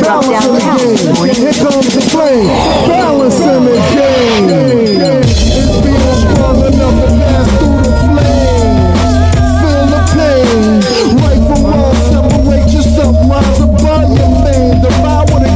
downtown. 0.00 1.14
Morning. 1.14 1.34
Here 1.34 1.52
comes 1.52 1.94
the 1.94 2.00
balancing 2.88 3.64
the 3.64 3.76
game. 3.94 4.48
It's 5.20 5.38
through 7.58 7.80
the 7.80 7.92
flames. 8.08 9.00
The 9.60 9.72
the 9.90 10.00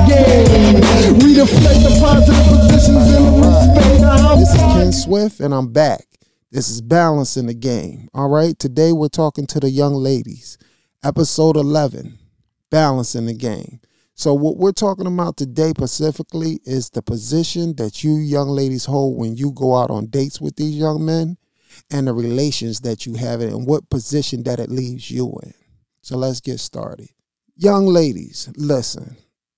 game. 0.09 0.81
The 1.35 1.99
positive 2.01 2.47
positions 2.47 3.07
in 3.15 3.23
the 3.25 3.31
This 4.39 4.51
is 4.55 4.61
Ken 4.61 4.93
Swift, 4.93 5.41
and 5.41 5.53
I'm 5.53 5.73
back. 5.73 6.07
This 6.51 6.69
is 6.69 6.81
balancing 6.81 7.47
the 7.47 7.55
Game. 7.55 8.09
All 8.15 8.29
right. 8.29 8.57
Today 8.57 8.93
we're 8.93 9.09
talking 9.09 9.47
to 9.49 9.59
the 9.59 9.69
young 9.71 9.95
ladies. 9.95 10.59
Episode 11.03 11.57
11 11.57 12.19
Balancing 12.71 13.27
the 13.27 13.35
Game. 13.35 13.81
So, 14.15 14.33
what 14.33 14.57
we're 14.57 14.73
talking 14.73 15.07
about 15.07 15.37
today 15.37 15.71
specifically 15.71 16.61
is 16.65 16.91
the 16.91 17.03
position 17.03 17.75
that 17.77 18.05
you 18.05 18.17
young 18.17 18.49
ladies 18.49 18.85
hold 18.85 19.19
when 19.19 19.37
you 19.37 19.53
go 19.53 19.77
out 19.77 19.91
on 19.91 20.07
dates 20.07 20.41
with 20.41 20.57
these 20.57 20.77
young 20.77 21.05
men 21.05 21.37
and 21.91 22.07
the 22.07 22.15
relations 22.15 22.81
that 22.81 23.07
you 23.07 23.15
have 23.15 23.41
and 23.41 23.67
what 23.67 23.91
position 23.91 24.45
that 24.45 24.61
it 24.61 24.71
leaves 24.71 25.11
you 25.11 25.33
in. 25.43 25.55
So, 26.03 26.17
let's 26.17 26.41
get 26.41 26.61
started. 26.61 27.09
Young 27.57 27.87
ladies, 27.87 28.51
listen 28.57 29.17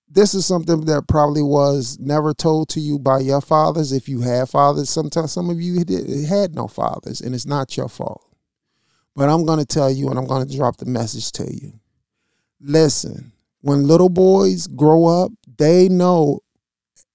this 0.09 0.35
is 0.35 0.47
something 0.47 0.85
that 0.85 1.09
probably 1.09 1.43
was 1.43 1.99
never 1.99 2.33
told 2.33 2.69
to 2.71 2.81
you 2.81 2.99
by 2.99 3.19
your 3.19 3.41
fathers 3.41 3.93
if 3.93 4.09
you 4.09 4.21
had 4.21 4.49
fathers 4.49 4.89
sometimes 4.89 5.33
some 5.33 5.51
of 5.51 5.61
you 5.61 5.85
had 6.29 6.55
no 6.55 6.69
fathers 6.69 7.21
and 7.21 7.35
it's 7.35 7.47
not 7.47 7.77
your 7.77 7.89
fault 7.89 8.25
but 9.15 9.29
i'm 9.29 9.45
going 9.45 9.59
to 9.59 9.67
tell 9.67 9.91
you 9.91 10.09
and 10.09 10.19
i'm 10.19 10.27
going 10.27 10.47
to 10.47 10.57
drop 10.57 10.77
the 10.77 10.87
message 10.87 11.33
to 11.33 11.45
you 11.53 11.73
listen 12.61 13.33
when 13.67 13.87
little 13.87 14.09
boys 14.09 14.67
grow 14.67 15.07
up 15.07 15.33
they 15.59 15.89
know 15.89 16.41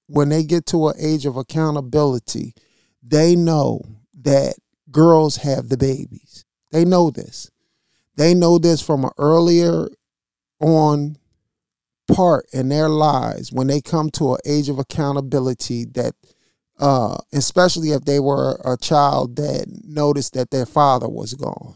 when 0.08 0.30
they 0.30 0.44
get 0.44 0.66
to 0.66 0.88
an 0.88 0.96
age 1.00 1.26
of 1.26 1.38
accountability 1.38 2.54
they 3.04 3.36
know 3.36 3.82
that 4.24 4.56
girls 4.92 5.38
have 5.38 5.70
the 5.70 5.78
babies. 5.78 6.46
They 6.72 6.86
know 6.86 7.12
this. 7.12 7.50
They 8.16 8.34
know 8.34 8.58
this 8.58 8.82
from 8.82 9.06
an 9.06 9.12
earlier 9.18 9.88
on 10.60 11.18
part 12.14 12.46
in 12.54 12.70
their 12.70 12.90
lives 12.90 13.52
when 13.52 13.68
they 13.68 13.82
come 13.82 14.10
to 14.12 14.34
an 14.34 14.40
age 14.46 14.70
of 14.70 14.78
accountability 14.78 15.86
that 15.86 16.14
uh 16.78 17.18
especially 17.32 17.92
if 17.92 18.04
they 18.04 18.20
were 18.20 18.60
a 18.66 18.76
child 18.76 19.38
that 19.38 19.66
noticed 19.86 20.34
that 20.34 20.52
their 20.52 20.66
father 20.66 21.08
was 21.08 21.34
gone 21.36 21.76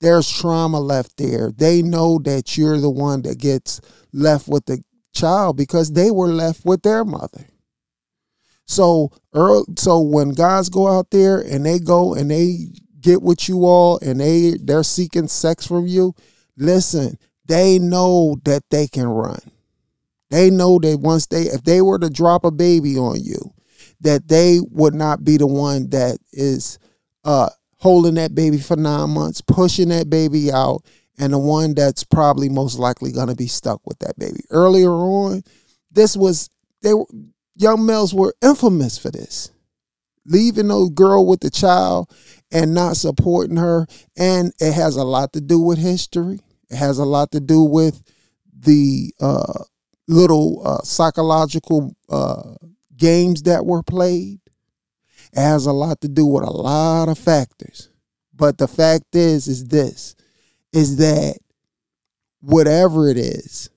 there's 0.00 0.30
trauma 0.30 0.78
left 0.80 1.16
there 1.16 1.50
they 1.56 1.82
know 1.82 2.18
that 2.18 2.56
you're 2.56 2.80
the 2.80 2.90
one 2.90 3.22
that 3.22 3.38
gets 3.38 3.80
left 4.12 4.48
with 4.48 4.64
the 4.66 4.82
child 5.14 5.56
because 5.56 5.92
they 5.92 6.10
were 6.10 6.28
left 6.28 6.64
with 6.64 6.82
their 6.82 7.04
mother 7.04 7.46
so 8.66 9.10
earl 9.32 9.64
so 9.76 10.00
when 10.00 10.30
guys 10.30 10.68
go 10.68 10.88
out 10.88 11.10
there 11.10 11.40
and 11.40 11.64
they 11.64 11.78
go 11.78 12.14
and 12.14 12.30
they 12.30 12.66
get 13.00 13.22
with 13.22 13.48
you 13.48 13.64
all 13.64 13.98
and 14.00 14.20
they 14.20 14.54
they're 14.62 14.82
seeking 14.82 15.28
sex 15.28 15.66
from 15.66 15.86
you 15.86 16.14
listen 16.56 17.16
they 17.46 17.78
know 17.78 18.36
that 18.44 18.64
they 18.70 18.86
can 18.86 19.06
run. 19.06 19.38
They 20.30 20.50
know 20.50 20.78
that 20.80 20.98
once 20.98 21.26
they, 21.26 21.42
if 21.42 21.62
they 21.62 21.80
were 21.80 21.98
to 21.98 22.10
drop 22.10 22.44
a 22.44 22.50
baby 22.50 22.96
on 22.96 23.22
you, 23.22 23.54
that 24.00 24.28
they 24.28 24.58
would 24.70 24.94
not 24.94 25.24
be 25.24 25.36
the 25.36 25.46
one 25.46 25.90
that 25.90 26.18
is 26.32 26.78
uh, 27.24 27.48
holding 27.78 28.14
that 28.14 28.34
baby 28.34 28.58
for 28.58 28.76
nine 28.76 29.10
months, 29.10 29.40
pushing 29.40 29.88
that 29.88 30.10
baby 30.10 30.50
out, 30.52 30.82
and 31.18 31.32
the 31.32 31.38
one 31.38 31.74
that's 31.74 32.04
probably 32.04 32.48
most 32.48 32.78
likely 32.78 33.12
going 33.12 33.28
to 33.28 33.34
be 33.34 33.46
stuck 33.46 33.80
with 33.86 33.98
that 34.00 34.18
baby. 34.18 34.40
Earlier 34.50 34.90
on, 34.90 35.42
this 35.90 36.16
was 36.16 36.50
they 36.82 36.94
were 36.94 37.06
young 37.54 37.86
males 37.86 38.14
were 38.14 38.34
infamous 38.42 38.98
for 38.98 39.10
this, 39.10 39.50
leaving 40.24 40.70
a 40.70 40.90
girl 40.90 41.26
with 41.26 41.40
the 41.40 41.50
child 41.50 42.12
and 42.52 42.74
not 42.74 42.96
supporting 42.96 43.56
her, 43.56 43.86
and 44.16 44.52
it 44.60 44.72
has 44.72 44.96
a 44.96 45.04
lot 45.04 45.32
to 45.32 45.40
do 45.40 45.58
with 45.58 45.78
history. 45.78 46.40
It 46.70 46.76
has 46.76 46.98
a 46.98 47.04
lot 47.04 47.32
to 47.32 47.40
do 47.40 47.62
with 47.62 48.02
the 48.58 49.12
uh, 49.20 49.64
little 50.08 50.62
uh, 50.66 50.82
psychological 50.82 51.96
uh, 52.08 52.54
games 52.96 53.42
that 53.42 53.64
were 53.64 53.82
played. 53.82 54.40
Has 55.36 55.66
a 55.66 55.72
lot 55.72 56.00
to 56.00 56.08
do 56.08 56.26
with 56.26 56.44
a 56.44 56.50
lot 56.50 57.08
of 57.08 57.18
factors. 57.18 57.90
But 58.34 58.58
the 58.58 58.68
fact 58.68 59.14
is, 59.14 59.46
is 59.48 59.68
this, 59.68 60.16
is 60.72 60.96
that 60.96 61.36
whatever 62.40 63.08
it 63.08 63.16
is, 63.16 63.70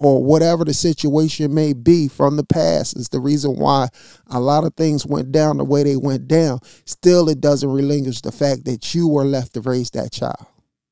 or 0.00 0.22
whatever 0.22 0.64
the 0.64 0.74
situation 0.74 1.52
may 1.52 1.72
be 1.72 2.06
from 2.06 2.36
the 2.36 2.44
past 2.44 2.96
is 2.96 3.08
the 3.08 3.18
reason 3.18 3.56
why 3.56 3.88
a 4.28 4.38
lot 4.38 4.64
of 4.64 4.74
things 4.74 5.04
went 5.04 5.32
down 5.32 5.56
the 5.56 5.64
way 5.64 5.82
they 5.82 5.96
went 5.96 6.28
down. 6.28 6.60
Still, 6.84 7.28
it 7.28 7.40
doesn't 7.40 7.68
relinquish 7.68 8.20
the 8.20 8.30
fact 8.30 8.64
that 8.66 8.94
you 8.94 9.08
were 9.08 9.24
left 9.24 9.54
to 9.54 9.60
raise 9.60 9.90
that 9.90 10.12
child 10.12 10.46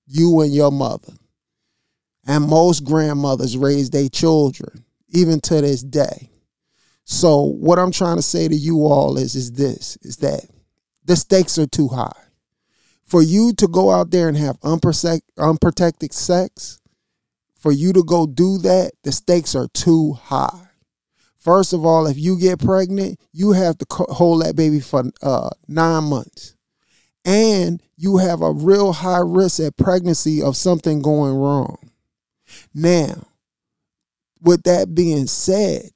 you 0.06 0.40
and 0.40 0.54
your 0.54 0.70
mother. 0.70 1.12
And 2.26 2.48
most 2.48 2.84
grandmothers 2.84 3.56
raise 3.56 3.90
their 3.90 4.08
children, 4.08 4.84
even 5.08 5.40
to 5.42 5.60
this 5.60 5.82
day. 5.82 6.30
So 7.08 7.40
what 7.40 7.78
I'm 7.78 7.92
trying 7.92 8.16
to 8.16 8.22
say 8.22 8.48
to 8.48 8.54
you 8.54 8.84
all 8.84 9.16
is, 9.16 9.36
is 9.36 9.52
this, 9.52 9.96
is 10.02 10.16
that 10.18 10.44
the 11.04 11.14
stakes 11.14 11.56
are 11.56 11.66
too 11.66 11.86
high. 11.86 12.10
For 13.04 13.22
you 13.22 13.52
to 13.54 13.68
go 13.68 13.92
out 13.92 14.10
there 14.10 14.26
and 14.26 14.36
have 14.36 14.58
unprotect, 14.60 15.20
unprotected 15.38 16.12
sex, 16.12 16.80
for 17.54 17.70
you 17.70 17.92
to 17.92 18.02
go 18.02 18.26
do 18.26 18.58
that, 18.58 18.90
the 19.04 19.12
stakes 19.12 19.54
are 19.54 19.68
too 19.68 20.14
high. 20.14 20.68
First 21.38 21.72
of 21.72 21.86
all, 21.86 22.08
if 22.08 22.18
you 22.18 22.40
get 22.40 22.58
pregnant, 22.58 23.20
you 23.32 23.52
have 23.52 23.78
to 23.78 23.86
hold 23.88 24.42
that 24.42 24.56
baby 24.56 24.80
for 24.80 25.04
uh, 25.22 25.50
nine 25.68 26.04
months 26.04 26.56
and 27.24 27.80
you 27.96 28.16
have 28.16 28.42
a 28.42 28.52
real 28.52 28.92
high 28.92 29.22
risk 29.24 29.60
at 29.60 29.76
pregnancy 29.76 30.42
of 30.42 30.56
something 30.56 31.02
going 31.02 31.34
wrong. 31.34 31.78
Now, 32.74 33.28
with 34.40 34.64
that 34.64 34.92
being 34.92 35.28
said, 35.28 35.90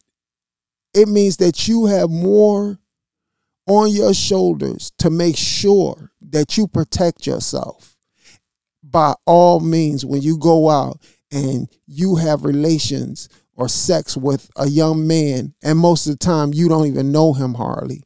it 0.95 1.09
means 1.09 1.37
that 1.39 1.69
you 1.69 1.87
have 1.87 2.11
more 2.11 2.79
on 3.67 3.91
your 3.91 4.15
shoulders 4.15 4.93
to 4.99 5.11
make 5.11 5.37
sure 5.37 6.11
that 6.21 6.57
you 6.57 6.67
protect 6.67 7.27
yourself 7.27 7.97
by 8.83 9.15
all 9.27 9.61
means 9.61 10.05
when 10.05 10.23
you 10.23 10.37
go 10.39 10.69
out 10.69 10.99
and 11.31 11.69
you 11.87 12.17
have 12.17 12.45
relations 12.45 13.29
or 13.55 13.69
sex 13.69 14.17
with 14.17 14.51
a 14.57 14.67
young 14.67 15.07
man 15.07 15.55
and 15.63 15.79
most 15.79 16.07
of 16.07 16.13
the 16.13 16.19
time 16.19 16.53
you 16.53 16.69
don't 16.69 16.87
even 16.87 17.13
know 17.13 17.33
him 17.33 17.55
hardly 17.55 18.03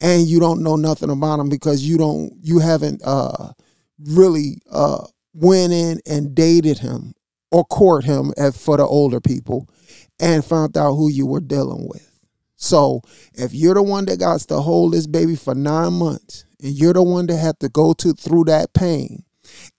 and 0.00 0.26
you 0.26 0.40
don't 0.40 0.62
know 0.62 0.76
nothing 0.76 1.10
about 1.10 1.40
him 1.40 1.48
because 1.48 1.82
you 1.82 1.96
don't 1.96 2.32
you 2.42 2.58
haven't 2.58 3.00
uh 3.04 3.52
really 4.00 4.60
uh 4.70 5.04
went 5.32 5.72
in 5.72 6.00
and 6.06 6.34
dated 6.34 6.78
him 6.78 7.14
or 7.50 7.64
court 7.64 8.04
him 8.04 8.32
as 8.36 8.62
for 8.62 8.76
the 8.76 8.84
older 8.84 9.20
people 9.20 9.68
and 10.20 10.44
found 10.44 10.76
out 10.76 10.94
who 10.94 11.08
you 11.08 11.26
were 11.26 11.40
dealing 11.40 11.88
with. 11.88 12.07
So 12.58 13.02
if 13.34 13.54
you're 13.54 13.74
the 13.74 13.82
one 13.82 14.04
that 14.06 14.18
got 14.18 14.40
to 14.40 14.60
hold 14.60 14.92
this 14.92 15.06
baby 15.06 15.36
for 15.36 15.54
nine 15.54 15.92
months 15.92 16.44
and 16.60 16.72
you're 16.72 16.92
the 16.92 17.02
one 17.02 17.26
that 17.28 17.36
had 17.36 17.60
to 17.60 17.68
go 17.68 17.92
to 17.94 18.12
through 18.12 18.44
that 18.44 18.74
pain 18.74 19.24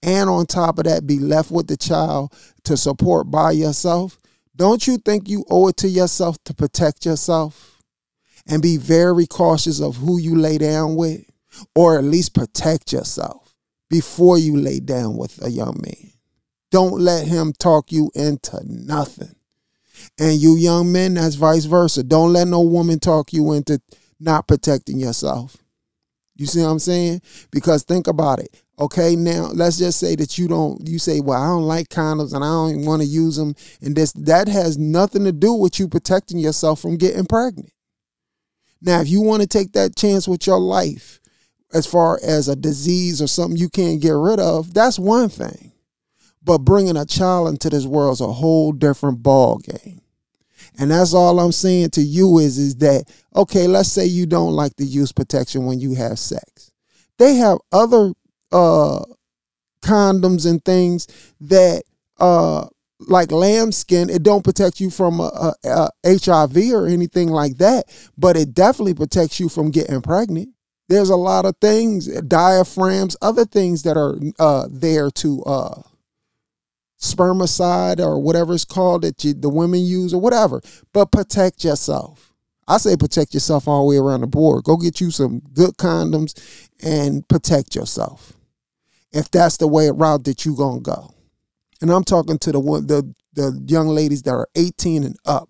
and 0.01 0.29
on 0.29 0.45
top 0.45 0.79
of 0.79 0.85
that 0.85 1.05
be 1.05 1.19
left 1.19 1.51
with 1.51 1.67
the 1.67 1.75
child 1.75 2.33
to 2.63 2.77
support 2.77 3.29
by 3.29 3.51
yourself, 3.51 4.17
don't 4.55 4.87
you 4.87 4.97
think 4.97 5.27
you 5.27 5.43
owe 5.49 5.67
it 5.67 5.77
to 5.77 5.89
yourself 5.89 6.41
to 6.45 6.53
protect 6.53 7.05
yourself 7.05 7.83
and 8.47 8.61
be 8.61 8.77
very 8.77 9.27
cautious 9.27 9.81
of 9.81 9.97
who 9.97 10.17
you 10.17 10.37
lay 10.37 10.57
down 10.57 10.95
with 10.95 11.29
or 11.75 11.97
at 11.97 12.05
least 12.05 12.33
protect 12.33 12.93
yourself 12.93 13.55
before 13.89 14.37
you 14.37 14.55
lay 14.55 14.79
down 14.79 15.17
with 15.17 15.43
a 15.43 15.51
young 15.51 15.77
man. 15.81 16.13
Don't 16.71 17.01
let 17.01 17.27
him 17.27 17.51
talk 17.51 17.91
you 17.91 18.09
into 18.15 18.61
nothing. 18.63 19.35
And 20.19 20.39
you 20.39 20.55
young 20.55 20.91
men, 20.91 21.15
that's 21.15 21.35
vice 21.35 21.65
versa. 21.65 22.03
Don't 22.03 22.33
let 22.33 22.47
no 22.47 22.61
woman 22.61 22.99
talk 22.99 23.33
you 23.33 23.51
into 23.53 23.81
not 24.19 24.47
protecting 24.47 24.99
yourself. 24.99 25.57
You 26.35 26.45
see 26.45 26.61
what 26.61 26.69
I'm 26.69 26.79
saying? 26.79 27.21
Because 27.51 27.83
think 27.83 28.07
about 28.07 28.39
it. 28.39 28.63
Okay, 28.79 29.17
now 29.17 29.49
let's 29.53 29.77
just 29.77 29.99
say 29.99 30.15
that 30.15 30.37
you 30.37 30.47
don't. 30.47 30.87
You 30.87 30.99
say, 30.99 31.19
"Well, 31.19 31.41
I 31.41 31.47
don't 31.47 31.67
like 31.67 31.89
condoms 31.89 32.33
and 32.33 32.45
I 32.45 32.47
don't 32.47 32.85
want 32.85 33.01
to 33.01 33.07
use 33.07 33.35
them," 33.35 33.55
and 33.81 33.93
this 33.93 34.13
that 34.13 34.47
has 34.47 34.77
nothing 34.77 35.25
to 35.25 35.33
do 35.33 35.51
with 35.51 35.79
you 35.79 35.89
protecting 35.89 36.39
yourself 36.39 36.79
from 36.79 36.95
getting 36.95 37.25
pregnant. 37.25 37.71
Now, 38.81 39.01
if 39.01 39.09
you 39.09 39.19
want 39.19 39.41
to 39.41 39.47
take 39.47 39.73
that 39.73 39.97
chance 39.97 40.29
with 40.29 40.47
your 40.47 40.59
life, 40.59 41.19
as 41.73 41.85
far 41.85 42.19
as 42.23 42.47
a 42.47 42.55
disease 42.55 43.21
or 43.21 43.27
something 43.27 43.57
you 43.57 43.69
can't 43.69 44.01
get 44.01 44.11
rid 44.11 44.39
of, 44.39 44.73
that's 44.73 44.97
one 44.97 45.27
thing. 45.27 45.68
But 46.49 46.65
bringing 46.65 46.97
a 46.97 47.05
child 47.05 47.47
into 47.49 47.69
this 47.69 47.85
world 47.85 48.13
is 48.13 48.21
a 48.21 48.33
whole 48.33 48.71
different 48.71 49.21
ball 49.21 49.59
game. 49.59 50.01
And 50.79 50.89
that's 50.89 51.13
all 51.13 51.39
I'm 51.39 51.51
saying 51.51 51.91
to 51.91 52.01
you 52.01 52.39
is, 52.39 52.57
is 52.57 52.77
that, 52.77 53.03
okay, 53.35 53.67
let's 53.67 53.91
say 53.91 54.07
you 54.07 54.25
don't 54.25 54.53
like 54.53 54.75
to 54.77 54.83
use 54.83 55.11
protection 55.11 55.67
when 55.67 55.79
you 55.79 55.93
have 55.93 56.17
sex. 56.17 56.71
They 57.19 57.35
have 57.35 57.59
other 57.71 58.13
uh, 58.51 59.01
condoms 59.83 60.49
and 60.49 60.65
things 60.65 61.05
that 61.41 61.83
uh, 62.19 62.65
like 62.99 63.31
lambskin, 63.31 64.09
it 64.09 64.23
don't 64.23 64.43
protect 64.43 64.79
you 64.79 64.89
from 64.89 65.19
a, 65.19 65.53
a, 65.63 65.89
a 66.03 66.17
HIV 66.17 66.57
or 66.73 66.87
anything 66.87 67.27
like 67.27 67.57
that, 67.57 67.83
but 68.17 68.35
it 68.35 68.55
definitely 68.55 68.95
protects 68.95 69.39
you 69.39 69.49
from 69.49 69.69
getting 69.69 70.01
pregnant. 70.01 70.49
There's 70.87 71.11
a 71.11 71.15
lot 71.15 71.45
of 71.45 71.55
things, 71.61 72.07
diaphragms, 72.21 73.15
other 73.21 73.45
things 73.45 73.83
that 73.83 73.97
are 73.97 74.17
uh, 74.39 74.67
there 74.71 75.11
to 75.11 75.43
uh, 75.43 75.81
spermicide 76.99 77.99
or 77.99 78.19
whatever 78.19 78.53
it's 78.53 78.65
called 78.65 79.03
that 79.03 79.23
you, 79.23 79.33
the 79.33 79.49
women 79.49 79.81
use 79.81 80.13
or 80.13 80.21
whatever, 80.21 80.61
but 80.93 81.11
protect 81.11 81.63
yourself. 81.63 82.33
I 82.67 82.77
say 82.77 82.95
protect 82.95 83.33
yourself 83.33 83.67
all 83.67 83.87
the 83.87 83.89
way 83.89 83.97
around 83.97 84.21
the 84.21 84.27
board. 84.27 84.63
Go 84.63 84.77
get 84.77 85.01
you 85.01 85.09
some 85.09 85.41
good 85.53 85.77
condoms 85.77 86.67
and 86.83 87.27
protect 87.27 87.75
yourself. 87.75 88.33
If 89.11 89.31
that's 89.31 89.57
the 89.57 89.67
way 89.67 89.89
route 89.89 90.25
that 90.25 90.45
you 90.45 90.55
gonna 90.55 90.81
go. 90.81 91.13
And 91.81 91.91
I'm 91.91 92.03
talking 92.03 92.37
to 92.37 92.51
the 92.51 92.59
one 92.59 92.85
the 92.87 93.13
the 93.33 93.59
young 93.67 93.87
ladies 93.87 94.23
that 94.23 94.31
are 94.31 94.49
18 94.55 95.03
and 95.03 95.15
up. 95.25 95.49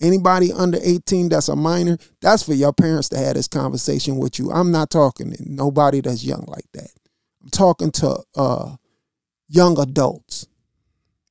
Anybody 0.00 0.52
under 0.52 0.78
18 0.82 1.30
that's 1.30 1.48
a 1.48 1.56
minor, 1.56 1.96
that's 2.20 2.42
for 2.42 2.52
your 2.52 2.72
parents 2.72 3.08
to 3.08 3.18
have 3.18 3.34
this 3.34 3.48
conversation 3.48 4.18
with 4.18 4.38
you. 4.38 4.50
I'm 4.50 4.70
not 4.70 4.90
talking 4.90 5.32
to 5.32 5.36
nobody 5.40 6.02
that's 6.02 6.22
young 6.22 6.44
like 6.48 6.66
that. 6.74 6.90
I'm 7.42 7.48
talking 7.48 7.90
to 7.92 8.18
uh, 8.36 8.76
young 9.48 9.78
adults. 9.78 10.46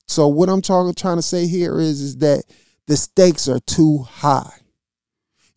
So 0.07 0.27
what 0.27 0.49
I'm 0.49 0.61
trying 0.61 0.93
to 0.93 1.21
say 1.21 1.47
here 1.47 1.79
is 1.79 2.01
is 2.01 2.17
that 2.17 2.43
the 2.87 2.95
stakes 2.95 3.47
are 3.47 3.59
too 3.59 3.99
high. 4.09 4.53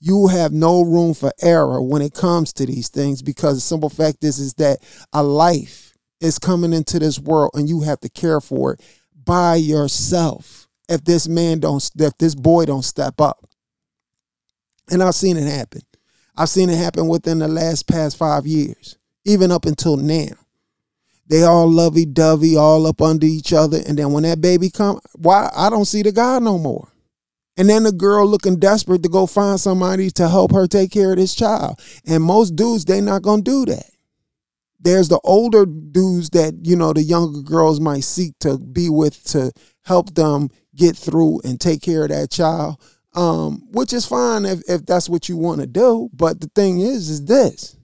You 0.00 0.28
have 0.28 0.52
no 0.52 0.82
room 0.82 1.12
for 1.12 1.32
error 1.42 1.82
when 1.82 2.02
it 2.02 2.14
comes 2.14 2.52
to 2.54 2.66
these 2.66 2.88
things 2.88 3.20
because 3.20 3.56
the 3.56 3.60
simple 3.60 3.90
fact 3.90 4.24
is 4.24 4.38
is 4.38 4.54
that 4.54 4.78
a 5.12 5.22
life 5.22 5.96
is 6.20 6.38
coming 6.38 6.72
into 6.72 6.98
this 6.98 7.18
world 7.18 7.50
and 7.54 7.68
you 7.68 7.82
have 7.82 8.00
to 8.00 8.08
care 8.08 8.40
for 8.40 8.74
it 8.74 8.80
by 9.24 9.56
yourself. 9.56 10.68
If 10.88 11.04
this 11.04 11.28
man 11.28 11.60
don't 11.60 11.88
if 11.98 12.16
this 12.18 12.34
boy 12.34 12.64
don't 12.64 12.84
step 12.84 13.20
up. 13.20 13.44
And 14.90 15.02
I've 15.02 15.14
seen 15.14 15.36
it 15.36 15.46
happen. 15.46 15.82
I've 16.34 16.48
seen 16.48 16.70
it 16.70 16.78
happen 16.78 17.08
within 17.08 17.40
the 17.40 17.48
last 17.48 17.86
past 17.88 18.16
5 18.16 18.46
years, 18.46 18.96
even 19.24 19.52
up 19.52 19.66
until 19.66 19.96
now. 19.96 20.28
They 21.28 21.42
all 21.42 21.70
lovey 21.70 22.06
dovey, 22.06 22.56
all 22.56 22.86
up 22.86 23.02
under 23.02 23.26
each 23.26 23.52
other. 23.52 23.80
And 23.86 23.98
then 23.98 24.12
when 24.12 24.22
that 24.22 24.40
baby 24.40 24.70
come, 24.70 24.98
why 25.14 25.50
I 25.54 25.68
don't 25.70 25.84
see 25.84 26.02
the 26.02 26.12
guy 26.12 26.38
no 26.38 26.58
more. 26.58 26.90
And 27.56 27.68
then 27.68 27.82
the 27.82 27.92
girl 27.92 28.26
looking 28.26 28.58
desperate 28.58 29.02
to 29.02 29.08
go 29.08 29.26
find 29.26 29.60
somebody 29.60 30.10
to 30.12 30.28
help 30.28 30.52
her 30.52 30.66
take 30.66 30.90
care 30.90 31.10
of 31.10 31.18
this 31.18 31.34
child. 31.34 31.80
And 32.06 32.22
most 32.22 32.56
dudes, 32.56 32.84
they 32.84 33.00
not 33.00 33.22
gonna 33.22 33.42
do 33.42 33.66
that. 33.66 33.90
There's 34.80 35.08
the 35.08 35.20
older 35.24 35.66
dudes 35.66 36.30
that, 36.30 36.54
you 36.62 36.76
know, 36.76 36.92
the 36.92 37.02
younger 37.02 37.42
girls 37.42 37.80
might 37.80 38.04
seek 38.04 38.38
to 38.40 38.58
be 38.58 38.88
with 38.88 39.22
to 39.24 39.52
help 39.82 40.14
them 40.14 40.50
get 40.76 40.96
through 40.96 41.40
and 41.42 41.60
take 41.60 41.82
care 41.82 42.04
of 42.04 42.10
that 42.10 42.30
child. 42.30 42.80
Um, 43.14 43.62
which 43.72 43.92
is 43.92 44.06
fine 44.06 44.44
if, 44.44 44.60
if 44.68 44.86
that's 44.86 45.08
what 45.08 45.28
you 45.28 45.36
want 45.36 45.60
to 45.60 45.66
do. 45.66 46.08
But 46.12 46.40
the 46.40 46.50
thing 46.54 46.78
is, 46.80 47.10
is 47.10 47.24
this 47.24 47.76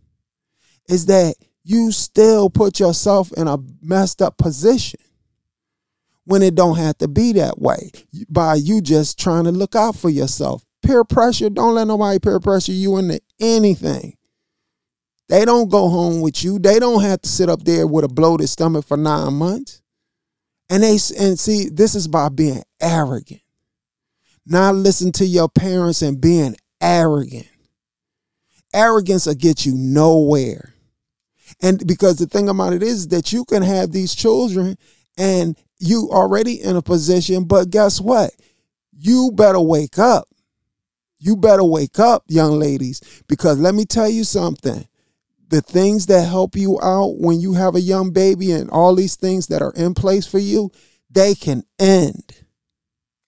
is 0.88 1.06
that 1.06 1.34
you 1.64 1.90
still 1.90 2.50
put 2.50 2.78
yourself 2.78 3.32
in 3.32 3.48
a 3.48 3.58
messed 3.82 4.22
up 4.22 4.36
position 4.36 5.00
when 6.24 6.42
it 6.42 6.54
don't 6.54 6.76
have 6.76 6.96
to 6.98 7.08
be 7.08 7.32
that 7.32 7.60
way 7.60 7.90
by 8.28 8.54
you 8.54 8.80
just 8.80 9.18
trying 9.18 9.44
to 9.44 9.50
look 9.50 9.74
out 9.74 9.96
for 9.96 10.10
yourself. 10.10 10.64
Peer 10.82 11.04
pressure, 11.04 11.48
don't 11.48 11.74
let 11.74 11.86
nobody 11.86 12.18
peer 12.18 12.40
pressure 12.40 12.72
you 12.72 12.98
into 12.98 13.20
anything. 13.40 14.16
They 15.28 15.46
don't 15.46 15.70
go 15.70 15.88
home 15.88 16.20
with 16.20 16.44
you. 16.44 16.58
They 16.58 16.78
don't 16.78 17.02
have 17.02 17.22
to 17.22 17.28
sit 17.28 17.48
up 17.48 17.64
there 17.64 17.86
with 17.86 18.04
a 18.04 18.08
bloated 18.08 18.48
stomach 18.48 18.84
for 18.84 18.98
nine 18.98 19.34
months. 19.34 19.80
And 20.68 20.82
they 20.82 20.98
and 21.18 21.38
see, 21.38 21.68
this 21.70 21.94
is 21.94 22.08
by 22.08 22.28
being 22.28 22.62
arrogant. 22.80 23.40
Not 24.46 24.74
listen 24.74 25.12
to 25.12 25.26
your 25.26 25.48
parents 25.48 26.02
and 26.02 26.20
being 26.20 26.56
arrogant. 26.80 27.48
Arrogance 28.74 29.26
will 29.26 29.34
get 29.34 29.64
you 29.64 29.74
nowhere. 29.74 30.73
And 31.62 31.86
because 31.86 32.16
the 32.16 32.26
thing 32.26 32.48
about 32.48 32.72
it 32.72 32.82
is 32.82 33.08
that 33.08 33.32
you 33.32 33.44
can 33.44 33.62
have 33.62 33.92
these 33.92 34.14
children 34.14 34.76
and 35.16 35.56
you 35.78 36.08
already 36.10 36.62
in 36.62 36.76
a 36.76 36.82
position, 36.82 37.44
but 37.44 37.70
guess 37.70 38.00
what? 38.00 38.30
You 38.92 39.30
better 39.34 39.60
wake 39.60 39.98
up. 39.98 40.28
You 41.18 41.36
better 41.36 41.64
wake 41.64 41.98
up, 41.98 42.24
young 42.28 42.58
ladies, 42.58 43.00
because 43.28 43.58
let 43.58 43.74
me 43.74 43.86
tell 43.86 44.08
you 44.08 44.24
something. 44.24 44.86
The 45.48 45.62
things 45.62 46.06
that 46.06 46.28
help 46.28 46.56
you 46.56 46.78
out 46.82 47.18
when 47.18 47.40
you 47.40 47.54
have 47.54 47.74
a 47.74 47.80
young 47.80 48.12
baby 48.12 48.50
and 48.50 48.68
all 48.70 48.94
these 48.94 49.16
things 49.16 49.46
that 49.46 49.62
are 49.62 49.72
in 49.72 49.94
place 49.94 50.26
for 50.26 50.38
you, 50.38 50.70
they 51.10 51.34
can 51.34 51.62
end. 51.78 52.44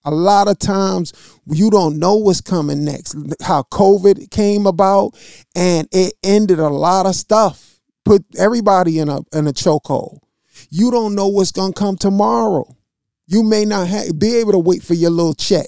A 0.05 0.11
lot 0.11 0.49
of 0.49 0.59
times 0.59 1.13
you 1.47 1.71
don't 1.71 1.99
know 1.99 2.17
what's 2.17 2.41
coming 2.41 2.85
next. 2.85 3.17
How 3.43 3.63
COVID 3.63 4.31
came 4.31 4.67
about 4.67 5.13
and 5.55 5.89
it 5.91 6.15
ended 6.23 6.59
a 6.59 6.69
lot 6.69 7.07
of 7.07 7.15
stuff 7.15 7.76
put 8.07 8.25
everybody 8.39 8.99
in 9.01 9.11
a 9.11 9.19
in 9.35 9.47
a 9.47 9.53
chokehold. 9.53 10.21
You 10.71 10.91
don't 10.91 11.15
know 11.15 11.29
what's 11.29 11.53
gonna 11.53 11.75
come 11.75 11.97
tomorrow. 11.97 12.75
You 13.27 13.43
may 13.43 13.65
not 13.65 13.89
have, 13.89 14.19
be 14.19 14.37
able 14.37 14.53
to 14.53 14.59
wait 14.59 14.83
for 14.83 14.95
your 14.95 15.11
little 15.11 15.35
check. 15.35 15.67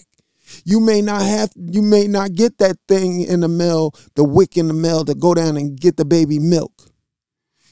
You 0.64 0.81
may 0.81 1.02
not 1.02 1.23
have 1.23 1.50
you 1.56 1.82
may 1.82 2.06
not 2.06 2.32
get 2.32 2.56
that 2.58 2.76
thing 2.87 3.23
in 3.23 3.40
the 3.40 3.49
mail, 3.49 3.94
the 4.14 4.25
WIC 4.25 4.56
in 4.56 4.69
the 4.69 4.75
mail 4.75 5.05
to 5.05 5.14
go 5.14 5.35
down 5.35 5.56
and 5.58 5.79
get 5.79 5.96
the 5.99 6.05
baby 6.06 6.38
milk. 6.38 6.73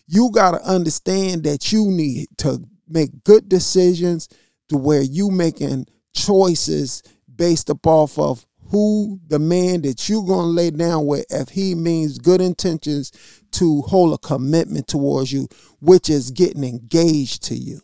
You 0.06 0.30
gotta 0.32 0.62
understand 0.62 1.44
that 1.44 1.72
you 1.72 1.86
need 1.86 2.26
to 2.38 2.62
make 2.88 3.24
good 3.24 3.48
decisions 3.48 4.28
to 4.68 4.76
where 4.76 5.00
you 5.00 5.30
making 5.30 5.86
choices 6.12 7.02
based 7.34 7.70
up 7.70 7.86
off 7.86 8.18
of 8.18 8.44
who 8.70 9.20
the 9.28 9.38
man 9.38 9.82
that 9.82 10.08
you're 10.08 10.24
going 10.24 10.46
to 10.46 10.50
lay 10.50 10.70
down 10.70 11.06
with 11.06 11.24
if 11.30 11.50
he 11.50 11.74
means 11.74 12.18
good 12.18 12.40
intentions 12.40 13.12
to 13.56 13.82
hold 13.82 14.14
a 14.14 14.18
commitment 14.18 14.88
towards 14.88 15.32
you 15.32 15.48
which 15.80 16.08
is 16.08 16.30
getting 16.30 16.64
engaged 16.64 17.44
to 17.44 17.54
you. 17.54 17.80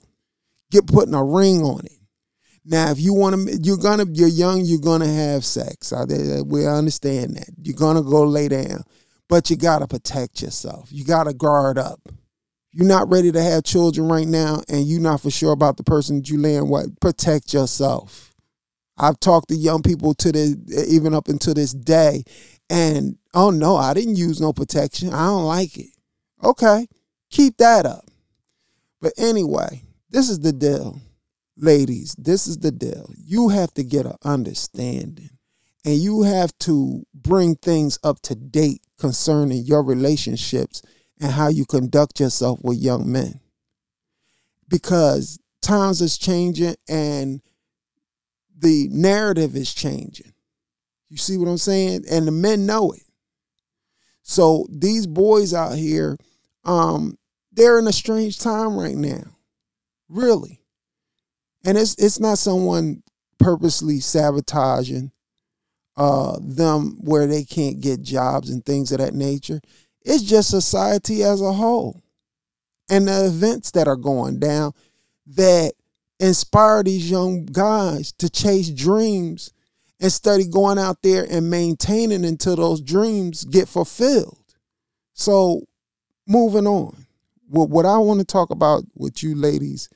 Get 0.71 0.87
putting 0.87 1.15
a 1.15 1.25
ring 1.25 1.63
on 1.63 1.85
it. 1.85 1.93
Now 2.65 2.91
if 2.91 3.01
you 3.01 3.15
want 3.15 3.49
to 3.49 3.59
you're 3.63 3.77
gonna 3.77 4.07
you're 4.13 4.29
young 4.29 4.65
you're 4.65 4.81
gonna 4.81 5.13
have 5.13 5.45
sex. 5.45 5.93
We 6.47 6.67
understand 6.67 7.37
that. 7.37 7.51
You're 7.61 7.77
gonna 7.77 8.03
go 8.03 8.25
lay 8.25 8.49
down 8.49 8.85
but 9.29 9.51
you 9.51 9.57
gotta 9.57 9.87
protect 9.87 10.43
yourself. 10.43 10.89
You 10.91 11.05
gotta 11.05 11.33
guard 11.35 11.79
up. 11.79 12.01
You're 12.71 12.87
not 12.87 13.11
ready 13.11 13.33
to 13.33 13.43
have 13.43 13.65
children 13.65 14.09
right 14.09 14.27
now 14.27 14.63
and 14.69 14.87
you're 14.87 15.01
not 15.01 15.21
for 15.21 15.31
sure 15.31 15.53
about 15.53 15.77
the 15.77 15.85
person 15.85 16.17
that 16.17 16.31
you 16.31 16.39
laying 16.39 16.69
with. 16.69 16.99
Protect 17.01 17.53
yourself. 17.53 18.33
I've 18.99 19.19
talked 19.21 19.49
to 19.49 19.57
young 19.57 19.83
people 19.83 20.15
to 20.15 20.33
the 20.33 20.87
even 20.89 21.15
up 21.15 21.29
until 21.29 21.55
this 21.55 21.73
day, 21.73 22.25
and 22.69 23.17
oh 23.35 23.51
no, 23.51 23.77
I 23.77 23.95
didn't 23.95 24.17
use 24.17 24.41
no 24.41 24.53
protection. 24.53 25.13
I 25.13 25.27
don't 25.27 25.45
like 25.45 25.77
it. 25.79 25.91
Okay, 26.43 26.89
keep 27.31 27.57
that 27.59 27.87
up. 27.87 28.05
But 29.01 29.13
anyway, 29.17 29.83
this 30.11 30.29
is 30.29 30.41
the 30.41 30.53
deal, 30.53 31.01
ladies. 31.57 32.15
This 32.19 32.47
is 32.47 32.59
the 32.59 32.71
deal. 32.71 33.11
You 33.17 33.49
have 33.49 33.73
to 33.75 33.85
get 33.85 34.07
an 34.07 34.17
understanding, 34.25 35.31
and 35.85 35.97
you 35.97 36.23
have 36.23 36.57
to 36.61 37.05
bring 37.15 37.57
things 37.57 37.99
up 38.03 38.21
to 38.23 38.35
date 38.35 38.83
concerning 38.99 39.65
your 39.65 39.83
relationships 39.83 40.83
and 41.21 41.33
how 41.33 41.49
you 41.49 41.65
conduct 41.65 42.21
yourself 42.21 42.59
with 42.63 42.79
young 42.79 43.11
men, 43.11 43.41
because 44.69 45.39
times 45.61 46.01
is 46.01 46.19
changing 46.19 46.75
and 46.89 47.41
the 48.59 48.89
narrative 48.91 49.57
is 49.57 49.73
changing. 49.73 50.33
You 51.09 51.17
see 51.17 51.37
what 51.37 51.49
I'm 51.49 51.59
saying? 51.59 52.05
And 52.11 52.27
the 52.27 52.33
men 52.33 52.67
know 52.67 52.93
it. 52.93 53.03
So 54.33 54.67
these 54.71 55.07
boys 55.07 55.53
out 55.53 55.77
here, 55.77 56.17
um, 56.65 57.19
they're 57.53 57.79
in 57.79 57.87
a 57.87 57.93
strange 57.93 58.39
time 58.39 58.79
right 58.79 58.97
now. 58.97 59.25
Really. 60.09 60.59
And 61.67 61.77
it's 61.77 61.95
it's 61.97 62.19
not 62.19 62.39
someone 62.39 63.03
purposely 63.39 64.01
sabotaging 64.01 65.13
uh 65.97 66.39
them 66.41 66.97
where 67.03 67.27
they 67.27 67.45
can't 67.45 67.83
get 67.83 68.01
jobs 68.01 68.49
and 68.49 68.65
things 68.65 68.91
of 68.91 68.99
that 68.99 69.13
nature. 69.13 69.61
It's 70.01 70.23
just 70.23 70.49
society 70.49 71.23
as 71.23 71.43
a 71.43 71.53
whole. 71.53 72.01
And 72.89 73.09
the 73.09 73.27
events 73.27 73.73
that 73.73 73.87
are 73.87 73.97
going 73.97 74.39
down 74.39 74.73
that 75.27 75.73
inspire 76.19 76.83
these 76.83 77.11
young 77.11 77.45
guys 77.45 78.13
to 78.13 78.31
chase 78.31 78.71
dreams 78.71 79.53
instead 80.03 80.41
of 80.41 80.53
going 80.53 80.79
out 80.79 81.03
there 81.03 81.27
and 81.31 81.51
maintaining 81.51 82.27
until 82.27 82.57
those 82.57 82.83
dreams 82.83 83.45
get 83.47 83.69
fulfilled. 83.69 84.39
So, 85.15 85.63
moving 86.29 86.67
on. 86.67 87.07
What, 87.49 87.71
what 87.71 87.87
I 87.87 87.99
want 87.99 88.21
to 88.21 88.27
talk 88.27 88.51
about 88.51 88.85
with 88.95 89.23
you 89.23 89.35
ladies 89.35 89.89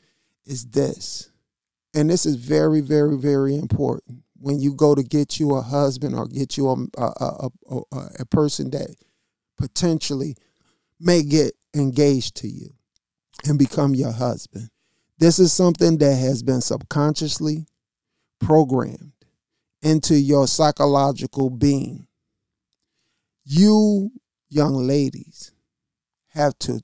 is 0.46 0.66
this. 0.66 1.30
And 1.94 2.10
this 2.10 2.26
is 2.26 2.36
very, 2.36 2.80
very, 2.82 3.18
very 3.18 3.56
important. 3.56 4.22
When 4.38 4.60
you 4.60 4.74
go 4.74 4.94
to 4.94 5.02
get 5.04 5.40
you 5.40 5.54
a 5.56 5.62
husband 5.62 6.14
or 6.16 6.26
get 6.26 6.56
you 6.56 6.68
a, 6.70 6.74
a, 6.98 7.06
a, 7.06 7.50
a, 7.70 8.08
a 8.20 8.26
person 8.26 8.70
that 8.72 8.96
potentially 9.58 10.36
may 11.00 11.22
get 11.22 11.54
engaged 11.74 12.36
to 12.36 12.48
you 12.48 12.70
and 13.46 13.58
become 13.58 13.94
your 13.94 14.12
husband 14.12 14.70
This 15.18 15.38
is 15.38 15.52
something 15.52 15.98
that 15.98 16.14
has 16.16 16.42
been 16.42 16.60
subconsciously 16.60 17.66
programmed 18.40 19.12
into 19.82 20.18
your 20.18 20.46
psychological 20.46 21.50
being. 21.50 22.06
You, 23.44 24.10
young 24.48 24.74
ladies, 24.74 25.52
have 26.28 26.58
to 26.60 26.80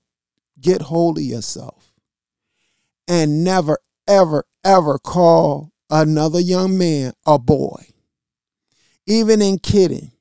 get 0.61 0.83
hold 0.83 1.19
of 1.19 1.25
yourself 1.25 1.93
and 3.09 3.45
never, 3.45 3.79
ever, 4.07 4.45
ever 4.65 4.99
call 4.99 5.73
another 5.91 6.41
young 6.41 6.79
man 6.79 7.13
a 7.27 7.39
boy. 7.39 7.87
Even 9.07 9.43
in 9.43 9.59
kidding, 9.59 10.13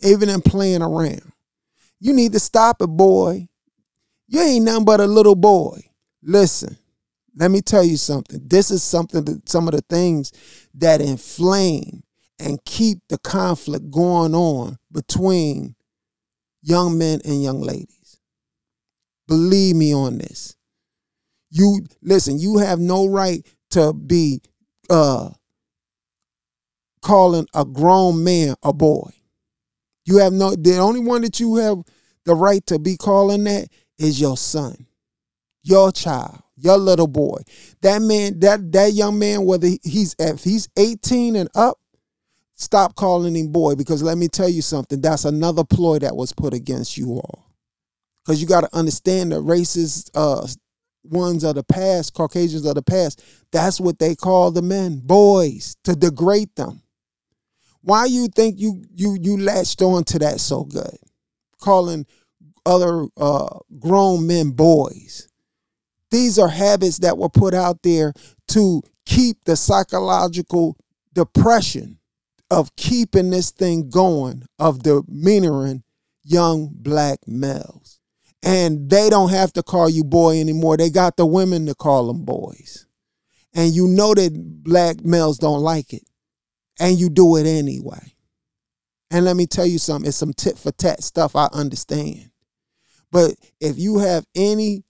even 0.00 0.28
in 0.28 0.42
playing 0.42 0.82
around. 0.82 1.32
You 2.00 2.12
need 2.12 2.32
to 2.32 2.40
stop 2.40 2.82
it, 2.82 2.88
boy. 2.88 3.48
You 4.26 4.40
ain't 4.40 4.64
nothing 4.64 4.84
but 4.84 5.00
a 5.00 5.06
little 5.06 5.34
boy. 5.34 5.80
Listen, 6.22 6.76
let 7.38 7.52
me 7.52 7.60
tell 7.60 7.84
you 7.84 7.96
something. 7.96 8.40
This 8.44 8.72
is 8.72 8.82
something 8.82 9.24
that 9.24 9.48
some 9.48 9.68
of 9.68 9.74
the 9.74 9.82
things 9.82 10.32
that 10.74 11.00
inflame 11.00 12.02
and 12.40 12.62
keep 12.64 12.98
the 13.08 13.18
conflict 13.18 13.90
going 13.90 14.34
on 14.34 14.76
between 14.90 15.76
young 16.62 16.98
men 16.98 17.20
and 17.24 17.42
young 17.42 17.60
ladies. 17.60 18.20
Believe 19.28 19.76
me 19.76 19.94
on 19.94 20.18
this. 20.18 20.56
You 21.50 21.86
listen, 22.02 22.40
you 22.40 22.58
have 22.58 22.80
no 22.80 23.06
right 23.06 23.46
to 23.70 23.92
be 23.92 24.40
uh 24.90 25.30
calling 27.02 27.46
a 27.54 27.64
grown 27.64 28.24
man 28.24 28.56
a 28.64 28.72
boy. 28.72 29.10
You 30.04 30.18
have 30.18 30.32
no 30.32 30.56
the 30.56 30.78
only 30.78 31.00
one 31.00 31.22
that 31.22 31.38
you 31.38 31.56
have 31.56 31.78
the 32.24 32.34
right 32.34 32.66
to 32.66 32.80
be 32.80 32.96
calling 32.96 33.44
that 33.44 33.68
is 33.96 34.20
your 34.20 34.36
son, 34.36 34.86
your 35.62 35.92
child, 35.92 36.42
your 36.58 36.78
little 36.78 37.06
boy. 37.06 37.38
That 37.82 38.02
man, 38.02 38.40
that 38.40 38.72
that 38.72 38.92
young 38.92 39.18
man, 39.18 39.44
whether 39.44 39.68
he's 39.82 40.14
if 40.18 40.44
he's 40.44 40.68
18 40.76 41.36
and 41.36 41.48
up, 41.54 41.78
stop 42.54 42.94
calling 42.96 43.36
him 43.36 43.52
boy 43.52 43.74
because 43.74 44.02
let 44.02 44.18
me 44.18 44.28
tell 44.28 44.48
you 44.48 44.62
something. 44.62 45.00
That's 45.00 45.24
another 45.24 45.64
ploy 45.64 45.98
that 46.00 46.16
was 46.16 46.32
put 46.32 46.54
against 46.54 46.96
you 46.96 47.14
all. 47.14 47.46
Because 48.24 48.42
you 48.42 48.46
got 48.46 48.62
to 48.62 48.76
understand 48.76 49.32
the 49.32 49.36
racist 49.36 50.10
uh, 50.14 50.46
ones 51.02 51.44
of 51.44 51.54
the 51.54 51.64
past, 51.64 52.14
Caucasians 52.14 52.66
of 52.66 52.74
the 52.74 52.82
past, 52.82 53.22
that's 53.52 53.80
what 53.80 53.98
they 53.98 54.14
call 54.14 54.50
the 54.50 54.62
men, 54.62 55.00
boys, 55.02 55.76
to 55.84 55.94
degrade 55.94 56.54
them. 56.56 56.82
Why 57.80 58.06
you 58.06 58.28
think 58.28 58.58
you 58.58 58.84
you 58.94 59.16
you 59.20 59.38
latched 59.38 59.80
on 59.80 60.04
to 60.04 60.18
that 60.18 60.40
so 60.40 60.64
good? 60.64 60.98
Calling 61.60 62.06
other 62.66 63.06
uh, 63.16 63.58
grown 63.78 64.26
men 64.26 64.50
boys. 64.50 65.27
These 66.10 66.38
are 66.38 66.48
habits 66.48 66.98
that 66.98 67.18
were 67.18 67.28
put 67.28 67.54
out 67.54 67.82
there 67.82 68.12
to 68.48 68.82
keep 69.04 69.44
the 69.44 69.56
psychological 69.56 70.76
depression 71.12 71.98
of 72.50 72.74
keeping 72.76 73.30
this 73.30 73.50
thing 73.50 73.90
going, 73.90 74.44
of 74.58 74.82
demeanoring 74.82 75.82
young 76.22 76.70
black 76.72 77.18
males. 77.26 78.00
And 78.42 78.88
they 78.88 79.10
don't 79.10 79.30
have 79.30 79.52
to 79.54 79.62
call 79.62 79.88
you 79.88 80.04
boy 80.04 80.40
anymore. 80.40 80.76
They 80.76 80.90
got 80.90 81.16
the 81.16 81.26
women 81.26 81.66
to 81.66 81.74
call 81.74 82.06
them 82.06 82.24
boys. 82.24 82.86
And 83.54 83.74
you 83.74 83.88
know 83.88 84.14
that 84.14 84.62
black 84.62 85.04
males 85.04 85.38
don't 85.38 85.60
like 85.60 85.92
it. 85.92 86.04
And 86.78 86.98
you 86.98 87.10
do 87.10 87.36
it 87.36 87.46
anyway. 87.46 88.14
And 89.10 89.24
let 89.24 89.36
me 89.36 89.46
tell 89.46 89.66
you 89.66 89.78
something, 89.78 90.06
it's 90.06 90.16
some 90.16 90.32
tit 90.32 90.58
for 90.58 90.70
tat 90.70 91.02
stuff 91.02 91.34
I 91.34 91.48
understand. 91.52 92.30
But 93.10 93.34
if 93.60 93.78
you 93.78 93.98
have 93.98 94.24
any 94.34 94.84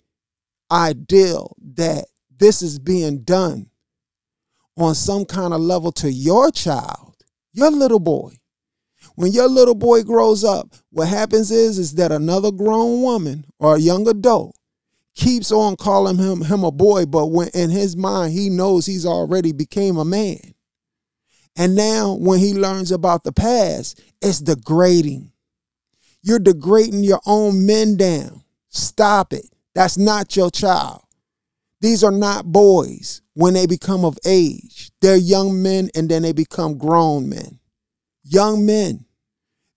ideal 0.70 1.56
that 1.74 2.06
this 2.38 2.62
is 2.62 2.78
being 2.78 3.22
done 3.22 3.70
on 4.76 4.94
some 4.94 5.24
kind 5.24 5.52
of 5.52 5.60
level 5.60 5.92
to 5.92 6.10
your 6.10 6.50
child, 6.50 7.16
your 7.52 7.70
little 7.70 8.00
boy, 8.00 8.38
when 9.18 9.32
your 9.32 9.48
little 9.48 9.74
boy 9.74 10.04
grows 10.04 10.44
up, 10.44 10.76
what 10.90 11.08
happens 11.08 11.50
is 11.50 11.76
is 11.76 11.94
that 11.94 12.12
another 12.12 12.52
grown 12.52 13.02
woman 13.02 13.44
or 13.58 13.74
a 13.74 13.80
young 13.80 14.06
adult 14.06 14.56
keeps 15.16 15.50
on 15.50 15.74
calling 15.74 16.16
him 16.18 16.42
him 16.42 16.62
a 16.62 16.70
boy, 16.70 17.04
but 17.04 17.26
when 17.26 17.48
in 17.48 17.68
his 17.68 17.96
mind 17.96 18.32
he 18.32 18.48
knows 18.48 18.86
he's 18.86 19.04
already 19.04 19.50
became 19.50 19.96
a 19.96 20.04
man. 20.04 20.54
And 21.56 21.74
now 21.74 22.12
when 22.12 22.38
he 22.38 22.54
learns 22.54 22.92
about 22.92 23.24
the 23.24 23.32
past, 23.32 24.00
it's 24.22 24.38
degrading. 24.38 25.32
You're 26.22 26.38
degrading 26.38 27.02
your 27.02 27.20
own 27.26 27.66
men 27.66 27.96
down. 27.96 28.44
Stop 28.68 29.32
it. 29.32 29.46
That's 29.78 29.96
not 29.96 30.34
your 30.34 30.50
child. 30.50 31.02
These 31.80 32.02
are 32.02 32.10
not 32.10 32.46
boys 32.46 33.22
when 33.34 33.54
they 33.54 33.64
become 33.64 34.04
of 34.04 34.18
age. 34.26 34.90
They're 35.00 35.16
young 35.16 35.62
men 35.62 35.88
and 35.94 36.08
then 36.08 36.22
they 36.22 36.32
become 36.32 36.78
grown 36.78 37.28
men. 37.28 37.60
Young 38.24 38.66
men. 38.66 39.04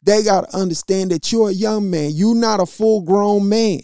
They 0.01 0.24
got 0.24 0.50
to 0.50 0.58
understand 0.58 1.12
that 1.12 1.31
you're 1.31 1.50
a 1.50 1.53
young 1.53 1.91
man. 1.91 2.13
You're 2.15 2.34
not 2.34 2.60
a 2.60 2.65
full 2.65 3.01
grown 3.01 3.48
man. 3.48 3.81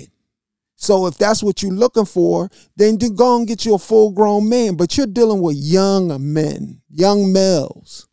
So 0.75 1.05
if 1.05 1.19
that's 1.19 1.43
what 1.43 1.61
you're 1.61 1.71
looking 1.71 2.05
for, 2.05 2.49
then 2.75 2.97
do 2.97 3.11
go 3.11 3.37
and 3.37 3.47
get 3.47 3.63
you 3.63 3.75
a 3.75 3.77
full 3.77 4.09
grown 4.09 4.49
man. 4.49 4.75
But 4.75 4.97
you're 4.97 5.05
dealing 5.05 5.43
with 5.43 5.55
young 5.55 6.33
men, 6.33 6.81
young 6.89 7.31
males, 7.31 8.07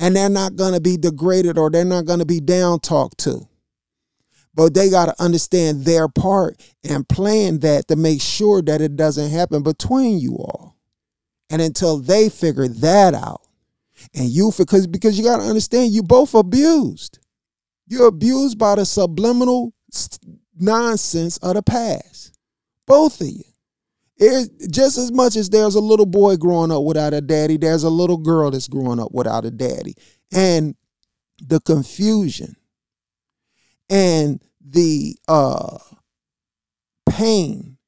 and 0.00 0.16
they're 0.16 0.28
not 0.28 0.56
going 0.56 0.74
to 0.74 0.80
be 0.80 0.96
degraded 0.96 1.58
or 1.58 1.70
they're 1.70 1.84
not 1.84 2.06
going 2.06 2.18
to 2.18 2.26
be 2.26 2.40
down 2.40 2.80
talked 2.80 3.18
to. 3.18 3.46
But 4.56 4.72
they 4.72 4.88
got 4.88 5.06
to 5.06 5.22
understand 5.22 5.84
their 5.84 6.08
part 6.08 6.60
and 6.82 7.08
plan 7.08 7.60
that 7.60 7.88
to 7.88 7.96
make 7.96 8.22
sure 8.22 8.62
that 8.62 8.80
it 8.80 8.96
doesn't 8.96 9.30
happen 9.30 9.62
between 9.62 10.18
you 10.18 10.32
all. 10.32 10.76
And 11.50 11.62
until 11.62 11.98
they 11.98 12.28
figure 12.30 12.66
that 12.66 13.14
out, 13.14 13.42
and 14.14 14.28
you 14.28 14.50
because 14.56 14.86
because 14.86 15.18
you 15.18 15.24
got 15.24 15.38
to 15.38 15.44
understand 15.44 15.92
you 15.92 16.02
both 16.02 16.34
abused. 16.34 17.18
You're 17.86 18.08
abused 18.08 18.58
by 18.58 18.74
the 18.74 18.84
subliminal 18.84 19.72
nonsense 20.58 21.36
of 21.38 21.54
the 21.54 21.62
past. 21.62 22.36
Both 22.86 23.20
of 23.20 23.28
you. 23.28 23.44
It, 24.18 24.70
just 24.72 24.96
as 24.96 25.12
much 25.12 25.36
as 25.36 25.50
there's 25.50 25.74
a 25.74 25.80
little 25.80 26.06
boy 26.06 26.36
growing 26.36 26.72
up 26.72 26.82
without 26.82 27.12
a 27.12 27.20
daddy, 27.20 27.58
there's 27.58 27.84
a 27.84 27.90
little 27.90 28.16
girl 28.16 28.50
that's 28.50 28.66
growing 28.66 28.98
up 28.98 29.12
without 29.12 29.44
a 29.44 29.50
daddy. 29.50 29.94
And 30.32 30.74
the 31.40 31.60
confusion 31.60 32.56
and 33.88 34.42
the 34.60 35.16
uh, 35.28 35.78
pain 37.08 37.78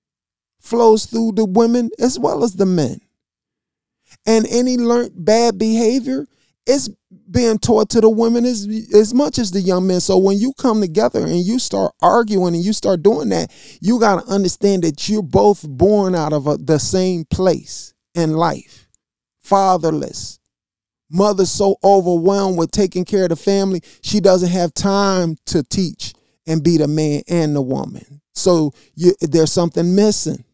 flows 0.60 1.06
through 1.06 1.32
the 1.32 1.44
women 1.44 1.90
as 1.98 2.18
well 2.18 2.44
as 2.44 2.54
the 2.54 2.66
men. 2.66 3.00
And 4.26 4.46
any 4.50 4.76
learned 4.76 5.12
bad 5.14 5.58
behavior 5.58 6.26
is 6.66 6.90
being 7.30 7.58
taught 7.58 7.88
to 7.90 8.00
the 8.00 8.10
women 8.10 8.44
as, 8.44 8.66
as 8.94 9.14
much 9.14 9.38
as 9.38 9.50
the 9.50 9.60
young 9.60 9.86
men. 9.86 10.00
So 10.00 10.18
when 10.18 10.38
you 10.38 10.52
come 10.54 10.80
together 10.80 11.20
and 11.20 11.38
you 11.38 11.58
start 11.58 11.94
arguing 12.02 12.54
and 12.54 12.64
you 12.64 12.72
start 12.72 13.02
doing 13.02 13.30
that, 13.30 13.50
you 13.80 13.98
got 13.98 14.22
to 14.22 14.30
understand 14.30 14.84
that 14.84 15.08
you're 15.08 15.22
both 15.22 15.66
born 15.66 16.14
out 16.14 16.32
of 16.32 16.46
a, 16.46 16.56
the 16.56 16.78
same 16.78 17.24
place 17.30 17.94
in 18.14 18.34
life 18.34 18.88
fatherless, 19.48 20.37
mother 21.10 21.46
so 21.46 21.76
overwhelmed 21.82 22.58
with 22.58 22.70
taking 22.70 23.04
care 23.04 23.24
of 23.24 23.30
the 23.30 23.36
family, 23.36 23.82
she 24.02 24.20
doesn't 24.20 24.50
have 24.50 24.74
time 24.74 25.36
to 25.46 25.62
teach 25.62 26.14
and 26.46 26.62
be 26.62 26.76
the 26.76 26.88
man 26.88 27.22
and 27.28 27.54
the 27.54 27.62
woman. 27.62 28.20
So 28.34 28.72
you, 28.94 29.14
there's 29.20 29.52
something 29.52 29.94
missing. 29.94 30.44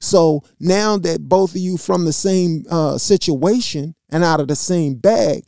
So 0.00 0.42
now 0.58 0.96
that 0.98 1.28
both 1.28 1.52
of 1.52 1.60
you 1.60 1.76
from 1.76 2.04
the 2.04 2.12
same 2.12 2.64
uh, 2.70 2.98
situation 2.98 3.94
and 4.10 4.24
out 4.24 4.40
of 4.40 4.48
the 4.48 4.56
same 4.56 4.94
bag, 4.94 5.44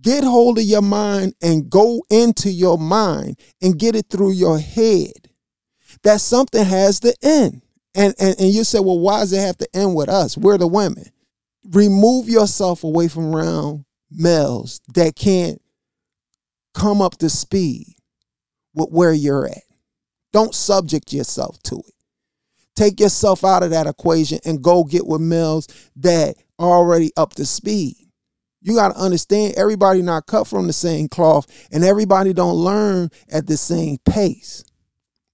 get 0.00 0.24
hold 0.24 0.58
of 0.58 0.64
your 0.64 0.82
mind 0.82 1.34
and 1.42 1.68
go 1.68 2.02
into 2.10 2.50
your 2.50 2.78
mind 2.78 3.38
and 3.60 3.78
get 3.78 3.94
it 3.94 4.06
through 4.10 4.32
your 4.32 4.58
head 4.58 5.12
that 6.02 6.20
something 6.20 6.64
has 6.64 7.00
to 7.00 7.14
end. 7.22 7.62
And, 7.94 8.14
and, 8.18 8.34
and 8.38 8.48
you 8.48 8.64
say, 8.64 8.80
well, 8.80 8.98
why 8.98 9.20
does 9.20 9.32
it 9.32 9.40
have 9.40 9.58
to 9.58 9.68
end 9.74 9.94
with 9.94 10.08
us? 10.08 10.36
We're 10.36 10.58
the 10.58 10.66
women 10.66 11.04
remove 11.70 12.28
yourself 12.28 12.84
away 12.84 13.08
from 13.08 13.34
around 13.34 13.84
males 14.10 14.80
that 14.94 15.16
can't 15.16 15.60
come 16.74 17.00
up 17.00 17.18
to 17.18 17.28
speed 17.28 17.94
with 18.74 18.90
where 18.90 19.12
you're 19.12 19.46
at. 19.46 19.62
Don't 20.32 20.54
subject 20.54 21.12
yourself 21.12 21.62
to 21.64 21.78
it. 21.78 21.94
Take 22.74 23.00
yourself 23.00 23.44
out 23.44 23.62
of 23.62 23.70
that 23.70 23.86
equation 23.86 24.38
and 24.44 24.62
go 24.62 24.84
get 24.84 25.06
with 25.06 25.20
males 25.20 25.68
that 25.96 26.36
are 26.58 26.70
already 26.70 27.10
up 27.16 27.34
to 27.34 27.44
speed. 27.44 27.96
You 28.62 28.74
got 28.74 28.94
to 28.94 29.00
understand 29.00 29.54
everybody 29.56 30.02
not 30.02 30.26
cut 30.26 30.46
from 30.46 30.66
the 30.66 30.72
same 30.72 31.08
cloth 31.08 31.46
and 31.70 31.84
everybody 31.84 32.32
don't 32.32 32.54
learn 32.54 33.10
at 33.30 33.46
the 33.46 33.56
same 33.56 33.98
pace. 34.08 34.64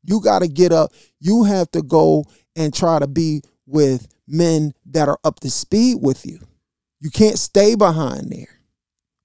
You 0.03 0.21
got 0.21 0.41
to 0.41 0.49
get 0.49 0.73
up. 0.73 0.93
You 1.21 1.45
have 1.45 1.71
to 1.73 1.83
go 1.83 2.25
and 2.57 2.75
try 2.75 2.99
to 2.99 3.07
be 3.07 3.43
with 3.67 4.09
men 4.29 4.73
that 4.87 5.09
are 5.09 5.19
up 5.25 5.41
to 5.41 5.51
speed 5.51 5.99
with 6.03 6.27
you. 6.27 6.41
You 7.01 7.11
can't 7.11 7.39
stay 7.39 7.75
behind 7.75 8.31
there. 8.31 8.61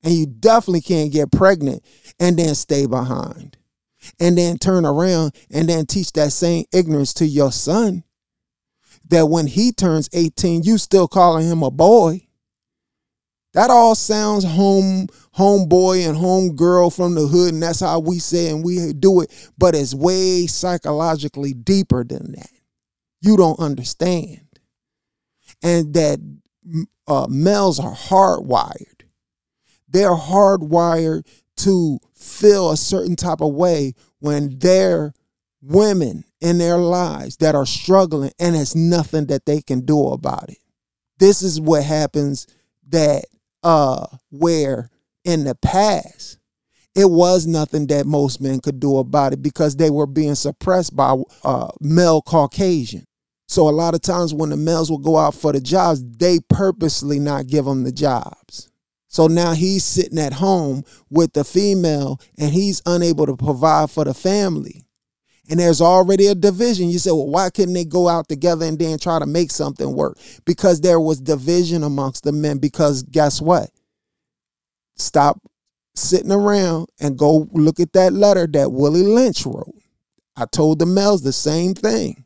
And 0.03 0.13
you 0.13 0.25
definitely 0.25 0.81
can't 0.81 1.11
get 1.11 1.31
pregnant 1.31 1.83
and 2.19 2.37
then 2.37 2.55
stay 2.55 2.85
behind. 2.85 3.57
And 4.19 4.37
then 4.37 4.57
turn 4.57 4.85
around 4.85 5.33
and 5.49 5.69
then 5.69 5.85
teach 5.85 6.11
that 6.13 6.33
same 6.33 6.65
ignorance 6.73 7.13
to 7.15 7.25
your 7.25 7.51
son. 7.51 8.03
that 9.09 9.27
when 9.27 9.47
he 9.47 9.71
turns 9.71 10.09
18, 10.13 10.63
you 10.63 10.77
still 10.77 11.07
calling 11.07 11.47
him 11.47 11.63
a 11.63 11.71
boy. 11.71 12.27
That 13.53 13.69
all 13.69 13.95
sounds 13.95 14.43
home 14.43 15.07
homeboy 15.37 16.07
and 16.07 16.17
homegirl 16.17 16.95
from 16.95 17.15
the 17.15 17.27
hood, 17.27 17.53
and 17.53 17.61
that's 17.61 17.81
how 17.81 17.99
we 17.99 18.19
say 18.19 18.49
and 18.49 18.63
we 18.63 18.93
do 18.93 19.21
it, 19.21 19.51
but 19.57 19.75
it's 19.75 19.93
way 19.93 20.47
psychologically 20.47 21.53
deeper 21.53 22.03
than 22.03 22.33
that. 22.33 22.49
You 23.21 23.37
don't 23.37 23.59
understand. 23.59 24.41
And 25.63 25.93
that 25.93 26.19
uh, 27.07 27.27
males 27.29 27.79
are 27.79 27.95
hardwired. 27.95 29.03
They're 29.87 30.15
hardwired 30.15 31.25
to 31.57 31.99
feel 32.15 32.71
a 32.71 32.77
certain 32.77 33.15
type 33.15 33.41
of 33.41 33.53
way 33.53 33.93
when 34.19 34.59
they're 34.59 35.13
women 35.61 36.25
in 36.41 36.57
their 36.57 36.77
lives 36.77 37.37
that 37.37 37.55
are 37.55 37.65
struggling 37.65 38.31
and 38.39 38.55
it's 38.55 38.75
nothing 38.75 39.27
that 39.27 39.45
they 39.45 39.61
can 39.61 39.85
do 39.85 40.07
about 40.07 40.49
it. 40.49 40.57
This 41.19 41.41
is 41.41 41.61
what 41.61 41.83
happens 41.83 42.47
that 42.89 43.25
uh 43.63 44.05
where 44.29 44.89
in 45.23 45.45
the 45.45 45.55
past 45.55 46.37
it 46.95 47.09
was 47.09 47.47
nothing 47.47 47.87
that 47.87 48.05
most 48.05 48.39
men 48.41 48.59
could 48.59 48.79
do 48.79 48.97
about 48.97 49.33
it 49.33 49.41
because 49.41 49.75
they 49.75 49.89
were 49.89 50.05
being 50.05 50.35
suppressed 50.35 50.95
by 50.95 51.15
uh, 51.43 51.69
male 51.79 52.21
Caucasian. 52.21 53.05
So 53.47 53.69
a 53.69 53.71
lot 53.71 53.93
of 53.93 54.01
times 54.01 54.33
when 54.33 54.49
the 54.49 54.57
males 54.57 54.89
will 54.89 54.97
go 54.97 55.17
out 55.17 55.35
for 55.35 55.51
the 55.51 55.61
jobs, 55.61 56.03
they 56.03 56.39
purposely 56.49 57.19
not 57.19 57.47
give 57.47 57.65
them 57.65 57.83
the 57.83 57.91
jobs. 57.91 58.69
So 59.07 59.27
now 59.27 59.53
he's 59.53 59.83
sitting 59.83 60.17
at 60.17 60.33
home 60.33 60.83
with 61.09 61.33
the 61.33 61.43
female 61.43 62.19
and 62.37 62.51
he's 62.51 62.81
unable 62.85 63.27
to 63.27 63.37
provide 63.37 63.91
for 63.91 64.05
the 64.05 64.13
family. 64.13 64.83
And 65.49 65.59
there's 65.59 65.81
already 65.81 66.27
a 66.27 66.35
division. 66.35 66.89
You 66.89 66.99
say, 66.99 67.11
well, 67.11 67.27
why 67.27 67.49
couldn't 67.49 67.73
they 67.73 67.85
go 67.85 68.07
out 68.07 68.27
together 68.29 68.65
and 68.65 68.79
then 68.79 68.97
try 68.97 69.19
to 69.19 69.25
make 69.25 69.51
something 69.51 69.93
work? 69.93 70.17
Because 70.45 70.81
there 70.81 70.99
was 70.99 71.19
division 71.19 71.83
amongst 71.83 72.23
the 72.23 72.31
men. 72.31 72.57
Because 72.57 73.03
guess 73.03 73.41
what? 73.41 73.69
Stop 74.95 75.41
sitting 75.95 76.31
around 76.31 76.87
and 76.99 77.17
go 77.17 77.47
look 77.51 77.79
at 77.79 77.93
that 77.93 78.13
letter 78.13 78.47
that 78.47 78.71
Willie 78.71 79.03
Lynch 79.03 79.45
wrote. 79.45 79.75
I 80.35 80.45
told 80.45 80.79
the 80.79 80.85
males 80.85 81.21
the 81.21 81.33
same 81.33 81.75
thing. 81.75 82.22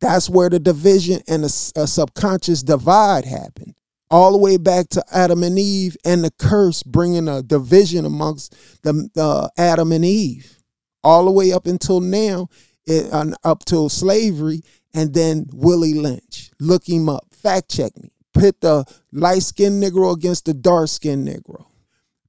That's 0.00 0.30
where 0.30 0.48
the 0.48 0.58
division 0.58 1.20
and 1.28 1.42
a, 1.42 1.46
a 1.46 1.86
subconscious 1.86 2.62
divide 2.62 3.24
happened 3.24 3.74
all 4.10 4.32
the 4.32 4.38
way 4.38 4.56
back 4.56 4.88
to 4.88 5.04
Adam 5.12 5.42
and 5.42 5.58
Eve 5.58 5.96
and 6.04 6.24
the 6.24 6.32
curse 6.32 6.82
bringing 6.82 7.28
a 7.28 7.42
division 7.42 8.04
amongst 8.04 8.54
the 8.82 9.08
uh, 9.16 9.48
Adam 9.56 9.92
and 9.92 10.04
Eve, 10.04 10.58
all 11.04 11.24
the 11.24 11.30
way 11.30 11.52
up 11.52 11.66
until 11.66 12.00
now, 12.00 12.48
it, 12.86 13.12
uh, 13.12 13.26
up 13.44 13.64
till 13.64 13.88
slavery, 13.88 14.62
and 14.92 15.14
then 15.14 15.46
Willie 15.52 15.94
Lynch. 15.94 16.50
Look 16.58 16.88
him 16.88 17.08
up, 17.08 17.26
fact 17.30 17.70
check 17.70 17.96
me. 17.96 18.10
Pit 18.34 18.60
the 18.60 18.84
light 19.12 19.42
skinned 19.42 19.82
Negro 19.82 20.12
against 20.12 20.46
the 20.46 20.54
dark 20.54 20.88
skinned 20.88 21.26
Negro. 21.26 21.66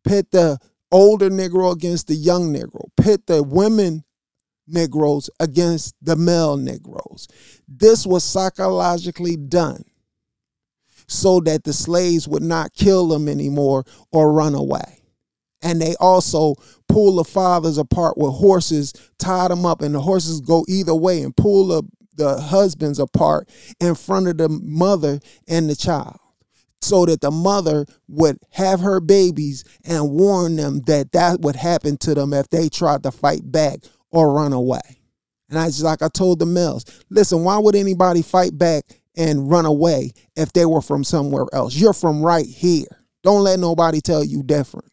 Pit 0.03 0.31
the 0.31 0.59
older 0.91 1.29
Negro 1.29 1.71
against 1.71 2.07
the 2.07 2.15
young 2.15 2.53
Negro. 2.53 2.89
Pit 2.97 3.25
the 3.27 3.41
women 3.41 4.03
Negroes 4.67 5.29
against 5.39 5.95
the 6.01 6.15
male 6.15 6.57
Negroes. 6.57 7.27
This 7.67 8.05
was 8.05 8.23
psychologically 8.23 9.37
done 9.37 9.83
so 11.07 11.39
that 11.41 11.63
the 11.63 11.73
slaves 11.73 12.27
would 12.27 12.43
not 12.43 12.73
kill 12.73 13.07
them 13.07 13.27
anymore 13.27 13.85
or 14.11 14.31
run 14.31 14.55
away. 14.55 15.01
And 15.61 15.81
they 15.81 15.95
also 15.99 16.55
pull 16.87 17.15
the 17.15 17.23
fathers 17.23 17.77
apart 17.77 18.17
with 18.17 18.33
horses, 18.33 18.93
tie 19.19 19.47
them 19.47 19.65
up, 19.65 19.81
and 19.81 19.93
the 19.93 19.99
horses 19.99 20.41
go 20.41 20.65
either 20.67 20.95
way 20.95 21.21
and 21.21 21.35
pull 21.35 21.67
the, 21.67 21.83
the 22.15 22.41
husbands 22.41 22.97
apart 22.97 23.49
in 23.79 23.93
front 23.95 24.27
of 24.27 24.37
the 24.37 24.49
mother 24.49 25.19
and 25.47 25.69
the 25.69 25.75
child 25.75 26.17
so 26.81 27.05
that 27.05 27.21
the 27.21 27.31
mother 27.31 27.85
would 28.07 28.39
have 28.51 28.79
her 28.79 28.99
babies 28.99 29.63
and 29.85 30.11
warn 30.11 30.55
them 30.55 30.81
that 30.87 31.11
that 31.11 31.41
would 31.41 31.55
happen 31.55 31.95
to 31.97 32.15
them 32.15 32.33
if 32.33 32.49
they 32.49 32.69
tried 32.69 33.03
to 33.03 33.11
fight 33.11 33.51
back 33.51 33.79
or 34.11 34.33
run 34.33 34.53
away. 34.53 34.79
And 35.49 35.59
I 35.59 35.67
just 35.67 35.83
like 35.83 36.01
I 36.01 36.07
told 36.07 36.39
the 36.39 36.45
males, 36.45 36.85
listen, 37.09 37.43
why 37.43 37.57
would 37.57 37.75
anybody 37.75 38.21
fight 38.21 38.57
back 38.57 38.85
and 39.15 39.49
run 39.49 39.65
away 39.65 40.11
if 40.35 40.53
they 40.53 40.65
were 40.65 40.81
from 40.81 41.03
somewhere 41.03 41.45
else. 41.53 41.75
You're 41.75 41.93
from 41.93 42.21
right 42.21 42.45
here. 42.45 42.87
Don't 43.23 43.43
let 43.43 43.59
nobody 43.59 44.01
tell 44.01 44.23
you 44.23 44.43
different. 44.43 44.91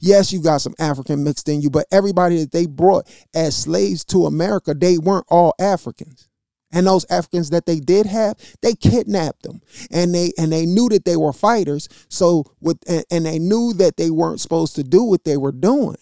Yes, 0.00 0.32
you 0.32 0.40
got 0.40 0.60
some 0.60 0.74
African 0.78 1.24
mixed 1.24 1.48
in 1.48 1.60
you, 1.60 1.70
but 1.70 1.86
everybody 1.90 2.38
that 2.40 2.52
they 2.52 2.66
brought 2.66 3.08
as 3.34 3.56
slaves 3.56 4.04
to 4.06 4.26
America, 4.26 4.74
they 4.74 4.98
weren't 4.98 5.26
all 5.28 5.54
Africans. 5.58 6.28
And 6.74 6.86
those 6.86 7.04
Africans 7.10 7.50
that 7.50 7.66
they 7.66 7.80
did 7.80 8.06
have, 8.06 8.36
they 8.62 8.74
kidnapped 8.74 9.42
them, 9.42 9.60
and 9.90 10.14
they 10.14 10.32
and 10.38 10.50
they 10.50 10.64
knew 10.64 10.88
that 10.88 11.04
they 11.04 11.18
were 11.18 11.34
fighters. 11.34 11.86
So 12.08 12.44
with 12.60 12.78
and, 12.88 13.04
and 13.10 13.26
they 13.26 13.38
knew 13.38 13.74
that 13.74 13.98
they 13.98 14.08
weren't 14.08 14.40
supposed 14.40 14.76
to 14.76 14.82
do 14.82 15.02
what 15.04 15.24
they 15.24 15.36
were 15.36 15.52
doing. 15.52 15.98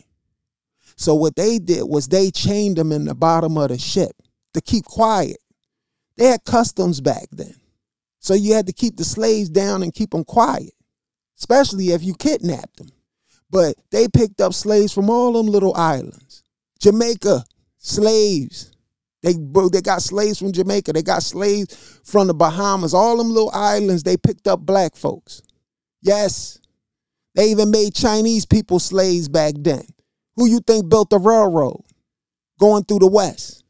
So 1.00 1.14
what 1.14 1.36
they 1.36 1.58
did 1.58 1.84
was 1.84 2.08
they 2.08 2.30
chained 2.30 2.76
them 2.76 2.92
in 2.92 3.06
the 3.06 3.14
bottom 3.14 3.56
of 3.56 3.68
the 3.70 3.78
ship 3.78 4.12
to 4.54 4.60
keep 4.60 4.84
quiet 4.84 5.38
they 6.20 6.26
had 6.26 6.44
customs 6.44 7.00
back 7.00 7.28
then. 7.32 7.54
So 8.18 8.34
you 8.34 8.52
had 8.52 8.66
to 8.66 8.74
keep 8.74 8.98
the 8.98 9.04
slaves 9.04 9.48
down 9.48 9.82
and 9.82 9.94
keep 9.94 10.10
them 10.10 10.22
quiet, 10.22 10.74
especially 11.38 11.92
if 11.92 12.02
you 12.02 12.12
kidnapped 12.12 12.76
them. 12.76 12.88
But 13.48 13.76
they 13.90 14.06
picked 14.06 14.42
up 14.42 14.52
slaves 14.52 14.92
from 14.92 15.08
all 15.08 15.32
them 15.32 15.46
little 15.46 15.74
islands. 15.74 16.42
Jamaica, 16.78 17.42
slaves. 17.78 18.70
They, 19.22 19.32
they 19.72 19.80
got 19.80 20.02
slaves 20.02 20.38
from 20.38 20.52
Jamaica. 20.52 20.92
They 20.92 21.02
got 21.02 21.22
slaves 21.22 22.00
from 22.04 22.26
the 22.26 22.34
Bahamas. 22.34 22.92
All 22.92 23.16
them 23.16 23.30
little 23.30 23.50
islands, 23.54 24.02
they 24.02 24.18
picked 24.18 24.46
up 24.46 24.60
black 24.60 24.96
folks. 24.96 25.40
Yes. 26.02 26.58
They 27.34 27.50
even 27.50 27.70
made 27.70 27.94
Chinese 27.94 28.44
people 28.44 28.78
slaves 28.78 29.28
back 29.28 29.54
then. 29.56 29.86
Who 30.40 30.48
you 30.48 30.60
think 30.60 30.88
built 30.88 31.10
the 31.10 31.18
railroad 31.18 31.84
going 32.58 32.84
through 32.84 33.00
the 33.00 33.08
West? 33.08 33.60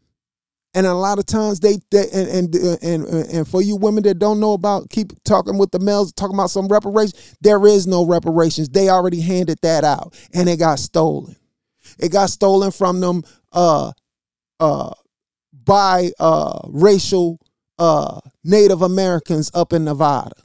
and 0.75 0.87
a 0.87 0.95
lot 0.95 1.19
of 1.19 1.27
times 1.27 1.61
they, 1.61 1.79
they 1.91 2.07
and, 2.13 2.29
and 2.29 2.55
and 2.55 3.05
and 3.07 3.49
for 3.49 3.61
you 3.61 3.77
women 3.77 4.05
that 4.05 4.19
don't 4.19 4.39
know 4.39 4.53
about 4.53 4.89
keep 4.89 5.13
talking 5.25 5.59
with 5.59 5.71
the 5.73 5.81
males 5.81 6.13
talking 6.13 6.35
about 6.35 6.51
some 6.51 6.69
reparations 6.69 7.37
there 7.41 7.67
is 7.67 7.87
no 7.87 8.07
reparations. 8.07 8.69
They 8.69 8.89
already 8.89 9.21
handed 9.21 9.59
that 9.63 9.85
out 9.85 10.15
and 10.33 10.49
it 10.49 10.59
got 10.59 10.79
stolen. 10.79 11.37
It 11.99 12.13
got 12.13 12.31
stolen 12.31 12.71
from 12.71 13.01
them 13.01 13.25
uh 13.53 13.93
uh 14.61 14.93
by 15.65 16.13
uh 16.21 16.61
racial 16.69 17.41
uh 17.79 18.21
native 18.45 18.83
americans 18.83 19.51
up 19.55 19.73
in 19.73 19.85
nevada 19.85 20.37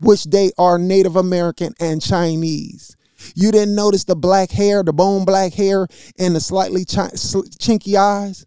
which 0.00 0.24
they 0.24 0.50
are 0.58 0.78
native 0.78 1.16
american 1.16 1.72
and 1.78 2.02
chinese 2.02 2.96
you 3.34 3.52
didn't 3.52 3.74
notice 3.74 4.04
the 4.04 4.16
black 4.16 4.50
hair 4.50 4.82
the 4.82 4.92
bone 4.92 5.24
black 5.24 5.52
hair 5.52 5.86
and 6.18 6.36
the 6.36 6.40
slightly 6.40 6.84
ch- 6.84 6.96
chinky 7.58 7.96
eyes? 7.96 8.44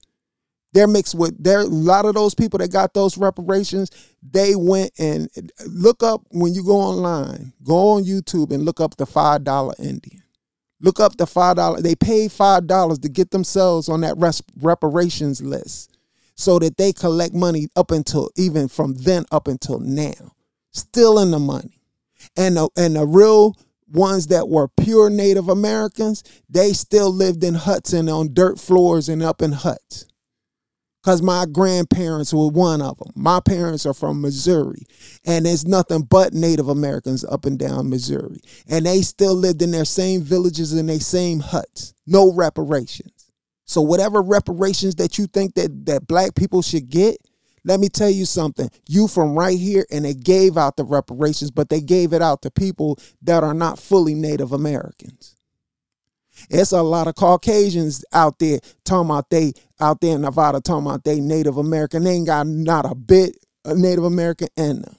They're 0.73 0.87
mixed 0.87 1.15
with 1.15 1.41
there 1.41 1.61
a 1.61 1.65
lot 1.65 2.05
of 2.05 2.13
those 2.13 2.35
people 2.35 2.59
that 2.59 2.71
got 2.71 2.93
those 2.93 3.17
reparations 3.17 3.89
they 4.21 4.55
went 4.55 4.91
and 4.99 5.29
look 5.65 6.03
up 6.03 6.21
when 6.29 6.53
you 6.53 6.63
go 6.63 6.75
online 6.77 7.53
go 7.63 7.93
on 7.93 8.03
youtube 8.03 8.51
and 8.51 8.63
look 8.63 8.79
up 8.79 8.97
the 8.97 9.05
five 9.05 9.43
dollar 9.43 9.73
indian. 9.79 10.21
Look 10.79 10.99
up 10.99 11.17
the 11.17 11.25
five 11.25 11.55
dollar 11.55 11.81
they 11.81 11.95
paid 11.95 12.31
five 12.31 12.67
dollars 12.67 12.99
to 12.99 13.09
get 13.09 13.31
themselves 13.31 13.89
on 13.89 14.01
that 14.01 14.17
res- 14.17 14.43
reparations 14.61 15.41
list 15.41 15.97
so 16.37 16.59
that 16.59 16.77
they 16.77 16.93
collect 16.93 17.33
money 17.33 17.67
up 17.75 17.89
until 17.91 18.29
even 18.37 18.67
from 18.67 18.93
then 18.93 19.25
up 19.31 19.47
until 19.47 19.79
now. 19.79 20.33
Still 20.71 21.19
in 21.19 21.31
the 21.31 21.39
money. 21.39 21.81
And 22.37 22.57
the, 22.57 22.69
and 22.77 22.95
the 22.95 23.05
real 23.05 23.57
ones 23.89 24.27
that 24.27 24.49
were 24.49 24.67
pure 24.67 25.09
native 25.09 25.49
americans 25.49 26.23
they 26.49 26.73
still 26.73 27.11
lived 27.11 27.43
in 27.43 27.53
huts 27.53 27.93
and 27.93 28.09
on 28.09 28.33
dirt 28.33 28.59
floors 28.59 29.07
and 29.09 29.23
up 29.23 29.41
in 29.41 29.51
huts 29.51 30.05
because 31.07 31.21
my 31.21 31.45
grandparents 31.45 32.33
were 32.33 32.49
one 32.49 32.81
of 32.81 32.97
them. 32.97 33.13
My 33.15 33.39
parents 33.39 33.85
are 33.85 33.93
from 33.93 34.19
Missouri, 34.19 34.83
and 35.25 35.45
there's 35.45 35.65
nothing 35.65 36.01
but 36.01 36.33
Native 36.33 36.67
Americans 36.67 37.23
up 37.23 37.45
and 37.45 37.57
down 37.57 37.89
Missouri. 37.89 38.41
And 38.67 38.85
they 38.85 39.01
still 39.01 39.33
lived 39.33 39.61
in 39.61 39.71
their 39.71 39.85
same 39.85 40.21
villages 40.21 40.73
and 40.73 40.89
their 40.89 40.99
same 40.99 41.39
huts. 41.39 41.93
No 42.05 42.33
reparations. 42.33 43.31
So 43.63 43.81
whatever 43.81 44.21
reparations 44.21 44.95
that 44.95 45.17
you 45.17 45.27
think 45.27 45.55
that, 45.55 45.85
that 45.85 46.07
black 46.07 46.35
people 46.35 46.61
should 46.61 46.89
get, 46.89 47.15
let 47.67 47.81
me 47.81 47.89
tell 47.89 48.09
you 48.09 48.25
something. 48.25 48.69
You 48.87 49.09
from 49.09 49.37
right 49.37 49.59
here, 49.59 49.85
and 49.91 50.05
they 50.05 50.13
gave 50.13 50.57
out 50.57 50.77
the 50.77 50.85
reparations, 50.85 51.51
but 51.51 51.69
they 51.69 51.81
gave 51.81 52.13
it 52.13 52.21
out 52.21 52.41
to 52.43 52.49
people 52.51 52.97
that 53.23 53.43
are 53.43 53.53
not 53.53 53.77
fully 53.77 54.15
Native 54.15 54.53
Americans. 54.53 55.35
It's 56.49 56.71
a 56.71 56.81
lot 56.81 57.07
of 57.07 57.15
Caucasians 57.15 58.05
out 58.13 58.39
there 58.39 58.59
talking 58.85 59.09
about 59.09 59.29
they 59.29 59.53
out 59.81 59.99
there 59.99 60.15
in 60.15 60.21
Nevada 60.21 60.61
talking 60.61 60.85
about 60.85 61.03
they 61.03 61.19
Native 61.19 61.57
American. 61.57 62.03
They 62.03 62.11
ain't 62.11 62.27
got 62.27 62.47
not 62.47 62.85
a 62.85 62.95
bit 62.95 63.35
of 63.65 63.77
Native 63.77 64.05
American 64.05 64.47
in 64.55 64.83
them. 64.83 64.95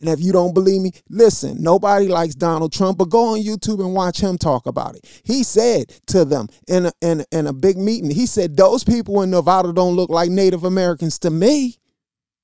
And 0.00 0.08
if 0.08 0.20
you 0.20 0.32
don't 0.32 0.54
believe 0.54 0.80
me, 0.80 0.92
listen, 1.10 1.60
nobody 1.60 2.06
likes 2.06 2.36
Donald 2.36 2.72
Trump, 2.72 2.98
but 2.98 3.10
go 3.10 3.34
on 3.34 3.42
YouTube 3.42 3.80
and 3.80 3.94
watch 3.94 4.20
him 4.20 4.38
talk 4.38 4.66
about 4.66 4.94
it. 4.94 5.20
He 5.24 5.42
said 5.42 5.88
to 6.06 6.24
them 6.24 6.48
in 6.68 6.86
a, 6.86 6.92
in, 7.02 7.24
in 7.32 7.48
a 7.48 7.52
big 7.52 7.76
meeting, 7.76 8.10
he 8.10 8.26
said, 8.26 8.56
Those 8.56 8.84
people 8.84 9.20
in 9.22 9.30
Nevada 9.30 9.72
don't 9.72 9.96
look 9.96 10.08
like 10.08 10.30
Native 10.30 10.64
Americans 10.64 11.18
to 11.20 11.30
me. 11.30 11.78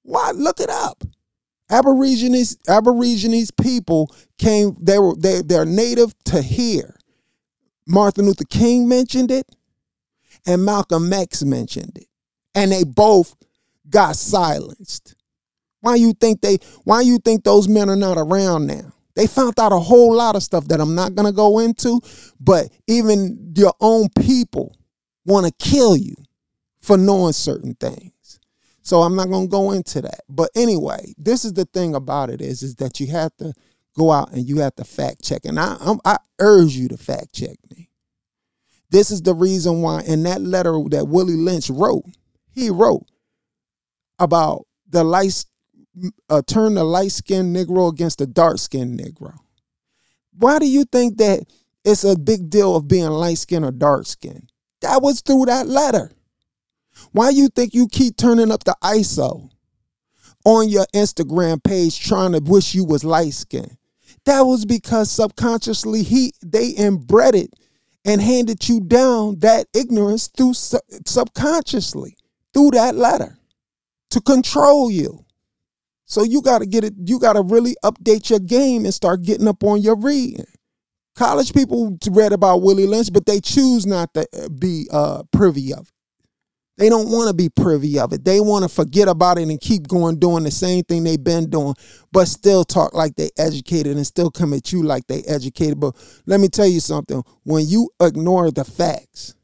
Why? 0.04 0.30
Look 0.32 0.60
it 0.60 0.70
up. 0.70 1.02
Aborigines, 1.70 2.56
Aborigines 2.68 3.50
people 3.50 4.14
came, 4.38 4.76
they 4.80 4.98
were 4.98 5.16
they, 5.16 5.42
they're 5.42 5.64
native 5.64 6.14
to 6.24 6.40
here. 6.42 6.96
Martin 7.86 8.26
Luther 8.26 8.44
King 8.44 8.88
mentioned 8.88 9.30
it, 9.30 9.50
and 10.46 10.64
Malcolm 10.64 11.12
X 11.12 11.42
mentioned 11.42 11.96
it. 11.96 12.06
And 12.54 12.70
they 12.70 12.84
both 12.84 13.34
got 13.88 14.16
silenced. 14.16 15.14
Why 15.80 15.96
you 15.96 16.12
think 16.14 16.40
they 16.40 16.58
why 16.84 17.00
you 17.00 17.18
think 17.18 17.44
those 17.44 17.68
men 17.68 17.90
are 17.90 17.96
not 17.96 18.18
around 18.18 18.66
now? 18.66 18.92
They 19.16 19.26
found 19.26 19.58
out 19.58 19.72
a 19.72 19.78
whole 19.78 20.14
lot 20.14 20.36
of 20.36 20.42
stuff 20.42 20.66
that 20.68 20.80
I'm 20.80 20.94
not 20.94 21.14
gonna 21.14 21.32
go 21.32 21.58
into, 21.58 22.00
but 22.40 22.68
even 22.86 23.52
your 23.56 23.74
own 23.80 24.08
people 24.18 24.76
want 25.24 25.46
to 25.46 25.52
kill 25.58 25.96
you 25.96 26.14
for 26.80 26.96
knowing 26.96 27.32
certain 27.32 27.74
things. 27.74 28.13
So 28.84 29.00
I'm 29.00 29.16
not 29.16 29.30
gonna 29.30 29.48
go 29.48 29.72
into 29.72 30.02
that. 30.02 30.20
But 30.28 30.50
anyway, 30.54 31.14
this 31.16 31.44
is 31.44 31.54
the 31.54 31.64
thing 31.64 31.94
about 31.94 32.28
it 32.30 32.42
is, 32.42 32.62
is 32.62 32.76
that 32.76 33.00
you 33.00 33.06
have 33.08 33.34
to 33.38 33.54
go 33.96 34.12
out 34.12 34.32
and 34.32 34.46
you 34.46 34.58
have 34.58 34.74
to 34.76 34.84
fact 34.84 35.24
check. 35.24 35.46
And 35.46 35.58
I 35.58 35.76
I'm, 35.80 35.98
I 36.04 36.18
urge 36.38 36.76
you 36.76 36.88
to 36.88 36.96
fact 36.98 37.32
check 37.32 37.56
me. 37.70 37.88
This 38.90 39.10
is 39.10 39.22
the 39.22 39.34
reason 39.34 39.80
why 39.80 40.02
in 40.02 40.22
that 40.24 40.42
letter 40.42 40.78
that 40.90 41.08
Willie 41.08 41.34
Lynch 41.34 41.70
wrote, 41.70 42.04
he 42.52 42.68
wrote 42.68 43.06
about 44.18 44.66
the 44.88 45.02
light 45.02 45.44
uh, 46.28 46.42
turn 46.46 46.74
the 46.74 46.84
light 46.84 47.12
skinned 47.12 47.56
Negro 47.56 47.90
against 47.90 48.18
the 48.18 48.26
dark 48.26 48.58
skinned 48.58 49.00
Negro. 49.00 49.34
Why 50.36 50.58
do 50.58 50.66
you 50.66 50.84
think 50.84 51.16
that 51.18 51.40
it's 51.84 52.04
a 52.04 52.18
big 52.18 52.50
deal 52.50 52.76
of 52.76 52.86
being 52.88 53.06
light 53.06 53.38
skinned 53.38 53.64
or 53.64 53.70
dark 53.72 54.06
skinned? 54.06 54.50
That 54.82 55.00
was 55.02 55.22
through 55.22 55.46
that 55.46 55.66
letter. 55.66 56.12
Why 57.12 57.30
you 57.30 57.48
think 57.48 57.74
you 57.74 57.88
keep 57.88 58.16
turning 58.16 58.50
up 58.50 58.64
the 58.64 58.76
ISO 58.82 59.50
on 60.44 60.68
your 60.68 60.86
Instagram 60.94 61.62
page 61.62 62.00
trying 62.00 62.32
to 62.32 62.40
wish 62.40 62.74
you 62.74 62.84
was 62.84 63.04
light 63.04 63.34
skinned? 63.34 63.76
That 64.24 64.42
was 64.42 64.64
because 64.64 65.10
subconsciously 65.10 66.02
he 66.02 66.32
they 66.42 66.68
inbred 66.68 67.34
it 67.34 67.50
and 68.04 68.20
handed 68.20 68.68
you 68.68 68.80
down 68.80 69.38
that 69.40 69.66
ignorance 69.74 70.28
through 70.28 70.54
subconsciously 70.54 72.16
through 72.52 72.70
that 72.72 72.94
letter 72.94 73.38
to 74.10 74.20
control 74.20 74.90
you. 74.90 75.24
So 76.06 76.22
you 76.22 76.42
got 76.42 76.58
to 76.60 76.66
get 76.66 76.84
it 76.84 76.94
you 77.04 77.18
got 77.18 77.34
to 77.34 77.42
really 77.42 77.76
update 77.84 78.30
your 78.30 78.38
game 78.38 78.84
and 78.84 78.94
start 78.94 79.22
getting 79.22 79.48
up 79.48 79.64
on 79.64 79.82
your 79.82 79.96
reading. 79.96 80.46
College 81.14 81.52
people 81.52 81.96
read 82.10 82.32
about 82.32 82.62
Willie 82.62 82.86
Lynch, 82.86 83.12
but 83.12 83.24
they 83.24 83.40
choose 83.40 83.86
not 83.86 84.12
to 84.14 84.26
be 84.58 84.88
uh, 84.90 85.22
privy 85.32 85.72
of 85.72 85.88
it. 85.88 85.93
They 86.76 86.88
don't 86.88 87.10
want 87.10 87.28
to 87.28 87.34
be 87.34 87.48
privy 87.48 87.98
of 88.00 88.12
it. 88.12 88.24
They 88.24 88.40
want 88.40 88.64
to 88.64 88.68
forget 88.68 89.06
about 89.06 89.38
it 89.38 89.48
and 89.48 89.60
keep 89.60 89.86
going 89.86 90.18
doing 90.18 90.42
the 90.42 90.50
same 90.50 90.82
thing 90.84 91.04
they've 91.04 91.22
been 91.22 91.48
doing, 91.48 91.74
but 92.10 92.26
still 92.26 92.64
talk 92.64 92.94
like 92.94 93.14
they 93.14 93.30
educated 93.38 93.96
and 93.96 94.06
still 94.06 94.30
come 94.30 94.52
at 94.52 94.72
you 94.72 94.82
like 94.82 95.06
they 95.06 95.22
educated. 95.22 95.78
But 95.78 95.94
let 96.26 96.40
me 96.40 96.48
tell 96.48 96.66
you 96.66 96.80
something. 96.80 97.22
When 97.44 97.68
you 97.68 97.90
ignore 98.00 98.50
the 98.50 98.64
facts, 98.64 99.34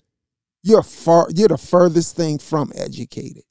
you're 0.63 0.83
far 0.83 1.29
you're 1.35 1.49
the 1.49 1.57
furthest 1.57 2.17
thing 2.17 2.39
from 2.39 2.73
educated. 2.75 3.45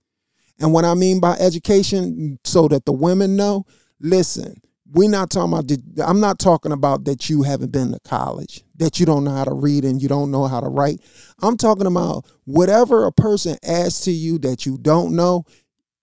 And 0.59 0.73
what 0.73 0.83
I 0.83 0.93
mean 0.93 1.21
by 1.21 1.37
education, 1.37 2.37
so 2.43 2.67
that 2.67 2.85
the 2.85 2.91
women 2.91 3.37
know, 3.37 3.65
listen, 4.01 4.61
we're 4.91 5.09
not 5.09 5.29
talking 5.29 5.53
about 5.53 6.09
i'm 6.09 6.19
not 6.19 6.39
talking 6.39 6.71
about 6.71 7.05
that 7.05 7.29
you 7.29 7.43
haven't 7.43 7.71
been 7.71 7.91
to 7.91 7.99
college 8.01 8.63
that 8.79 8.99
you 8.99 9.05
don't 9.05 9.23
know 9.25 9.31
how 9.31 9.43
to 9.43 9.53
read 9.53 9.85
and 9.85 10.01
you 10.01 10.07
don't 10.07 10.31
know 10.31 10.47
how 10.47 10.59
to 10.59 10.67
write. 10.67 11.01
I'm 11.41 11.57
talking 11.57 11.85
about 11.85 12.25
whatever 12.45 13.05
a 13.05 13.11
person 13.11 13.57
adds 13.61 14.01
to 14.01 14.11
you 14.11 14.39
that 14.39 14.65
you 14.65 14.77
don't 14.77 15.15
know 15.15 15.45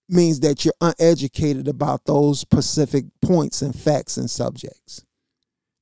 means 0.07 0.39
that 0.39 0.63
you're 0.63 0.73
uneducated 0.79 1.67
about 1.67 2.05
those 2.05 2.39
specific 2.39 3.05
points 3.21 3.61
and 3.61 3.75
facts 3.75 4.15
and 4.15 4.29
subjects. 4.29 5.03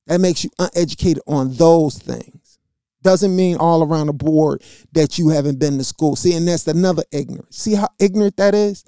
That 0.06 0.20
makes 0.20 0.42
you 0.42 0.50
uneducated 0.58 1.22
on 1.26 1.54
those 1.54 1.98
things. 1.98 2.58
Doesn't 3.02 3.36
mean 3.36 3.56
all 3.58 3.84
around 3.84 4.08
the 4.08 4.12
board 4.14 4.64
that 4.92 5.18
you 5.18 5.28
haven't 5.28 5.60
been 5.60 5.78
to 5.78 5.84
school. 5.84 6.16
See 6.16 6.34
and 6.34 6.48
that's 6.48 6.66
another 6.66 7.04
ignorance. 7.12 7.56
See 7.56 7.74
how 7.74 7.88
ignorant 8.00 8.36
that 8.38 8.54
is 8.54 8.84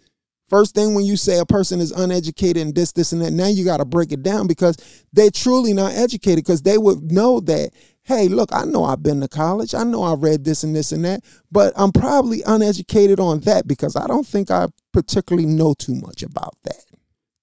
First 0.48 0.74
thing 0.74 0.94
when 0.94 1.04
you 1.04 1.16
say 1.16 1.38
a 1.38 1.44
person 1.44 1.78
is 1.78 1.92
uneducated 1.92 2.62
and 2.62 2.74
this, 2.74 2.92
this, 2.92 3.12
and 3.12 3.20
that, 3.20 3.32
now 3.32 3.48
you 3.48 3.64
got 3.64 3.78
to 3.78 3.84
break 3.84 4.12
it 4.12 4.22
down 4.22 4.46
because 4.46 4.76
they're 5.12 5.30
truly 5.30 5.74
not 5.74 5.92
educated 5.92 6.44
because 6.44 6.62
they 6.62 6.78
would 6.78 7.12
know 7.12 7.40
that, 7.40 7.70
hey, 8.04 8.28
look, 8.28 8.48
I 8.52 8.64
know 8.64 8.84
I've 8.84 9.02
been 9.02 9.20
to 9.20 9.28
college. 9.28 9.74
I 9.74 9.84
know 9.84 10.02
I 10.02 10.14
read 10.14 10.44
this 10.44 10.64
and 10.64 10.74
this 10.74 10.90
and 10.90 11.04
that, 11.04 11.22
but 11.52 11.74
I'm 11.76 11.92
probably 11.92 12.42
uneducated 12.46 13.20
on 13.20 13.40
that 13.40 13.68
because 13.68 13.94
I 13.94 14.06
don't 14.06 14.26
think 14.26 14.50
I 14.50 14.68
particularly 14.92 15.46
know 15.46 15.74
too 15.74 15.94
much 15.94 16.22
about 16.22 16.54
that. 16.64 16.82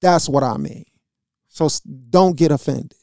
That's 0.02 0.28
what 0.28 0.44
I 0.44 0.58
mean. 0.58 0.86
So 1.48 1.70
don't 2.10 2.36
get 2.36 2.52
offended. 2.52 2.98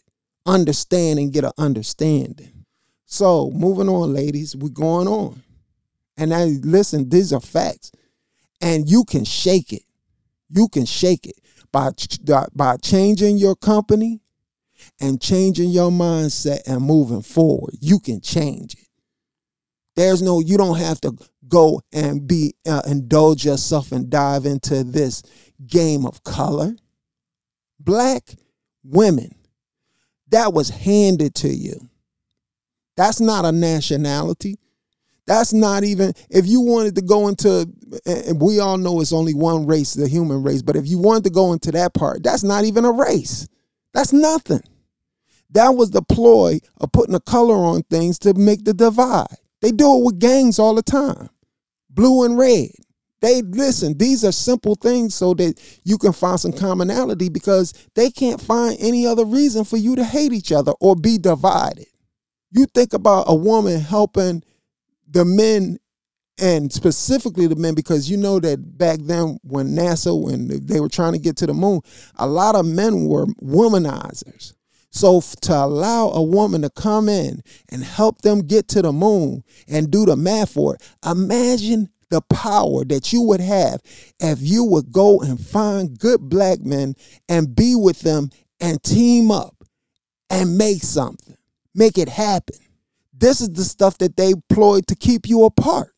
Understand 0.45 1.21
and 1.21 1.33
get 1.33 1.45
an 1.45 1.53
understanding. 1.59 2.65
So 3.07 3.51
moving 3.51 3.89
on, 3.89 4.13
ladies, 4.13 4.57
we're 4.57 4.69
going 4.69 5.07
on. 5.07 5.43
And 6.17 6.35
I 6.35 6.45
listen, 6.63 7.09
these 7.09 7.33
are 7.33 7.41
facts. 7.41 7.93
And 8.61 8.91
you 8.91 9.05
can 9.05 9.25
shake 9.25 9.73
it 9.73 9.83
you 10.53 10.69
can 10.69 10.85
shake 10.85 11.27
it 11.27 11.37
by 11.73 11.91
by 12.55 12.77
changing 12.77 13.39
your 13.39 13.57
company 13.57 14.21
and 15.01 15.21
changing 15.21 15.71
your 15.71 15.91
mindset 15.91 16.61
and 16.67 16.83
moving 16.83 17.23
forward. 17.23 17.75
You 17.81 17.99
can 17.99 18.21
change 18.21 18.75
it. 18.75 18.89
There's 19.97 20.23
no 20.23 20.41
you 20.41 20.57
don't 20.57 20.79
have 20.79 21.01
to 21.03 21.17
go 21.49 21.81
and 21.93 22.27
be 22.27 22.55
uh, 22.67 22.83
indulge 22.87 23.45
yourself 23.45 23.93
and 23.93 24.11
dive 24.11 24.47
into 24.47 24.85
this 24.85 25.23
game 25.67 26.07
of 26.07 26.23
color. 26.25 26.77
Black 27.79 28.35
women 28.85 29.35
that 30.29 30.53
was 30.53 30.71
handed 30.71 31.35
to 31.37 31.49
you. 31.49 31.91
That's 32.97 33.21
not 33.21 33.45
a 33.45 33.53
nationality. 33.53 34.59
That's 35.27 35.53
not 35.53 35.85
even 35.85 36.15
if 36.31 36.47
you 36.47 36.61
wanted 36.61 36.97
to 36.97 37.03
go 37.03 37.29
into 37.29 37.69
and 38.07 38.41
we 38.41 38.59
all 38.59 38.77
know 38.77 39.01
it's 39.01 39.13
only 39.13 39.35
one 39.35 39.67
race, 39.67 39.95
the 39.95 40.09
human 40.09 40.43
race, 40.43 40.63
but 40.63 40.77
if 40.77 40.87
you 40.89 40.99
wanted 40.99 41.25
to 41.25 41.31
go 41.31 41.53
into 41.53 41.71
that 41.73 41.95
part, 41.95 42.23
that's 42.23 42.43
not 42.43 42.65
even 42.65 42.85
a 42.85 42.93
race. 42.93 43.49
That's 43.95 44.13
nothing. 44.13 44.63
That 45.51 45.71
was 45.71 45.91
the 45.91 46.03
ploy 46.03 46.61
of 46.81 46.93
putting 46.93 47.15
a 47.15 47.21
color 47.21 47.55
on 47.55 47.83
things 47.85 48.19
to 48.21 48.35
make 48.35 48.65
the 48.65 48.75
divide. 48.75 49.37
They 49.61 49.71
do 49.71 49.99
it 49.99 50.05
with 50.05 50.19
gangs 50.19 50.59
all 50.59 50.75
the 50.75 50.83
time. 50.83 51.29
Blue 51.91 52.25
and 52.25 52.37
red. 52.39 52.71
They 53.21 53.43
listen, 53.43 53.97
these 53.99 54.25
are 54.25 54.33
simple 54.33 54.75
things 54.75 55.15
so 55.15 55.35
that 55.35 55.55
you 55.85 55.97
can 55.97 56.13
find 56.13 56.41
some 56.41 56.53
commonality 56.53 57.29
because 57.29 57.73
they 57.95 58.11
can't 58.11 58.41
find 58.41 58.77
any 58.81 59.07
other 59.07 59.25
reason 59.25 59.65
for 59.65 59.77
you 59.77 59.95
to 59.95 60.05
hate 60.05 60.33
each 60.33 60.51
other 60.51 60.73
or 60.81 60.97
be 60.97 61.19
divided. 61.19 61.87
You 62.51 62.67
think 62.67 62.93
about 62.93 63.27
a 63.29 63.35
woman 63.35 63.81
helping 63.81 64.43
the 65.13 65.25
men 65.25 65.79
and 66.39 66.73
specifically 66.73 67.47
the 67.47 67.57
men 67.57 67.75
because 67.75 68.11
you 68.11 68.17
know 68.17 68.41
that 68.41 68.79
back 68.79 68.99
then 69.03 69.39
when 69.43 69.69
NASA 69.69 70.19
when 70.21 70.49
they 70.67 70.81
were 70.81 70.89
trying 70.89 71.13
to 71.13 71.19
get 71.19 71.37
to 71.37 71.47
the 71.47 71.55
moon 71.55 71.81
a 72.17 72.27
lot 72.27 72.55
of 72.55 72.67
men 72.67 73.05
were 73.05 73.27
womanizers. 73.43 74.55
So 74.91 75.23
to 75.43 75.55
allow 75.55 76.09
a 76.09 76.23
woman 76.23 76.63
to 76.63 76.71
come 76.71 77.09
in 77.09 77.43
and 77.71 77.83
help 77.83 78.23
them 78.23 78.41
get 78.41 78.69
to 78.69 78.83
the 78.83 78.93
moon 78.93 79.43
and 79.69 79.91
do 79.91 80.05
the 80.07 80.17
math 80.17 80.53
for 80.53 80.75
it 80.75 80.83
imagine 81.05 81.91
the 82.11 82.23
power 82.23 82.85
that 82.85 83.13
you 83.13 83.23
would 83.23 83.41
have 83.41 83.81
if 84.21 84.39
you 84.41 84.65
would 84.65 84.93
go 84.93 85.21
and 85.21 85.41
find 85.41 85.99
good 85.99 86.21
black 86.21 86.61
men 86.61 86.95
and 87.29 87.57
be 87.57 87.75
with 87.75 88.01
them 88.01 88.31
and 88.61 88.83
team 88.83 89.31
up 89.31 89.65
and 90.29 90.59
make 90.59 90.83
something 90.83 91.37
make 91.75 91.97
it 91.99 92.09
happen 92.09 92.57
this 93.23 93.41
is 93.41 93.51
the 93.51 93.63
stuff 93.63 93.99
that 93.99 94.17
they 94.17 94.31
employed 94.31 94.89
to 94.89 94.97
keep 94.97 95.29
you 95.29 95.45
apart. 95.45 95.95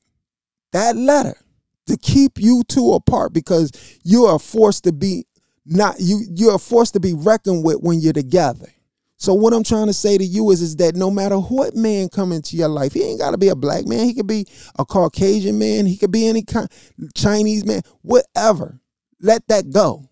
That 0.72 0.94
letter 0.94 1.36
to 1.86 1.96
keep 1.96 2.32
you 2.36 2.62
two 2.68 2.92
apart 2.92 3.32
because 3.32 3.70
you 4.04 4.26
are 4.26 4.38
forced 4.38 4.84
to 4.84 4.92
be 4.92 5.24
not 5.64 5.96
you 5.98 6.20
you're 6.34 6.58
forced 6.58 6.92
to 6.92 7.00
be 7.00 7.14
reckoned 7.14 7.64
with 7.64 7.78
when 7.80 8.00
you're 8.00 8.12
together. 8.12 8.66
So 9.16 9.32
what 9.32 9.54
I'm 9.54 9.64
trying 9.64 9.86
to 9.86 9.94
say 9.94 10.18
to 10.18 10.24
you 10.24 10.50
is, 10.50 10.60
is 10.60 10.76
that 10.76 10.96
no 10.96 11.10
matter 11.10 11.36
what 11.36 11.74
man 11.74 12.10
come 12.10 12.30
into 12.30 12.56
your 12.56 12.68
life, 12.68 12.92
he 12.92 13.02
ain't 13.02 13.20
got 13.20 13.30
to 13.30 13.38
be 13.38 13.48
a 13.48 13.56
black 13.56 13.86
man. 13.86 14.04
He 14.04 14.12
could 14.12 14.26
be 14.26 14.46
a 14.78 14.84
Caucasian 14.84 15.58
man. 15.58 15.86
He 15.86 15.96
could 15.96 16.12
be 16.12 16.28
any 16.28 16.42
kind 16.42 16.68
Chinese 17.14 17.64
man, 17.64 17.80
whatever. 18.02 18.80
Let 19.20 19.48
that 19.48 19.70
go. 19.70 20.10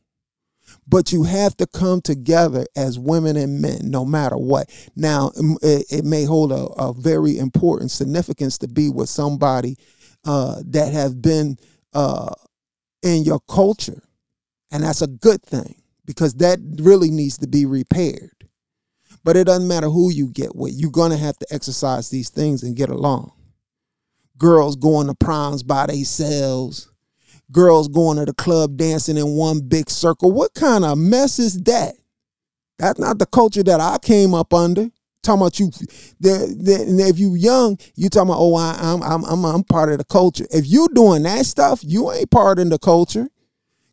But 0.87 1.13
you 1.13 1.23
have 1.23 1.57
to 1.59 1.67
come 1.67 2.01
together 2.01 2.67
as 2.77 2.99
women 2.99 3.37
and 3.37 3.61
men, 3.61 3.79
no 3.85 4.05
matter 4.05 4.37
what. 4.37 4.69
Now, 4.97 5.31
it, 5.63 5.87
it 5.91 6.05
may 6.05 6.25
hold 6.25 6.51
a, 6.53 6.67
a, 6.77 6.93
very 6.93 7.39
important 7.39 7.91
significance 7.93 8.59
to 8.59 8.69
be 8.69 8.91
with 8.91 9.09
somebody 9.09 9.77
uh, 10.25 10.61
that 10.67 10.93
have 10.93 11.23
been 11.23 11.57
uh, 11.95 12.35
in 13.03 13.23
your 13.23 13.41
culture. 13.49 14.03
And 14.73 14.83
that's 14.83 15.03
a 15.03 15.07
good 15.07 15.43
thing 15.43 15.83
because 16.05 16.35
that 16.35 16.59
really 16.79 17.11
needs 17.11 17.39
to 17.39 17.47
be 17.47 17.65
repaired. 17.65 18.49
But 19.25 19.37
it 19.37 19.45
doesn't 19.45 19.69
matter 19.69 19.89
who 19.89 20.11
you 20.11 20.29
get 20.29 20.57
with, 20.57 20.75
you're 20.75 20.91
going 20.91 21.13
to 21.13 21.17
have 21.17 21.39
to 21.39 21.47
exercise 21.51 22.11
these 22.11 22.29
things 22.29 22.63
and 22.63 22.77
get 22.77 22.91
along. 22.91 23.33
Girls 24.37 24.75
going 24.75 25.07
to 25.07 25.15
proms 25.15 25.63
by 25.63 25.87
themselves 25.87 26.92
girls 27.53 27.89
going 27.89 28.19
to 28.19 28.25
the 28.25 28.35
club 28.35 28.77
dancing 28.77 29.17
in 29.17 29.29
one 29.29 29.61
big 29.61 29.91
circle. 29.91 30.33
What 30.33 30.55
kind 30.55 30.85
of 30.85 30.99
mess 30.99 31.39
is 31.39 31.63
that? 31.63 31.95
That's 32.79 32.99
not 32.99 33.19
the 33.19 33.27
culture 33.27 33.63
that 33.63 33.81
I 33.81 33.99
came 33.99 34.35
up 34.35 34.53
under. 34.53 34.91
Talking 35.23 35.43
about 35.43 35.61
you, 35.61 35.71
the, 36.19 36.53
the, 36.59 37.07
if 37.09 37.17
you 37.17 37.37
young, 37.37 37.79
you 37.95 38.09
talking 38.09 38.31
about 38.31 38.41
oh 38.41 38.57
I, 38.57 38.77
I'm 38.81 39.03
I'm 39.05 39.25
I'm 39.25 39.45
I'm 39.45 39.63
part 39.63 39.93
of 39.93 39.99
the 39.99 40.05
culture. 40.05 40.47
If 40.51 40.67
you 40.67 40.89
doing 40.93 41.23
that 41.23 41.47
stuff, 41.47 41.81
you 41.85 42.11
ain't 42.11 42.33
part 42.33 42.59
of 42.59 42.69
the 42.69 42.79
culture, 42.79 43.29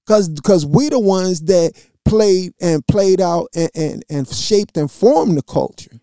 cause 0.08 0.32
cause 0.44 0.66
we 0.66 0.90
the 0.90 1.00
ones 1.00 1.42
that 1.42 1.74
played 2.04 2.54
and 2.60 2.86
played 2.88 3.22
out 3.22 3.50
and, 3.56 3.70
and, 3.76 4.06
and 4.10 4.28
shaped 4.28 4.76
and 4.76 4.90
formed 4.90 5.38
the 5.38 5.44
culture. 5.44 6.00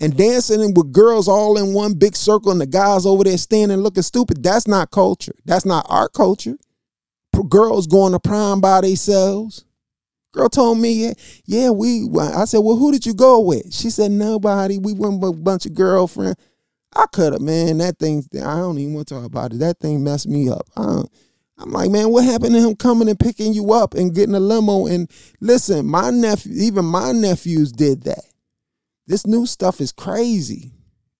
And 0.00 0.16
dancing 0.16 0.74
with 0.74 0.92
girls 0.92 1.28
all 1.28 1.56
in 1.56 1.72
one 1.72 1.94
big 1.94 2.16
circle 2.16 2.50
and 2.50 2.60
the 2.60 2.66
guys 2.66 3.06
over 3.06 3.22
there 3.22 3.38
standing 3.38 3.78
looking 3.78 4.02
stupid, 4.02 4.42
that's 4.42 4.66
not 4.66 4.90
culture. 4.90 5.34
That's 5.44 5.64
not 5.64 5.86
our 5.88 6.08
culture. 6.08 6.56
Girls 7.42 7.86
going 7.86 8.12
to 8.12 8.20
prom 8.20 8.60
by 8.60 8.80
themselves. 8.80 9.64
Girl 10.32 10.48
told 10.48 10.78
me, 10.78 11.12
yeah, 11.44 11.70
we. 11.70 12.08
I 12.18 12.44
said, 12.44 12.58
well, 12.58 12.76
who 12.76 12.90
did 12.90 13.06
you 13.06 13.14
go 13.14 13.40
with? 13.40 13.72
She 13.72 13.90
said, 13.90 14.10
nobody. 14.10 14.78
We 14.78 14.92
went 14.92 15.20
with 15.20 15.34
a 15.36 15.40
bunch 15.40 15.66
of 15.66 15.74
girlfriends. 15.74 16.36
I 16.94 17.06
cut 17.12 17.32
have, 17.32 17.40
man. 17.40 17.78
That 17.78 17.98
thing, 17.98 18.24
I 18.34 18.56
don't 18.58 18.78
even 18.78 18.94
want 18.94 19.08
to 19.08 19.14
talk 19.14 19.24
about 19.24 19.52
it. 19.52 19.58
That 19.58 19.78
thing 19.78 20.02
messed 20.02 20.28
me 20.28 20.48
up. 20.48 20.68
I'm 20.76 21.70
like, 21.70 21.90
man, 21.90 22.10
what 22.10 22.24
happened 22.24 22.54
to 22.54 22.60
him 22.60 22.74
coming 22.74 23.08
and 23.08 23.18
picking 23.18 23.52
you 23.52 23.72
up 23.72 23.94
and 23.94 24.14
getting 24.14 24.34
a 24.34 24.40
limo? 24.40 24.86
And 24.86 25.10
listen, 25.40 25.86
my 25.86 26.10
nephew, 26.10 26.52
even 26.56 26.84
my 26.84 27.12
nephews 27.12 27.70
did 27.72 28.02
that. 28.04 28.24
This 29.06 29.26
new 29.26 29.46
stuff 29.46 29.80
is 29.80 29.92
crazy. 29.92 30.72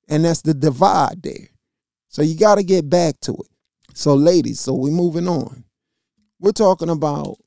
And 0.09 0.25
that's 0.25 0.43
the 0.43 0.55
divide 0.55 1.23
there. 1.23 1.49
So 2.09 2.23
you 2.23 2.37
got 2.37 2.57
to 2.57 2.63
get 2.63 2.91
back 2.91 3.21
to 3.23 3.33
it. 3.33 3.49
So, 3.95 4.15
ladies, 4.15 4.61
so 4.61 4.75
we're 4.75 4.91
moving 4.91 5.29
on. 5.29 5.65
We're 6.45 6.53
talking 6.53 6.91
about 6.91 7.39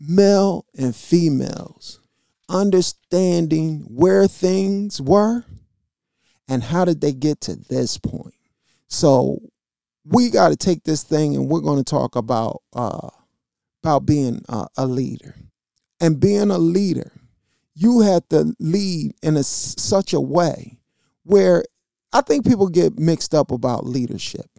male 0.00 0.66
and 0.76 0.94
females 0.94 2.00
understanding 2.48 3.84
where 3.88 4.26
things 4.26 5.00
were 5.00 5.44
and 6.48 6.64
how 6.64 6.84
did 6.84 7.00
they 7.00 7.12
get 7.12 7.40
to 7.42 7.54
this 7.54 7.96
point. 7.96 8.34
So, 8.88 9.38
we 10.04 10.30
got 10.30 10.48
to 10.48 10.56
take 10.56 10.82
this 10.82 11.04
thing 11.04 11.36
and 11.36 11.48
we're 11.48 11.60
going 11.60 11.78
to 11.78 11.84
talk 11.84 12.16
about 12.16 12.62
uh, 12.72 13.08
about 13.84 14.04
being 14.04 14.42
uh, 14.48 14.66
a 14.76 14.84
leader 14.84 15.36
and 16.00 16.18
being 16.18 16.50
a 16.50 16.58
leader 16.58 17.12
you 17.76 18.00
have 18.00 18.28
to 18.30 18.52
lead 18.58 19.12
in 19.22 19.36
a, 19.36 19.44
such 19.44 20.12
a 20.12 20.20
way 20.20 20.78
where 21.22 21.64
i 22.12 22.20
think 22.20 22.46
people 22.46 22.68
get 22.68 22.98
mixed 22.98 23.34
up 23.34 23.50
about 23.50 23.86
leadership 23.86 24.53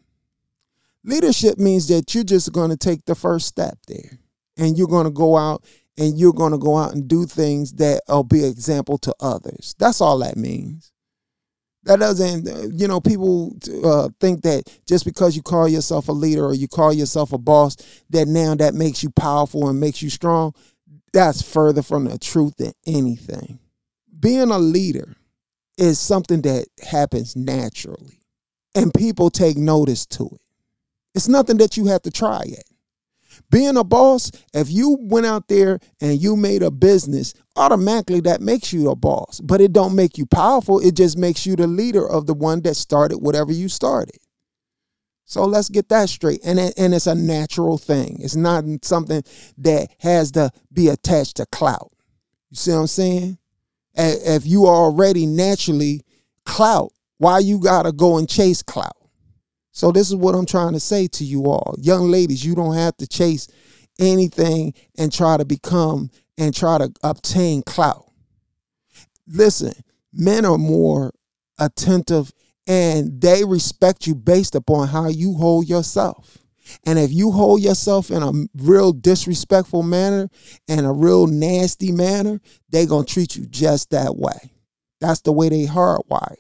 leadership 1.06 1.58
means 1.58 1.88
that 1.88 2.14
you're 2.14 2.24
just 2.24 2.52
going 2.52 2.70
to 2.70 2.78
take 2.78 3.06
the 3.06 3.16
first 3.16 3.48
step 3.48 3.78
there 3.88 4.20
and 4.58 4.78
you're 4.78 4.88
going 4.88 5.06
to 5.06 5.12
go 5.12 5.38
out 5.38 5.64
and 5.98 6.20
you're 6.20 6.34
going 6.34 6.52
to 6.52 6.58
go 6.58 6.78
out 6.78 6.94
and 6.94 7.08
do 7.08 7.26
things 7.26 7.74
that 7.74 8.02
will 8.08 8.24
be 8.24 8.44
an 8.44 8.50
example 8.50 8.98
to 8.98 9.14
others 9.20 9.76
that's 9.80 10.02
all 10.02 10.20
that 10.20 10.36
means 10.36 10.92
that 11.86 12.00
doesn't, 12.00 12.80
you 12.80 12.88
know, 12.88 13.00
people 13.00 13.56
uh, 13.84 14.10
think 14.20 14.42
that 14.42 14.64
just 14.88 15.06
because 15.06 15.36
you 15.36 15.44
call 15.44 15.68
yourself 15.68 16.08
a 16.10 16.12
leader 16.12 16.44
or 16.44 16.56
you 16.56 16.68
call 16.68 16.92
yourself 16.92 17.32
a 17.32 17.38
boss, 17.38 17.76
that 18.10 18.28
now 18.28 18.56
that 18.56 18.74
makes 18.74 19.04
you 19.04 19.12
powerful 19.12 19.70
and 19.70 19.80
makes 19.80 20.02
you 20.02 20.10
strong. 20.10 20.54
That's 21.14 21.42
further 21.42 21.84
from 21.84 22.06
the 22.06 22.18
truth 22.18 22.58
than 22.58 22.74
anything. 22.86 23.60
Being 24.20 24.50
a 24.50 24.58
leader 24.58 25.16
is 25.78 26.00
something 26.00 26.42
that 26.42 26.68
happens 26.84 27.36
naturally, 27.36 28.20
and 28.74 28.94
people 28.94 29.30
take 29.30 29.56
notice 29.56 30.06
to 30.08 30.26
it. 30.26 30.42
It's 31.16 31.30
nothing 31.30 31.58
that 31.58 31.78
you 31.78 31.86
have 31.88 32.02
to 32.04 32.12
try 32.12 32.44
yet. 32.46 32.64
Being 33.50 33.78
a 33.78 33.84
boss, 33.84 34.32
if 34.54 34.70
you 34.70 34.98
went 35.02 35.26
out 35.26 35.48
there 35.48 35.80
and 36.02 36.22
you 36.22 36.36
made 36.36 36.62
a 36.62 36.72
business, 36.72 37.34
automatically 37.56 38.20
that 38.22 38.42
makes 38.42 38.74
you 38.74 38.90
a 38.90 38.96
boss. 38.96 39.40
But 39.42 39.62
it 39.62 39.72
don't 39.72 39.96
make 39.96 40.18
you 40.18 40.26
powerful. 40.26 40.80
It 40.80 40.96
just 40.96 41.18
makes 41.18 41.46
you 41.46 41.56
the 41.56 41.68
leader 41.68 42.08
of 42.08 42.26
the 42.26 42.34
one 42.34 42.62
that 42.62 42.76
started 42.76 43.20
whatever 43.20 43.52
you 43.52 43.70
started. 43.70 44.18
So 45.26 45.46
let's 45.46 45.70
get 45.70 45.90
that 45.90 46.10
straight. 46.10 46.42
And 46.44 46.60
and 46.60 46.94
it's 46.94 47.08
a 47.08 47.16
natural 47.16 47.78
thing. 47.78 48.20
It's 48.22 48.36
not 48.36 48.64
something 48.84 49.24
that 49.60 49.90
has 50.00 50.32
to 50.34 50.52
be 50.72 50.88
attached 50.90 51.38
to 51.38 51.46
clout. 51.48 51.92
You 52.52 52.58
see 52.58 52.72
what 52.72 52.78
I'm 52.78 52.88
saying? 52.88 53.38
If 53.96 54.46
you 54.46 54.66
are 54.66 54.76
already 54.76 55.26
naturally 55.26 56.02
clout, 56.46 56.92
why 57.18 57.40
you 57.40 57.60
gotta 57.60 57.92
go 57.92 58.18
and 58.18 58.30
chase 58.30 58.62
clout? 58.62 58.95
So 59.76 59.92
this 59.92 60.08
is 60.08 60.16
what 60.16 60.36
I'm 60.36 60.46
trying 60.46 60.72
to 60.72 60.80
say 60.80 61.06
to 61.08 61.26
you 61.26 61.48
all. 61.48 61.76
Young 61.78 62.10
ladies, 62.10 62.46
you 62.46 62.56
don't 62.56 62.76
have 62.76 62.96
to 62.98 63.06
chase 63.06 63.50
anything 64.00 64.74
and 64.98 65.12
try 65.12 65.36
to 65.36 65.44
become 65.44 66.10
and 66.38 66.56
try 66.56 66.78
to 66.78 66.94
obtain 67.04 67.62
clout. 67.62 68.10
Listen, 69.28 69.74
men 70.14 70.46
are 70.46 70.58
more 70.58 71.12
attentive 71.60 72.32
and 72.66 73.20
they 73.20 73.44
respect 73.44 74.08
you 74.08 74.16
based 74.16 74.56
upon 74.56 74.88
how 74.88 75.10
you 75.10 75.34
hold 75.34 75.68
yourself. 75.68 76.38
And 76.86 76.98
if 76.98 77.12
you 77.12 77.32
hold 77.32 77.62
yourself 77.62 78.12
in 78.12 78.24
a 78.24 78.32
real 78.56 78.94
disrespectful 78.94 79.84
manner 79.84 80.30
and 80.70 80.86
a 80.86 80.92
real 80.94 81.28
nasty 81.28 81.92
manner, 81.92 82.40
they're 82.70 82.88
going 82.88 83.06
to 83.06 83.14
treat 83.14 83.36
you 83.36 83.46
just 83.46 83.90
that 83.90 84.16
way. 84.16 84.54
That's 85.02 85.20
the 85.20 85.34
way 85.34 85.50
they 85.50 85.66
hardwired. 85.66 86.38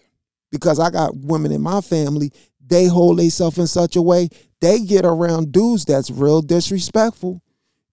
Because 0.51 0.79
I 0.79 0.89
got 0.89 1.17
women 1.17 1.51
in 1.51 1.61
my 1.61 1.81
family 1.81 2.31
they 2.67 2.87
hold 2.87 3.19
themselves 3.19 3.57
in 3.57 3.67
such 3.67 3.95
a 3.95 4.01
way 4.01 4.29
they 4.61 4.79
get 4.79 5.05
around 5.05 5.51
dudes 5.51 5.85
that's 5.85 6.09
real 6.09 6.41
disrespectful 6.41 7.41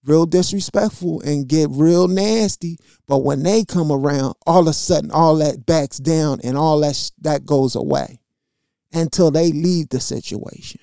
real 0.05 0.25
disrespectful 0.25 1.21
and 1.21 1.47
get 1.47 1.69
real 1.71 2.07
nasty. 2.07 2.77
But 3.07 3.19
when 3.19 3.43
they 3.43 3.63
come 3.63 3.91
around 3.91 4.35
all 4.45 4.61
of 4.61 4.67
a 4.67 4.73
sudden 4.73 5.11
all 5.11 5.35
that 5.37 5.65
backs 5.65 5.97
down 5.97 6.39
and 6.43 6.57
all 6.57 6.79
that 6.81 7.11
that 7.21 7.45
goes 7.45 7.75
away 7.75 8.19
until 8.91 9.31
they 9.31 9.51
leave 9.51 9.89
the 9.89 9.99
situation 9.99 10.81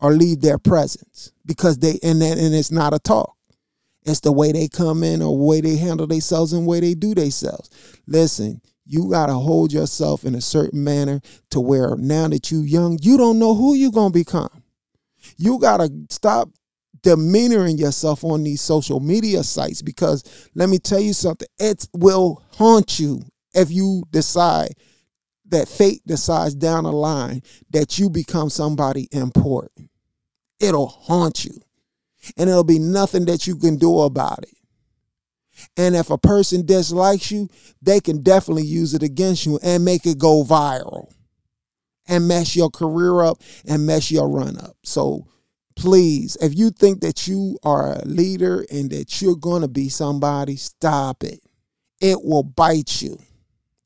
or 0.00 0.12
leave 0.12 0.40
their 0.40 0.58
presence 0.58 1.32
because 1.44 1.78
they 1.78 1.98
and 2.02 2.22
and 2.22 2.54
it's 2.54 2.70
not 2.70 2.94
a 2.94 2.98
talk. 2.98 3.34
It's 4.04 4.20
the 4.20 4.32
way 4.32 4.52
they 4.52 4.68
come 4.68 5.02
in 5.02 5.20
or 5.20 5.36
the 5.36 5.44
way 5.44 5.60
they 5.60 5.76
handle 5.76 6.06
themselves 6.06 6.52
and 6.52 6.64
the 6.64 6.68
way 6.68 6.80
they 6.80 6.94
do 6.94 7.14
themselves. 7.14 7.68
Listen 8.06 8.60
you 8.88 9.10
got 9.10 9.26
to 9.26 9.34
hold 9.34 9.72
yourself 9.72 10.24
in 10.24 10.34
a 10.34 10.40
certain 10.40 10.82
manner 10.82 11.20
to 11.50 11.60
where 11.60 11.94
now 11.96 12.26
that 12.28 12.50
you 12.50 12.60
young, 12.60 12.98
you 13.02 13.18
don't 13.18 13.38
know 13.38 13.54
who 13.54 13.74
you're 13.74 13.92
going 13.92 14.12
to 14.12 14.18
become. 14.18 14.62
You 15.36 15.58
got 15.58 15.78
to 15.78 15.90
stop 16.08 16.48
demeanoring 17.02 17.78
yourself 17.78 18.24
on 18.24 18.42
these 18.42 18.60
social 18.62 18.98
media 18.98 19.42
sites 19.42 19.82
because 19.82 20.24
let 20.54 20.68
me 20.68 20.78
tell 20.78 21.00
you 21.00 21.12
something, 21.12 21.48
it 21.58 21.86
will 21.92 22.42
haunt 22.52 22.98
you 22.98 23.22
if 23.54 23.70
you 23.70 24.04
decide 24.10 24.74
that 25.50 25.68
fate 25.68 26.02
decides 26.06 26.54
down 26.54 26.84
the 26.84 26.92
line 26.92 27.42
that 27.70 27.98
you 27.98 28.08
become 28.08 28.50
somebody 28.50 29.08
important. 29.12 29.90
It'll 30.60 30.88
haunt 30.88 31.44
you. 31.44 31.60
And 32.36 32.50
it'll 32.50 32.64
be 32.64 32.78
nothing 32.78 33.24
that 33.26 33.46
you 33.46 33.56
can 33.56 33.76
do 33.76 34.00
about 34.00 34.42
it. 34.42 34.57
And 35.78 35.94
if 35.94 36.10
a 36.10 36.18
person 36.18 36.66
dislikes 36.66 37.30
you, 37.30 37.48
they 37.80 38.00
can 38.00 38.22
definitely 38.22 38.64
use 38.64 38.94
it 38.94 39.02
against 39.04 39.46
you 39.46 39.60
and 39.62 39.84
make 39.84 40.04
it 40.06 40.18
go 40.18 40.42
viral 40.42 41.10
and 42.08 42.26
mess 42.26 42.56
your 42.56 42.68
career 42.68 43.22
up 43.22 43.40
and 43.66 43.86
mess 43.86 44.10
your 44.10 44.28
run 44.28 44.58
up. 44.58 44.76
So 44.82 45.28
please, 45.76 46.36
if 46.40 46.52
you 46.56 46.70
think 46.70 47.00
that 47.02 47.28
you 47.28 47.58
are 47.62 47.92
a 47.92 48.04
leader 48.04 48.66
and 48.72 48.90
that 48.90 49.22
you're 49.22 49.36
going 49.36 49.62
to 49.62 49.68
be 49.68 49.88
somebody, 49.88 50.56
stop 50.56 51.22
it. 51.22 51.40
It 52.00 52.24
will 52.24 52.42
bite 52.42 53.00
you. 53.00 53.16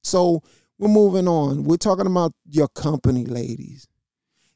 So 0.03 0.43
we're 0.79 0.89
moving 0.89 1.29
on. 1.29 1.65
We're 1.65 1.77
talking 1.77 2.07
about 2.07 2.33
your 2.49 2.69
company, 2.69 3.27
ladies. 3.27 3.87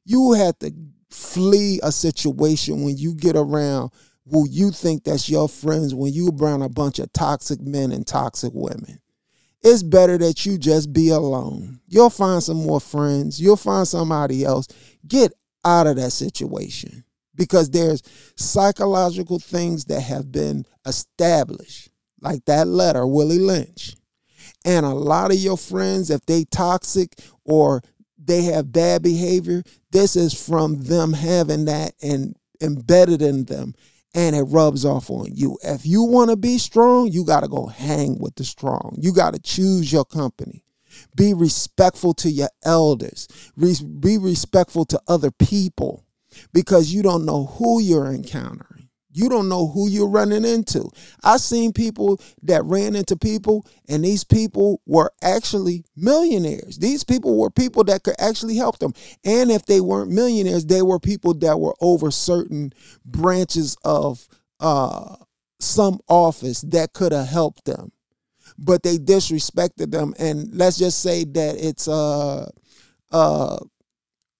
You 0.06 0.32
have 0.32 0.58
to 0.60 0.72
flee 1.10 1.80
a 1.82 1.92
situation 1.92 2.82
when 2.82 2.96
you 2.96 3.14
get 3.14 3.36
around 3.36 3.90
who 4.30 4.48
you 4.48 4.70
think 4.70 5.04
that's 5.04 5.28
your 5.28 5.48
friends 5.48 5.94
when 5.94 6.12
you 6.12 6.30
around 6.30 6.62
a 6.62 6.68
bunch 6.68 6.98
of 6.98 7.12
toxic 7.12 7.60
men 7.60 7.92
and 7.92 8.06
toxic 8.06 8.52
women. 8.54 9.00
It's 9.62 9.82
better 9.82 10.18
that 10.18 10.44
you 10.44 10.58
just 10.58 10.92
be 10.92 11.10
alone. 11.10 11.80
You'll 11.88 12.10
find 12.10 12.42
some 12.42 12.58
more 12.58 12.80
friends. 12.80 13.40
You'll 13.40 13.56
find 13.56 13.86
somebody 13.86 14.44
else. 14.44 14.68
Get 15.06 15.32
out 15.64 15.86
of 15.86 15.96
that 15.96 16.12
situation 16.12 17.04
because 17.34 17.70
there's 17.70 18.02
psychological 18.36 19.38
things 19.38 19.84
that 19.86 20.00
have 20.00 20.30
been 20.30 20.64
established, 20.86 21.90
like 22.20 22.44
that 22.44 22.68
letter, 22.68 23.06
Willie 23.06 23.38
Lynch. 23.38 23.96
And 24.64 24.84
a 24.84 24.90
lot 24.90 25.30
of 25.30 25.38
your 25.38 25.56
friends, 25.56 26.10
if 26.10 26.24
they 26.26 26.44
toxic 26.44 27.18
or 27.44 27.82
they 28.18 28.42
have 28.42 28.72
bad 28.72 29.02
behavior, 29.02 29.62
this 29.90 30.16
is 30.16 30.34
from 30.34 30.82
them 30.84 31.12
having 31.12 31.66
that 31.66 31.92
and 32.02 32.36
embedded 32.60 33.22
in 33.22 33.44
them 33.44 33.74
and 34.14 34.36
it 34.36 34.42
rubs 34.44 34.84
off 34.84 35.10
on 35.10 35.26
you. 35.32 35.58
If 35.62 35.86
you 35.86 36.02
want 36.02 36.30
to 36.30 36.36
be 36.36 36.58
strong, 36.58 37.08
you 37.10 37.24
got 37.24 37.40
to 37.40 37.48
go 37.48 37.66
hang 37.66 38.18
with 38.18 38.34
the 38.36 38.44
strong. 38.44 38.96
You 38.98 39.12
got 39.12 39.34
to 39.34 39.40
choose 39.40 39.92
your 39.92 40.04
company. 40.04 40.64
Be 41.14 41.34
respectful 41.34 42.14
to 42.14 42.30
your 42.30 42.48
elders. 42.64 43.28
be 43.56 44.18
respectful 44.18 44.84
to 44.86 45.00
other 45.08 45.30
people 45.30 46.04
because 46.52 46.92
you 46.92 47.02
don't 47.02 47.24
know 47.26 47.46
who 47.46 47.80
you're 47.80 48.12
encountering. 48.12 48.75
You 49.16 49.30
don't 49.30 49.48
know 49.48 49.68
who 49.68 49.88
you're 49.88 50.10
running 50.10 50.44
into. 50.44 50.90
I've 51.24 51.40
seen 51.40 51.72
people 51.72 52.20
that 52.42 52.62
ran 52.66 52.94
into 52.94 53.16
people, 53.16 53.64
and 53.88 54.04
these 54.04 54.24
people 54.24 54.82
were 54.84 55.10
actually 55.22 55.86
millionaires. 55.96 56.76
These 56.76 57.02
people 57.02 57.38
were 57.38 57.48
people 57.48 57.82
that 57.84 58.02
could 58.02 58.16
actually 58.18 58.56
help 58.56 58.78
them. 58.78 58.92
And 59.24 59.50
if 59.50 59.64
they 59.64 59.80
weren't 59.80 60.10
millionaires, 60.10 60.66
they 60.66 60.82
were 60.82 61.00
people 61.00 61.32
that 61.38 61.58
were 61.58 61.74
over 61.80 62.10
certain 62.10 62.74
branches 63.06 63.78
of 63.86 64.28
uh, 64.60 65.16
some 65.60 65.98
office 66.08 66.60
that 66.60 66.92
could 66.92 67.12
have 67.12 67.28
helped 67.28 67.64
them. 67.64 67.92
But 68.58 68.82
they 68.82 68.98
disrespected 68.98 69.92
them. 69.92 70.12
And 70.18 70.52
let's 70.52 70.76
just 70.76 71.00
say 71.00 71.24
that 71.24 71.56
it's 71.58 71.88
uh 71.88 72.50
uh 73.12 73.58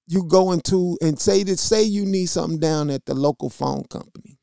you 0.07 0.25
go 0.25 0.53
into 0.53 0.99
and 1.01 1.19
say 1.19 1.43
that 1.45 1.59
say 1.59 1.83
you 1.83 2.05
need 2.05 2.27
something 2.27 2.61
down 2.61 2.91
at 2.91 3.07
the 3.07 3.15
local 3.15 3.51
phone 3.51 3.85
company 3.85 4.36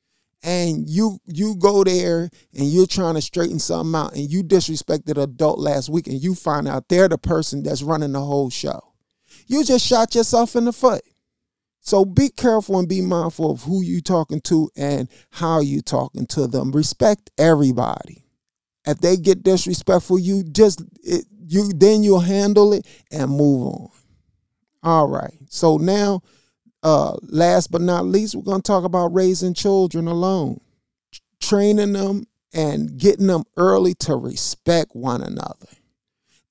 and 0.44 0.90
you 0.90 1.20
you 1.26 1.56
go 1.56 1.84
there 1.84 2.30
and 2.54 2.68
you're 2.68 2.86
trying 2.86 3.16
to 3.16 3.22
straighten 3.22 3.60
something 3.60 3.96
out 3.96 4.14
and 4.14 4.30
you 4.30 4.44
disrespected 4.44 5.12
an 5.12 5.20
adult 5.20 5.58
last 5.58 5.90
week 5.90 6.08
and 6.08 6.22
you 6.22 6.36
find 6.36 6.68
out 6.68 6.90
they're 6.90 7.08
the 7.08 7.18
person 7.18 7.64
that's 7.64 7.82
running 7.82 8.12
the 8.12 8.20
whole 8.20 8.50
show. 8.50 8.94
You 9.48 9.64
just 9.64 9.86
shot 9.86 10.14
yourself 10.16 10.56
in 10.56 10.66
the 10.66 10.74
foot. 10.74 11.02
So 11.80 12.06
be 12.06 12.30
careful 12.30 12.80
and 12.80 12.88
be 12.88 13.02
mindful 13.02 13.52
of 13.52 13.64
who 13.64 13.82
you 13.82 14.02
talking 14.02 14.42
to 14.42 14.70
and 14.76 15.10
how 15.32 15.60
you 15.60 15.82
talking 15.82 16.26
to 16.28 16.48
them. 16.48 16.72
Respect 16.72 17.32
everybody. 17.38 18.26
If 18.86 19.00
they 19.00 19.16
get 19.16 19.44
disrespectful 19.44 20.20
you 20.20 20.44
just 20.44 20.84
it, 21.04 21.26
you 21.48 21.72
then 21.74 22.04
you'll 22.04 22.20
handle 22.20 22.74
it 22.74 22.86
and 23.12 23.32
move 23.32 23.68
on. 23.68 23.90
All 24.82 25.08
right. 25.08 25.38
So 25.50 25.78
now 25.78 26.22
uh, 26.84 27.16
last 27.24 27.72
but 27.72 27.82
not 27.82 28.06
least, 28.06 28.36
we're 28.36 28.44
going 28.44 28.62
to 28.62 28.68
talk 28.68 28.84
about 28.84 29.14
raising 29.14 29.54
children 29.54 30.08
alone, 30.08 30.60
training 31.42 31.94
them 31.94 32.28
and 32.54 32.98
getting 32.98 33.28
them 33.28 33.44
early 33.58 33.94
to 33.96 34.16
respect 34.16 34.92
one 34.94 35.22
another. 35.22 35.68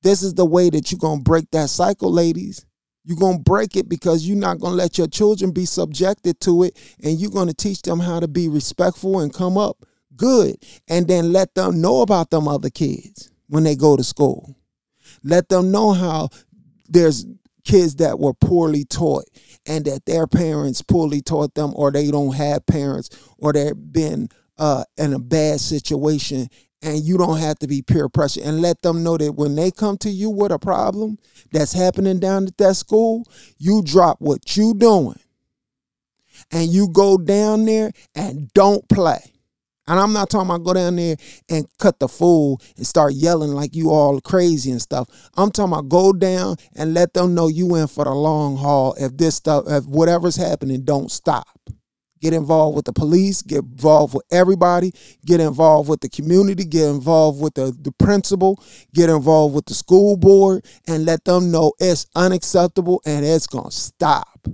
This 0.03 0.23
is 0.23 0.35
the 0.35 0.47
way 0.47 0.71
that 0.71 0.91
you're 0.91 0.99
going 0.99 1.21
to 1.21 1.25
break 1.25 1.51
that 1.53 1.71
cycle, 1.71 2.11
ladies. 2.11 2.67
You're 3.05 3.19
going 3.19 3.39
to 3.39 3.43
break 3.43 3.77
it 3.77 3.89
because 3.89 4.27
you're 4.27 4.37
not 4.37 4.59
going 4.59 4.73
to 4.73 4.77
let 4.77 4.97
your 4.97 5.07
children 5.07 5.53
be 5.53 5.67
subjected 5.67 6.41
to 6.41 6.65
it 6.65 6.79
and 7.03 7.19
you're 7.19 7.31
going 7.31 7.49
to 7.49 7.55
teach 7.55 7.83
them 7.83 8.01
how 8.01 8.21
to 8.21 8.29
be 8.29 8.49
respectful 8.49 9.21
and 9.21 9.33
come 9.33 9.59
up 9.59 9.85
good 10.17 10.57
and 10.89 11.09
then 11.09 11.33
let 11.33 11.55
them 11.55 11.81
know 11.81 12.03
about 12.03 12.31
them 12.31 12.47
other 12.47 12.71
kids 12.71 13.31
when 13.49 13.65
they 13.65 13.75
go 13.75 13.97
to 13.97 14.05
school. 14.05 14.57
Let 15.25 15.49
them 15.49 15.71
know 15.71 15.93
how 15.93 16.29
there's 16.89 17.27
kids 17.65 17.97
that 17.97 18.19
were 18.19 18.35
poorly 18.35 18.85
taught 18.85 19.25
and 19.67 19.85
that 19.85 20.05
their 20.07 20.27
parents 20.27 20.83
poorly 20.83 21.21
taught 21.21 21.55
them 21.55 21.73
or 21.77 21.91
they 21.91 22.11
don't 22.11 22.35
have 22.35 22.67
parents 22.67 23.11
or 23.39 23.53
they've 23.53 23.93
been 23.93 24.29
uh, 24.59 24.85
in 24.97 25.13
a 25.13 25.19
bad 25.19 25.61
situation 25.61 26.49
and 26.83 27.05
you 27.05 27.17
don't 27.17 27.39
have 27.39 27.59
to 27.61 27.69
be 27.69 27.81
peer 27.81 28.09
pressure 28.09 28.41
and 28.45 28.61
let 28.61 28.83
them 28.83 29.03
know 29.03 29.17
that 29.17 29.33
when 29.35 29.55
they 29.55 29.71
come 29.71 29.97
to 29.99 30.11
you 30.11 30.29
with 30.29 30.51
a 30.51 30.59
problem 30.59 31.17
that's 31.53 31.73
happening 31.73 32.19
down 32.19 32.47
at 32.47 32.57
that 32.59 32.75
school 32.75 33.25
you 33.59 33.83
drop 33.83 34.21
what 34.21 34.57
you're 34.57 34.75
doing 34.75 35.19
and 36.51 36.69
you 36.71 36.89
go 36.89 37.17
down 37.17 37.65
there 37.65 37.93
and 38.15 38.53
don't 38.53 38.89
play 38.89 39.33
and 39.87 39.99
I'm 39.99 40.13
not 40.13 40.31
talking 40.31 40.49
about 40.49 40.65
go 40.65 40.75
down 40.75 40.97
there 40.97 41.17
and 41.51 41.67
cut 41.79 41.99
the 41.99 42.09
fool 42.09 42.61
and 42.77 42.87
start 42.87 43.15
yelling 43.15 43.53
like 43.53 43.75
you 43.75 43.91
all 43.91 44.21
crazy 44.21 44.71
and 44.71 44.81
stuff. 44.81 45.09
I'm 45.37 45.51
talking 45.51 45.73
about 45.73 45.89
go 45.89 46.13
down 46.13 46.57
and 46.77 46.95
let 46.95 47.15
them 47.15 47.35
know 47.35 47.49
you 47.49 47.75
in 47.77 47.89
for 47.89 48.05
the 48.05 48.13
long 48.13 48.57
haul. 48.57 48.95
If 48.99 49.17
this 49.17 49.35
stuff, 49.35 49.65
if 49.67 49.85
whatever's 49.87 50.37
happening, 50.37 50.85
don't 50.85 51.11
stop. 51.11 51.59
Get 52.21 52.33
involved 52.33 52.77
with 52.77 52.85
the 52.85 52.93
police, 52.93 53.43
get 53.43 53.65
involved 53.65 54.15
with 54.15 54.25
everybody, 54.31 54.93
get 55.27 55.41
involved 55.41 55.89
with 55.89 56.03
the 56.03 56.09
community, 56.09 56.65
get 56.65 56.89
involved 56.89 57.43
with 57.43 57.55
the, 57.55 57.77
the 57.81 57.91
principal, 57.91 58.63
get 58.95 59.11
involved 59.11 59.57
with 59.57 59.67
the 59.67 59.75
school 59.75 60.17
board, 60.17 60.65
and 60.87 61.05
let 61.05 61.25
them 61.25 61.51
know 61.51 61.73
it's 61.81 62.07
unacceptable 62.15 63.03
and 63.05 63.27
it's 63.27 63.49
gonna 63.49 63.73
stop. 63.73 64.47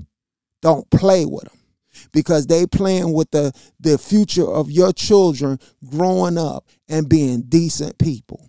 Don't 0.63 0.91
play 0.91 1.27
with 1.27 1.45
them 1.45 1.58
because 2.13 2.47
they 2.47 2.67
playing 2.67 3.13
with 3.13 3.31
the 3.31 3.53
the 3.81 3.99
future 3.99 4.47
of 4.47 4.71
your 4.71 4.93
children 4.93 5.59
growing 5.91 6.39
up 6.39 6.67
and 6.89 7.09
being 7.09 7.43
decent 7.43 7.99
people. 7.99 8.49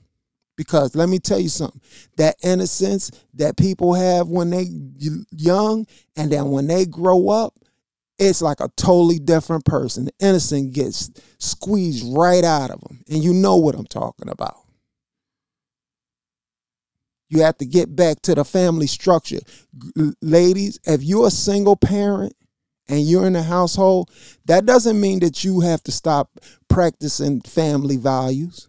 Because 0.57 0.93
let 0.95 1.07
me 1.07 1.19
tell 1.19 1.39
you 1.39 1.49
something 1.49 1.81
that 2.17 2.35
innocence 2.43 3.11
that 3.35 3.57
people 3.57 3.93
have 3.93 4.27
when 4.27 4.49
they 4.49 4.67
young 5.31 5.85
and 6.17 6.31
then 6.31 6.51
when 6.51 6.67
they 6.67 6.85
grow 6.85 7.29
up 7.29 7.53
it's 8.19 8.41
like 8.41 8.59
a 8.59 8.69
totally 8.75 9.17
different 9.17 9.63
person. 9.63 10.05
The 10.05 10.13
innocent 10.19 10.73
gets 10.73 11.09
squeezed 11.37 12.05
right 12.15 12.43
out 12.43 12.69
of 12.69 12.81
them 12.81 13.01
and 13.09 13.23
you 13.23 13.33
know 13.33 13.55
what 13.55 13.75
i'm 13.75 13.85
talking 13.85 14.29
about. 14.29 14.57
You 17.29 17.43
have 17.43 17.57
to 17.59 17.65
get 17.65 17.95
back 17.95 18.21
to 18.23 18.35
the 18.35 18.43
family 18.43 18.87
structure. 18.87 19.39
Ladies 20.21 20.79
if 20.85 21.03
you're 21.03 21.27
a 21.27 21.31
single 21.31 21.77
parent 21.77 22.33
and 22.89 23.03
you're 23.03 23.27
in 23.27 23.35
a 23.35 23.43
household, 23.43 24.09
that 24.45 24.65
doesn't 24.65 24.99
mean 24.99 25.19
that 25.19 25.43
you 25.43 25.61
have 25.61 25.81
to 25.83 25.91
stop 25.91 26.39
practicing 26.67 27.39
family 27.41 27.97
values. 27.97 28.67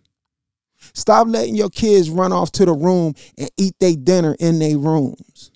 Stop 0.92 1.28
letting 1.28 1.56
your 1.56 1.70
kids 1.70 2.10
run 2.10 2.32
off 2.32 2.52
to 2.52 2.64
the 2.64 2.72
room 2.72 3.14
and 3.38 3.50
eat 3.56 3.74
their 3.80 3.96
dinner 3.96 4.36
in 4.38 4.58
their 4.58 4.78
rooms. 4.78 5.50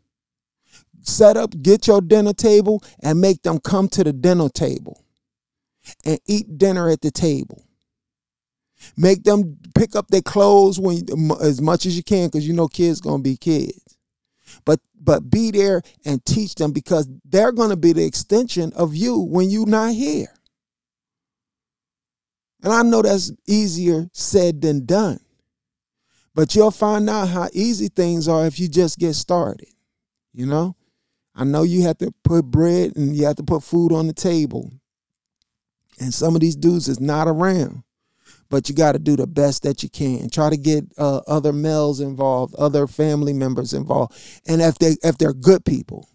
Set 1.03 1.37
up, 1.37 1.51
get 1.63 1.87
your 1.87 2.01
dinner 2.01 2.33
table, 2.33 2.83
and 3.03 3.21
make 3.21 3.43
them 3.43 3.59
come 3.59 3.89
to 3.89 4.03
the 4.03 4.13
dinner 4.13 4.49
table 4.49 5.05
and 6.05 6.19
eat 6.27 6.57
dinner 6.57 6.89
at 6.89 7.03
the 7.03 7.11
table. 7.11 7.63
Make 8.97 9.25
them 9.25 9.59
pick 9.75 9.95
up 9.95 10.09
their 10.09 10.23
clothes 10.23 10.79
when 10.79 11.07
as 11.41 11.61
much 11.61 11.85
as 11.87 11.97
you 11.97 12.03
can, 12.03 12.29
because 12.29 12.47
you 12.47 12.55
know 12.55 12.69
kids 12.69 13.01
gonna 13.01 13.23
be 13.23 13.37
kids 13.37 13.84
but 14.65 14.81
but 15.01 15.31
be 15.31 15.51
there 15.51 15.83
and 16.05 16.25
teach 16.25 16.55
them 16.55 16.73
because 16.73 17.09
they're 17.25 17.53
going 17.53 17.71
to 17.71 17.77
be 17.77 17.93
the 17.93 18.05
extension 18.05 18.73
of 18.75 18.95
you 18.95 19.19
when 19.19 19.51
you're 19.51 19.67
not 19.67 19.93
here. 19.93 20.35
And 22.63 22.73
I 22.73 22.83
know 22.83 23.03
that's 23.03 23.31
easier 23.47 24.09
said 24.13 24.63
than 24.63 24.87
done. 24.87 25.21
But 26.35 26.55
you'll 26.55 26.71
find 26.71 27.09
out 27.09 27.29
how 27.29 27.49
easy 27.53 27.89
things 27.89 28.27
are 28.27 28.47
if 28.47 28.59
you 28.59 28.67
just 28.67 28.99
get 28.99 29.13
started. 29.15 29.69
You 30.33 30.47
know? 30.47 30.75
I 31.35 31.45
know 31.45 31.63
you 31.63 31.83
have 31.83 31.99
to 31.99 32.13
put 32.25 32.47
bread 32.47 32.97
and 32.97 33.15
you 33.15 33.27
have 33.27 33.37
to 33.37 33.43
put 33.43 33.63
food 33.63 33.93
on 33.93 34.07
the 34.07 34.15
table. 34.15 34.73
And 36.01 36.13
some 36.13 36.35
of 36.35 36.41
these 36.41 36.57
dudes 36.57 36.89
is 36.89 36.99
not 36.99 37.29
around 37.29 37.85
but 38.55 38.69
you 38.69 38.75
got 38.77 38.93
to 38.93 39.01
do 39.01 39.17
the 39.17 39.27
best 39.27 39.65
that 39.65 39.83
you 39.83 39.89
can. 39.89 40.31
Try 40.31 40.49
to 40.49 40.57
get 40.57 40.85
uh, 40.97 41.23
other 41.27 41.53
males 41.53 41.99
involved, 41.99 42.55
other 42.55 42.87
family 42.87 43.33
members 43.33 43.73
involved, 43.73 44.17
and 44.47 44.63
if 44.63 44.79
they 44.79 44.95
if 45.03 45.19
they're 45.19 45.33
good 45.33 45.65
people, 45.65 46.09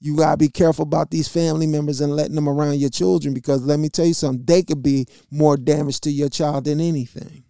you 0.00 0.16
got 0.16 0.32
to 0.32 0.36
be 0.36 0.48
careful 0.48 0.82
about 0.82 1.12
these 1.12 1.28
family 1.28 1.68
members 1.68 2.00
and 2.00 2.16
letting 2.16 2.34
them 2.34 2.48
around 2.48 2.80
your 2.80 2.90
children 2.90 3.34
because 3.34 3.62
let 3.62 3.78
me 3.78 3.88
tell 3.88 4.04
you 4.04 4.14
something, 4.14 4.44
they 4.46 4.64
could 4.64 4.82
be 4.82 5.06
more 5.30 5.56
damage 5.56 6.00
to 6.00 6.10
your 6.10 6.28
child 6.28 6.64
than 6.64 6.80
anything 6.80 7.44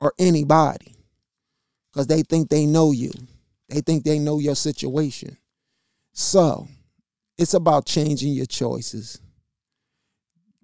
or 0.00 0.14
anybody 0.18 0.94
because 1.92 2.06
they 2.06 2.22
think 2.22 2.48
they 2.48 2.64
know 2.64 2.92
you. 2.92 3.12
They 3.68 3.82
think 3.82 4.04
they 4.04 4.18
know 4.18 4.38
your 4.38 4.56
situation. 4.56 5.36
So, 6.14 6.66
it's 7.36 7.52
about 7.52 7.84
changing 7.84 8.32
your 8.32 8.46
choices, 8.46 9.20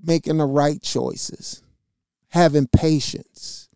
making 0.03 0.38
the 0.38 0.47
right 0.47 0.81
choices 0.81 1.62
having 2.33 2.66
patience, 2.66 3.68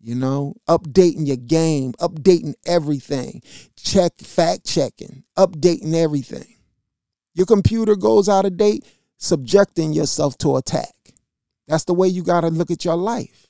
you 0.00 0.14
know, 0.14 0.54
updating 0.68 1.24
your 1.24 1.36
game, 1.36 1.92
updating 2.00 2.54
everything, 2.66 3.40
check, 3.76 4.12
fact 4.18 4.66
checking, 4.66 5.22
updating 5.38 5.94
everything. 5.94 6.56
Your 7.34 7.46
computer 7.46 7.94
goes 7.94 8.28
out 8.28 8.44
of 8.44 8.56
date, 8.56 8.84
subjecting 9.18 9.92
yourself 9.92 10.36
to 10.38 10.56
attack. 10.56 10.94
That's 11.68 11.84
the 11.84 11.94
way 11.94 12.08
you 12.08 12.24
got 12.24 12.40
to 12.40 12.48
look 12.48 12.72
at 12.72 12.84
your 12.84 12.96
life. 12.96 13.46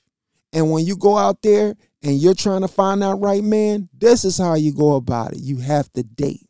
And 0.53 0.71
when 0.71 0.85
you 0.85 0.97
go 0.97 1.17
out 1.17 1.41
there 1.41 1.75
and 2.03 2.19
you're 2.19 2.35
trying 2.35 2.61
to 2.61 2.69
find 2.69 3.01
that 3.01 3.17
right 3.17 3.43
man, 3.43 3.89
this 3.97 4.25
is 4.25 4.37
how 4.37 4.55
you 4.55 4.75
go 4.75 4.97
about 4.97 5.33
it. 5.33 5.39
You 5.41 5.59
have 5.59 5.91
to 5.95 6.03
date. 6.03 6.49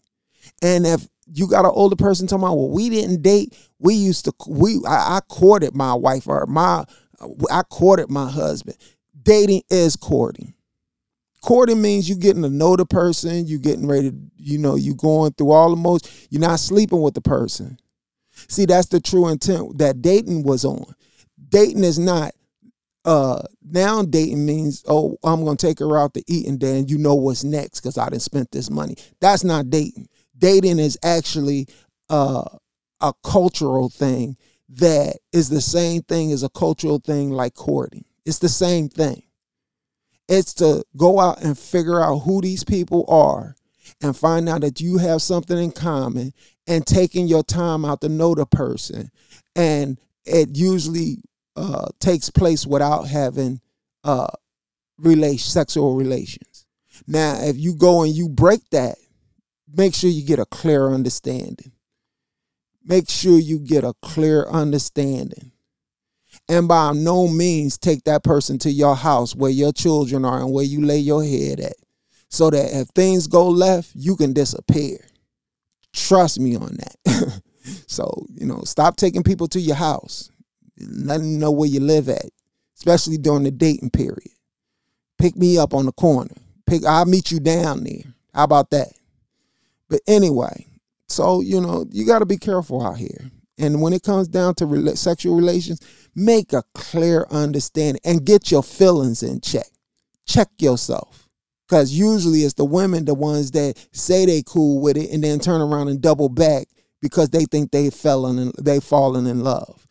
And 0.60 0.86
if 0.86 1.06
you 1.32 1.48
got 1.48 1.64
an 1.64 1.72
older 1.74 1.96
person 1.96 2.26
talking 2.26 2.44
about, 2.44 2.56
well, 2.56 2.70
we 2.70 2.88
didn't 2.88 3.22
date. 3.22 3.56
We 3.78 3.94
used 3.94 4.24
to, 4.26 4.32
we, 4.48 4.80
I, 4.86 5.16
I 5.16 5.20
courted 5.28 5.74
my 5.74 5.94
wife 5.94 6.28
or 6.28 6.46
my, 6.46 6.84
I 7.50 7.62
courted 7.62 8.10
my 8.10 8.30
husband. 8.30 8.76
Dating 9.22 9.62
is 9.70 9.96
courting. 9.96 10.54
Courting 11.42 11.80
means 11.80 12.08
you 12.08 12.16
getting 12.16 12.42
to 12.42 12.50
know 12.50 12.76
the 12.76 12.86
person, 12.86 13.46
you 13.46 13.58
getting 13.58 13.86
ready 13.86 14.10
to, 14.10 14.16
you 14.36 14.58
know, 14.58 14.74
you 14.74 14.94
going 14.94 15.32
through 15.32 15.52
all 15.52 15.70
the 15.70 15.76
most, 15.76 16.10
you're 16.30 16.40
not 16.40 16.58
sleeping 16.58 17.00
with 17.00 17.14
the 17.14 17.20
person. 17.20 17.78
See, 18.48 18.66
that's 18.66 18.88
the 18.88 19.00
true 19.00 19.28
intent 19.28 19.78
that 19.78 20.02
dating 20.02 20.42
was 20.42 20.64
on. 20.64 20.94
Dating 21.48 21.84
is 21.84 21.98
not 21.98 22.32
uh 23.04 23.42
now 23.62 24.02
dating 24.02 24.44
means, 24.44 24.82
oh, 24.88 25.16
I'm 25.22 25.44
gonna 25.44 25.56
take 25.56 25.78
her 25.78 25.96
out 25.96 26.14
to 26.14 26.24
eat 26.26 26.48
and 26.48 26.58
then 26.58 26.88
you 26.88 26.98
know 26.98 27.14
what's 27.14 27.44
next 27.44 27.80
because 27.80 27.96
I 27.96 28.08
didn't 28.08 28.22
spend 28.22 28.48
this 28.50 28.68
money. 28.68 28.96
That's 29.20 29.44
not 29.44 29.70
dating. 29.70 30.08
Dating 30.36 30.78
is 30.78 30.98
actually 31.02 31.68
uh 32.10 32.44
a 33.00 33.12
cultural 33.22 33.88
thing 33.88 34.36
that 34.68 35.18
is 35.32 35.48
the 35.48 35.60
same 35.60 36.02
thing 36.02 36.32
as 36.32 36.42
a 36.42 36.48
cultural 36.48 36.98
thing 36.98 37.30
like 37.30 37.54
courting. 37.54 38.04
It's 38.24 38.38
the 38.38 38.48
same 38.48 38.88
thing. 38.88 39.22
It's 40.28 40.54
to 40.54 40.84
go 40.96 41.20
out 41.20 41.42
and 41.42 41.56
figure 41.56 42.02
out 42.02 42.20
who 42.20 42.40
these 42.40 42.64
people 42.64 43.04
are 43.08 43.54
and 44.02 44.16
find 44.16 44.48
out 44.48 44.62
that 44.62 44.80
you 44.80 44.98
have 44.98 45.22
something 45.22 45.56
in 45.56 45.70
common 45.70 46.32
and 46.66 46.84
taking 46.84 47.28
your 47.28 47.44
time 47.44 47.84
out 47.84 48.00
to 48.00 48.08
know 48.08 48.34
the 48.34 48.46
person. 48.46 49.10
And 49.54 49.98
it 50.24 50.56
usually 50.56 51.18
uh, 51.54 51.88
takes 52.00 52.28
place 52.28 52.66
without 52.66 53.06
having 53.06 53.60
uh, 54.02 54.26
relation, 54.98 55.38
sexual 55.38 55.94
relations. 55.94 56.66
Now, 57.06 57.38
if 57.40 57.56
you 57.56 57.74
go 57.74 58.02
and 58.02 58.12
you 58.12 58.28
break 58.28 58.68
that, 58.70 58.96
make 59.72 59.94
sure 59.94 60.10
you 60.10 60.26
get 60.26 60.38
a 60.38 60.46
clear 60.46 60.90
understanding. 60.90 61.72
Make 62.86 63.10
sure 63.10 63.38
you 63.38 63.58
get 63.58 63.82
a 63.82 63.94
clear 64.00 64.46
understanding. 64.46 65.50
And 66.48 66.68
by 66.68 66.92
no 66.92 67.26
means 67.26 67.78
take 67.78 68.04
that 68.04 68.22
person 68.22 68.58
to 68.60 68.70
your 68.70 68.94
house 68.94 69.34
where 69.34 69.50
your 69.50 69.72
children 69.72 70.24
are 70.24 70.40
and 70.40 70.52
where 70.52 70.64
you 70.64 70.84
lay 70.84 70.98
your 70.98 71.24
head 71.24 71.58
at. 71.58 71.74
So 72.28 72.50
that 72.50 72.70
if 72.72 72.88
things 72.88 73.26
go 73.26 73.48
left, 73.48 73.90
you 73.94 74.14
can 74.14 74.32
disappear. 74.32 74.98
Trust 75.92 76.38
me 76.38 76.54
on 76.56 76.76
that. 76.76 77.42
so, 77.86 78.26
you 78.34 78.46
know, 78.46 78.62
stop 78.64 78.96
taking 78.96 79.24
people 79.24 79.48
to 79.48 79.60
your 79.60 79.76
house. 79.76 80.30
Let 80.78 81.18
them 81.18 81.40
know 81.40 81.50
where 81.50 81.68
you 81.68 81.80
live 81.80 82.08
at, 82.08 82.26
especially 82.76 83.18
during 83.18 83.44
the 83.44 83.50
dating 83.50 83.90
period. 83.90 84.30
Pick 85.18 85.36
me 85.36 85.58
up 85.58 85.74
on 85.74 85.86
the 85.86 85.92
corner. 85.92 86.34
Pick 86.66 86.84
I'll 86.84 87.06
meet 87.06 87.32
you 87.32 87.40
down 87.40 87.82
there. 87.84 88.02
How 88.34 88.44
about 88.44 88.70
that? 88.70 88.92
But 89.88 90.00
anyway, 90.06 90.66
so 91.08 91.40
you 91.40 91.60
know, 91.60 91.86
you 91.90 92.06
got 92.06 92.20
to 92.20 92.26
be 92.26 92.36
careful 92.36 92.84
out 92.84 92.96
here. 92.96 93.30
And 93.58 93.80
when 93.80 93.92
it 93.92 94.02
comes 94.02 94.28
down 94.28 94.54
to 94.56 94.66
re- 94.66 94.94
sexual 94.96 95.34
relations, 95.34 95.80
make 96.14 96.52
a 96.52 96.62
clear 96.74 97.26
understanding 97.30 98.00
and 98.04 98.24
get 98.24 98.50
your 98.50 98.62
feelings 98.62 99.22
in 99.22 99.40
check. 99.40 99.66
Check 100.26 100.48
yourself. 100.58 101.28
Cause 101.68 101.92
usually 101.92 102.40
it's 102.40 102.54
the 102.54 102.64
women 102.64 103.06
the 103.06 103.14
ones 103.14 103.50
that 103.52 103.74
say 103.92 104.24
they 104.24 104.42
cool 104.46 104.80
with 104.80 104.96
it 104.96 105.10
and 105.10 105.24
then 105.24 105.40
turn 105.40 105.60
around 105.60 105.88
and 105.88 106.00
double 106.00 106.28
back 106.28 106.68
because 107.02 107.30
they 107.30 107.44
think 107.44 107.72
they 107.72 107.90
fell 107.90 108.26
in 108.26 108.52
they 108.60 108.78
fallen 108.78 109.26
in 109.26 109.40
love. 109.40 109.86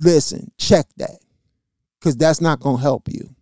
Listen, 0.00 0.50
check 0.56 0.86
that. 0.96 1.18
Cause 2.00 2.16
that's 2.16 2.40
not 2.40 2.60
gonna 2.60 2.80
help 2.80 3.06
you. 3.08 3.34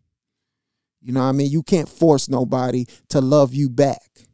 You 1.01 1.13
know 1.13 1.21
what 1.21 1.27
I 1.29 1.33
mean? 1.33 1.51
You 1.51 1.63
can't 1.63 1.89
force 1.89 2.29
nobody 2.29 2.87
to 3.11 3.21
love 3.21 3.55
you 3.55 3.69
back. 3.69 4.27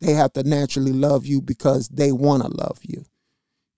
They 0.00 0.12
have 0.12 0.32
to 0.34 0.42
naturally 0.42 0.92
love 0.92 1.26
you 1.26 1.40
because 1.40 1.88
they 1.88 2.12
want 2.12 2.42
to 2.42 2.48
love 2.48 2.78
you. 2.82 3.04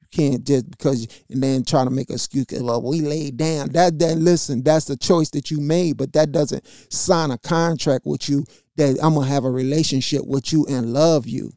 You 0.00 0.08
can't 0.10 0.44
just 0.44 0.70
because 0.70 1.08
and 1.30 1.42
then 1.42 1.64
try 1.64 1.84
to 1.84 1.90
make 1.90 2.10
an 2.10 2.16
excuse. 2.16 2.46
Well, 2.50 2.82
we 2.82 3.00
laid 3.00 3.36
down. 3.36 3.70
That 3.70 3.98
then 3.98 4.24
listen, 4.24 4.62
that's 4.62 4.84
the 4.86 4.96
choice 4.96 5.30
that 5.30 5.50
you 5.50 5.60
made, 5.60 5.96
but 5.96 6.12
that 6.12 6.32
doesn't 6.32 6.66
sign 6.92 7.30
a 7.30 7.38
contract 7.38 8.06
with 8.06 8.28
you 8.28 8.44
that 8.76 8.98
I'm 9.02 9.14
gonna 9.14 9.26
have 9.26 9.44
a 9.44 9.50
relationship 9.50 10.26
with 10.26 10.52
you 10.52 10.66
and 10.66 10.92
love 10.92 11.26
you 11.26 11.52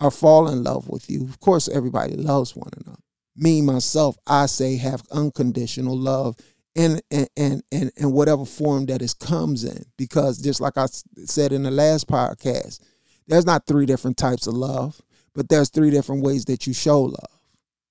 or 0.00 0.10
fall 0.10 0.48
in 0.48 0.64
love 0.64 0.88
with 0.88 1.08
you. 1.08 1.24
Of 1.24 1.38
course, 1.40 1.68
everybody 1.68 2.14
loves 2.16 2.56
one 2.56 2.70
another. 2.76 2.98
Me 3.36 3.62
myself, 3.62 4.16
I 4.26 4.46
say 4.46 4.76
have 4.76 5.02
unconditional 5.12 5.96
love 5.96 6.36
in 6.74 7.00
and 7.10 7.28
and 7.36 7.62
and 7.70 8.12
whatever 8.12 8.44
form 8.44 8.86
that 8.86 9.02
it 9.02 9.14
comes 9.20 9.64
in. 9.64 9.84
Because 9.96 10.38
just 10.38 10.60
like 10.60 10.76
I 10.76 10.86
said 11.24 11.52
in 11.52 11.62
the 11.62 11.70
last 11.70 12.08
podcast, 12.08 12.80
there's 13.26 13.46
not 13.46 13.66
three 13.66 13.86
different 13.86 14.16
types 14.16 14.46
of 14.46 14.54
love, 14.54 15.00
but 15.34 15.48
there's 15.48 15.70
three 15.70 15.90
different 15.90 16.22
ways 16.22 16.44
that 16.46 16.66
you 16.66 16.72
show 16.72 17.02
love 17.02 17.40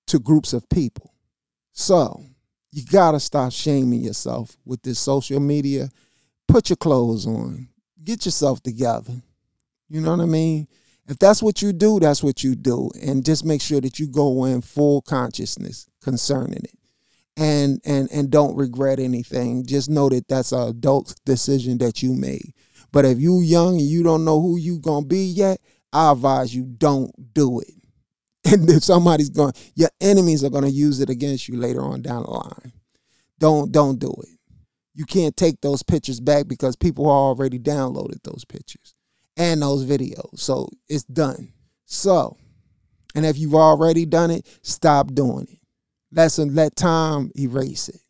to 0.08 0.20
groups 0.20 0.54
of 0.54 0.68
people. 0.70 1.14
So 1.72 2.24
you 2.72 2.84
gotta 2.86 3.20
stop 3.20 3.52
shaming 3.52 4.02
yourself 4.02 4.58
with 4.66 4.82
this 4.82 5.00
social 5.00 5.40
media. 5.40 5.90
Put 6.48 6.70
your 6.70 6.78
clothes 6.78 7.26
on. 7.26 7.70
Get 8.04 8.26
yourself 8.26 8.62
together. 8.62 9.14
You 9.90 10.02
know 10.02 10.12
what 10.12 10.24
I 10.24 10.26
mean? 10.26 10.68
If 11.08 11.20
that's 11.20 11.44
what 11.44 11.62
you 11.62 11.74
do, 11.74 12.00
that's 12.00 12.24
what 12.24 12.44
you 12.44 12.56
do. 12.56 12.90
And 13.02 13.26
just 13.26 13.44
make 13.44 13.62
sure 13.62 13.82
that 13.82 14.00
you 14.00 14.08
go 14.08 14.46
in 14.46 14.62
full 14.62 15.02
consciousness 15.02 15.90
concerning 16.02 16.64
it. 16.64 16.78
And 17.38 17.82
and 17.86 18.10
and 18.12 18.30
don't 18.30 18.56
regret 18.56 19.00
anything. 19.00 19.66
Just 19.66 19.90
know 19.90 20.10
that 20.10 20.28
that's 20.28 20.52
an 20.52 20.68
adult 20.68 21.16
decision 21.26 21.78
that 21.80 22.04
you 22.04 22.14
made. 22.14 22.54
But 22.92 23.06
if 23.06 23.20
you 23.20 23.42
young 23.42 23.80
and 23.80 23.88
you 23.88 24.04
don't 24.04 24.26
know 24.26 24.42
who 24.42 24.58
you 24.58 24.80
gonna 24.80 25.06
be 25.06 25.26
yet, 25.26 25.60
I 25.94 26.12
advise 26.12 26.54
you 26.54 26.64
don't 26.64 27.12
do 27.34 27.60
it. 27.60 27.72
And 28.44 28.68
if 28.72 28.84
somebody's 28.84 29.30
going, 29.30 29.54
your 29.76 29.92
enemies 30.02 30.44
are 30.44 30.50
gonna 30.50 30.68
use 30.68 31.00
it 31.00 31.12
against 31.12 31.48
you 31.48 31.58
later 31.58 31.82
on 31.82 32.02
down 32.02 32.24
the 32.24 32.32
line. 32.32 32.74
Don't 33.38 33.72
don't 33.72 34.00
do 34.00 34.12
it. 34.24 34.40
You 34.96 35.06
can't 35.06 35.38
take 35.38 35.62
those 35.62 35.84
pictures 35.84 36.20
back 36.20 36.48
because 36.48 36.76
people 36.76 37.08
already 37.08 37.60
downloaded 37.60 38.24
those 38.24 38.44
pictures 38.44 38.96
and 39.38 39.62
those 39.62 39.86
videos. 39.86 40.40
So 40.40 40.70
it's 40.90 41.04
done. 41.04 41.54
So, 41.86 42.36
and 43.16 43.26
if 43.26 43.38
you've 43.38 43.56
already 43.56 44.06
done 44.06 44.32
it, 44.32 44.48
stop 44.64 45.14
doing 45.14 45.48
it. 45.50 45.60
Let's 46.12 46.40
let 46.40 46.76
time 46.76 47.32
erase 47.38 47.90
it, 47.90 48.02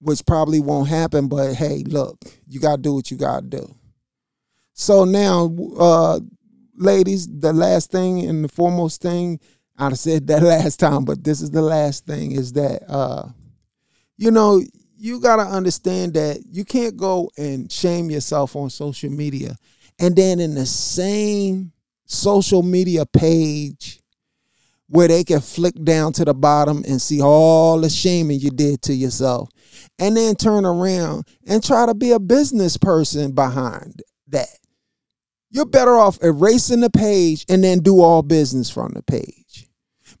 which 0.00 0.26
probably 0.26 0.60
won't 0.60 0.88
happen. 0.88 1.28
But 1.28 1.54
hey, 1.54 1.84
look, 1.86 2.18
you 2.46 2.60
gotta 2.60 2.82
do 2.82 2.94
what 2.94 3.10
you 3.10 3.16
gotta 3.16 3.46
do. 3.46 3.74
So 4.82 5.04
now, 5.04 5.54
uh, 5.78 6.18
ladies, 6.74 7.28
the 7.28 7.52
last 7.52 7.92
thing 7.92 8.26
and 8.28 8.42
the 8.42 8.48
foremost 8.48 9.00
thing, 9.00 9.38
I 9.78 9.92
said 9.92 10.26
that 10.26 10.42
last 10.42 10.80
time, 10.80 11.04
but 11.04 11.22
this 11.22 11.40
is 11.40 11.52
the 11.52 11.62
last 11.62 12.04
thing 12.04 12.32
is 12.32 12.52
that, 12.54 12.82
uh, 12.90 13.28
you 14.16 14.32
know, 14.32 14.60
you 14.96 15.20
got 15.20 15.36
to 15.36 15.42
understand 15.42 16.14
that 16.14 16.42
you 16.50 16.64
can't 16.64 16.96
go 16.96 17.30
and 17.38 17.70
shame 17.70 18.10
yourself 18.10 18.56
on 18.56 18.70
social 18.70 19.10
media. 19.10 19.54
And 20.00 20.16
then 20.16 20.40
in 20.40 20.56
the 20.56 20.66
same 20.66 21.70
social 22.06 22.64
media 22.64 23.06
page 23.06 24.00
where 24.88 25.06
they 25.06 25.22
can 25.22 25.40
flick 25.40 25.74
down 25.84 26.12
to 26.14 26.24
the 26.24 26.34
bottom 26.34 26.82
and 26.88 27.00
see 27.00 27.22
all 27.22 27.80
the 27.80 27.88
shaming 27.88 28.40
you 28.40 28.50
did 28.50 28.82
to 28.82 28.94
yourself 28.94 29.48
and 30.00 30.16
then 30.16 30.34
turn 30.34 30.64
around 30.64 31.24
and 31.46 31.62
try 31.62 31.86
to 31.86 31.94
be 31.94 32.10
a 32.10 32.18
business 32.18 32.76
person 32.76 33.30
behind 33.30 34.02
that 34.26 34.48
you're 35.52 35.66
better 35.66 35.96
off 35.96 36.18
erasing 36.22 36.80
the 36.80 36.90
page 36.90 37.44
and 37.48 37.62
then 37.62 37.80
do 37.80 38.00
all 38.00 38.22
business 38.22 38.70
from 38.70 38.92
the 38.94 39.02
page. 39.02 39.68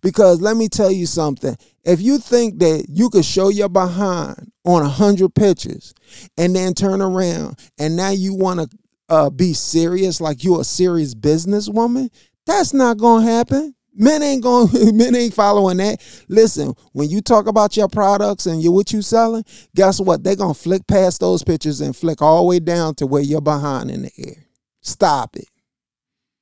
Because 0.02 0.40
let 0.42 0.56
me 0.56 0.68
tell 0.68 0.90
you 0.90 1.06
something. 1.06 1.56
If 1.84 2.00
you 2.00 2.18
think 2.18 2.58
that 2.58 2.86
you 2.88 3.08
could 3.08 3.24
show 3.24 3.48
your 3.48 3.68
behind 3.68 4.52
on 4.64 4.82
a 4.82 4.88
hundred 4.88 5.34
pictures 5.34 5.94
and 6.36 6.54
then 6.54 6.74
turn 6.74 7.00
around 7.00 7.58
and 7.78 7.96
now 7.96 8.10
you 8.10 8.34
want 8.34 8.60
to 8.60 8.78
uh, 9.08 9.30
be 9.30 9.54
serious 9.54 10.20
like 10.20 10.44
you're 10.44 10.60
a 10.60 10.64
serious 10.64 11.14
businesswoman, 11.14 12.10
that's 12.44 12.74
not 12.74 12.98
gonna 12.98 13.24
happen. 13.24 13.74
Men 13.94 14.22
ain't 14.22 14.42
going 14.42 14.68
men 14.96 15.14
ain't 15.14 15.34
following 15.34 15.78
that. 15.78 16.02
Listen, 16.28 16.74
when 16.92 17.08
you 17.08 17.20
talk 17.22 17.46
about 17.46 17.76
your 17.76 17.88
products 17.88 18.46
and 18.46 18.62
you 18.62 18.70
what 18.70 18.92
you 18.92 19.02
selling, 19.02 19.44
guess 19.74 19.98
what? 20.00 20.24
They're 20.24 20.36
gonna 20.36 20.54
flick 20.54 20.86
past 20.86 21.20
those 21.20 21.42
pictures 21.42 21.80
and 21.80 21.96
flick 21.96 22.20
all 22.20 22.38
the 22.38 22.48
way 22.48 22.58
down 22.58 22.96
to 22.96 23.06
where 23.06 23.22
you're 23.22 23.40
behind 23.40 23.90
in 23.90 24.02
the 24.02 24.10
air. 24.18 24.46
Stop 24.82 25.36
it. 25.36 25.48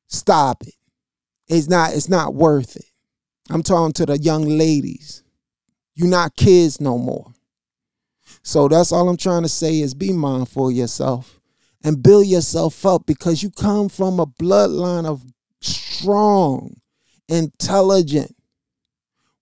Stop 0.06 0.62
it. 0.66 0.74
It's 1.46 1.68
not 1.68 1.94
it's 1.94 2.08
not 2.08 2.34
worth 2.34 2.76
it. 2.76 2.86
I'm 3.50 3.62
talking 3.62 3.92
to 3.94 4.06
the 4.06 4.18
young 4.18 4.44
ladies. 4.44 5.22
You're 5.94 6.08
not 6.08 6.36
kids 6.36 6.80
no 6.80 6.98
more. 6.98 7.32
So 8.42 8.68
that's 8.68 8.92
all 8.92 9.08
I'm 9.08 9.16
trying 9.16 9.42
to 9.42 9.48
say 9.48 9.80
is 9.80 9.94
be 9.94 10.12
mindful 10.12 10.68
of 10.68 10.74
yourself 10.74 11.40
and 11.84 12.02
build 12.02 12.26
yourself 12.26 12.86
up 12.86 13.06
because 13.06 13.42
you 13.42 13.50
come 13.50 13.88
from 13.88 14.20
a 14.20 14.26
bloodline 14.26 15.06
of 15.06 15.24
strong, 15.60 16.80
intelligent 17.28 18.34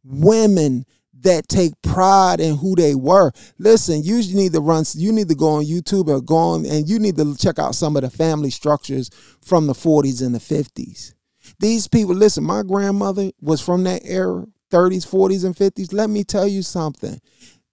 women 0.05 0.85
that 1.23 1.49
take 1.49 1.73
pride 1.83 2.41
in 2.41 2.57
who 2.57 2.75
they 2.75 2.95
were. 2.95 3.33
Listen, 3.59 4.03
you 4.03 4.19
need 4.35 4.53
to 4.53 4.61
run, 4.61 4.85
you 4.95 5.13
need 5.13 5.29
to 5.29 5.35
go 5.35 5.49
on 5.49 5.65
YouTube 5.65 6.09
or 6.09 6.21
go 6.21 6.37
on 6.37 6.67
and 6.67 6.89
you 6.89 6.99
need 6.99 7.17
to 7.17 7.37
check 7.37 7.59
out 7.59 7.75
some 7.75 7.97
of 7.97 8.03
the 8.03 8.11
family 8.11 8.51
structures 8.51 9.11
from 9.43 9.67
the 9.67 9.73
40s 9.73 10.25
and 10.25 10.35
the 10.35 10.39
50s. 10.39 11.15
These 11.59 11.89
people, 11.89 12.15
listen, 12.15 12.45
my 12.45 12.63
grandmother 12.63 13.31
was 13.41 13.61
from 13.61 13.85
that 13.85 14.03
era, 14.05 14.47
30s, 14.71 15.07
40s, 15.07 15.45
and 15.45 15.57
50s. 15.57 15.93
Let 15.93 16.11
me 16.11 16.25
tell 16.25 16.47
you 16.47 16.63
something. 16.63 17.21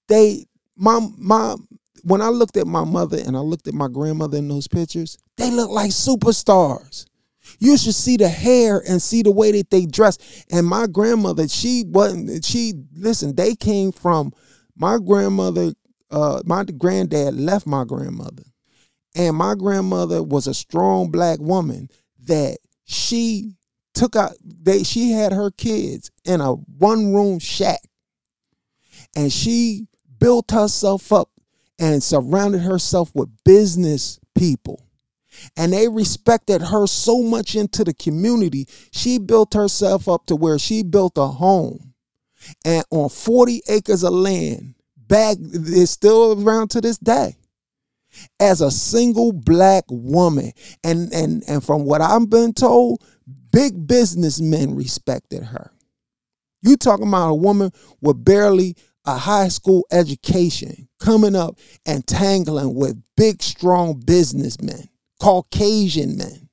They, 0.07 0.45
my, 0.75 1.05
my, 1.17 1.55
when 2.03 2.21
I 2.21 2.29
looked 2.29 2.57
at 2.57 2.67
my 2.67 2.83
mother 2.83 3.17
and 3.17 3.35
I 3.35 3.41
looked 3.41 3.67
at 3.67 3.73
my 3.73 3.87
grandmother 3.87 4.37
in 4.37 4.47
those 4.47 4.67
pictures, 4.67 5.17
they 5.37 5.51
look 5.51 5.69
like 5.69 5.91
superstars. 5.91 7.05
You 7.59 7.77
should 7.77 7.95
see 7.95 8.17
the 8.17 8.29
hair 8.29 8.83
and 8.87 9.01
see 9.01 9.23
the 9.23 9.31
way 9.31 9.51
that 9.53 9.69
they 9.69 9.85
dress. 9.85 10.45
And 10.51 10.67
my 10.67 10.87
grandmother, 10.87 11.47
she 11.47 11.83
wasn't, 11.87 12.45
she, 12.45 12.73
listen, 12.95 13.35
they 13.35 13.55
came 13.55 13.91
from 13.91 14.33
my 14.75 14.97
grandmother, 14.97 15.73
uh, 16.11 16.41
my 16.45 16.63
granddad 16.65 17.35
left 17.35 17.67
my 17.67 17.83
grandmother. 17.85 18.43
And 19.15 19.37
my 19.37 19.55
grandmother 19.55 20.21
was 20.23 20.47
a 20.47 20.53
strong 20.53 21.11
black 21.11 21.39
woman 21.39 21.89
that 22.25 22.57
she 22.85 23.55
took 23.93 24.15
out, 24.15 24.33
they, 24.43 24.83
she 24.83 25.11
had 25.11 25.31
her 25.31 25.51
kids 25.51 26.11
in 26.25 26.41
a 26.41 26.53
one 26.53 27.13
room 27.13 27.39
shack. 27.39 27.79
and 29.15 29.31
she 29.31 29.87
built 30.19 30.51
herself 30.51 31.11
up 31.13 31.29
and 31.79 32.03
surrounded 32.03 32.61
herself 32.61 33.11
with 33.15 33.29
business 33.43 34.19
people. 34.35 34.84
And 35.57 35.73
they 35.73 35.87
respected 35.87 36.61
her 36.61 36.87
so 36.87 37.21
much 37.21 37.55
into 37.55 37.83
the 37.83 37.93
community. 37.93 38.67
She 38.91 39.17
built 39.17 39.53
herself 39.53 40.07
up 40.07 40.25
to 40.27 40.35
where 40.35 40.59
she 40.59 40.83
built 40.83 41.17
a 41.17 41.27
home 41.27 41.93
and 42.63 42.83
on 42.91 43.09
40 43.09 43.61
acres 43.69 44.03
of 44.03 44.13
land. 44.13 44.75
Back 45.07 45.37
is 45.39 45.91
still 45.91 46.43
around 46.43 46.69
to 46.71 46.81
this 46.81 46.97
day 46.97 47.35
as 48.39 48.61
a 48.61 48.71
single 48.71 49.31
black 49.31 49.83
woman. 49.89 50.51
And 50.83 51.13
and 51.13 51.43
and 51.47 51.63
from 51.63 51.85
what 51.85 52.01
I've 52.01 52.29
been 52.29 52.53
told, 52.53 53.03
big 53.51 53.87
businessmen 53.87 54.75
respected 54.75 55.43
her. 55.43 55.71
You 56.61 56.77
talking 56.77 57.07
about 57.07 57.29
a 57.29 57.35
woman 57.35 57.71
with 58.01 58.25
barely 58.25 58.75
a 59.05 59.17
high 59.17 59.49
school 59.49 59.85
education 59.91 60.87
coming 60.99 61.35
up 61.35 61.59
and 61.85 62.05
tangling 62.07 62.73
with 62.73 62.99
big, 63.15 63.41
strong 63.43 63.99
businessmen, 63.99 64.89
Caucasian 65.19 66.17
men, 66.17 66.49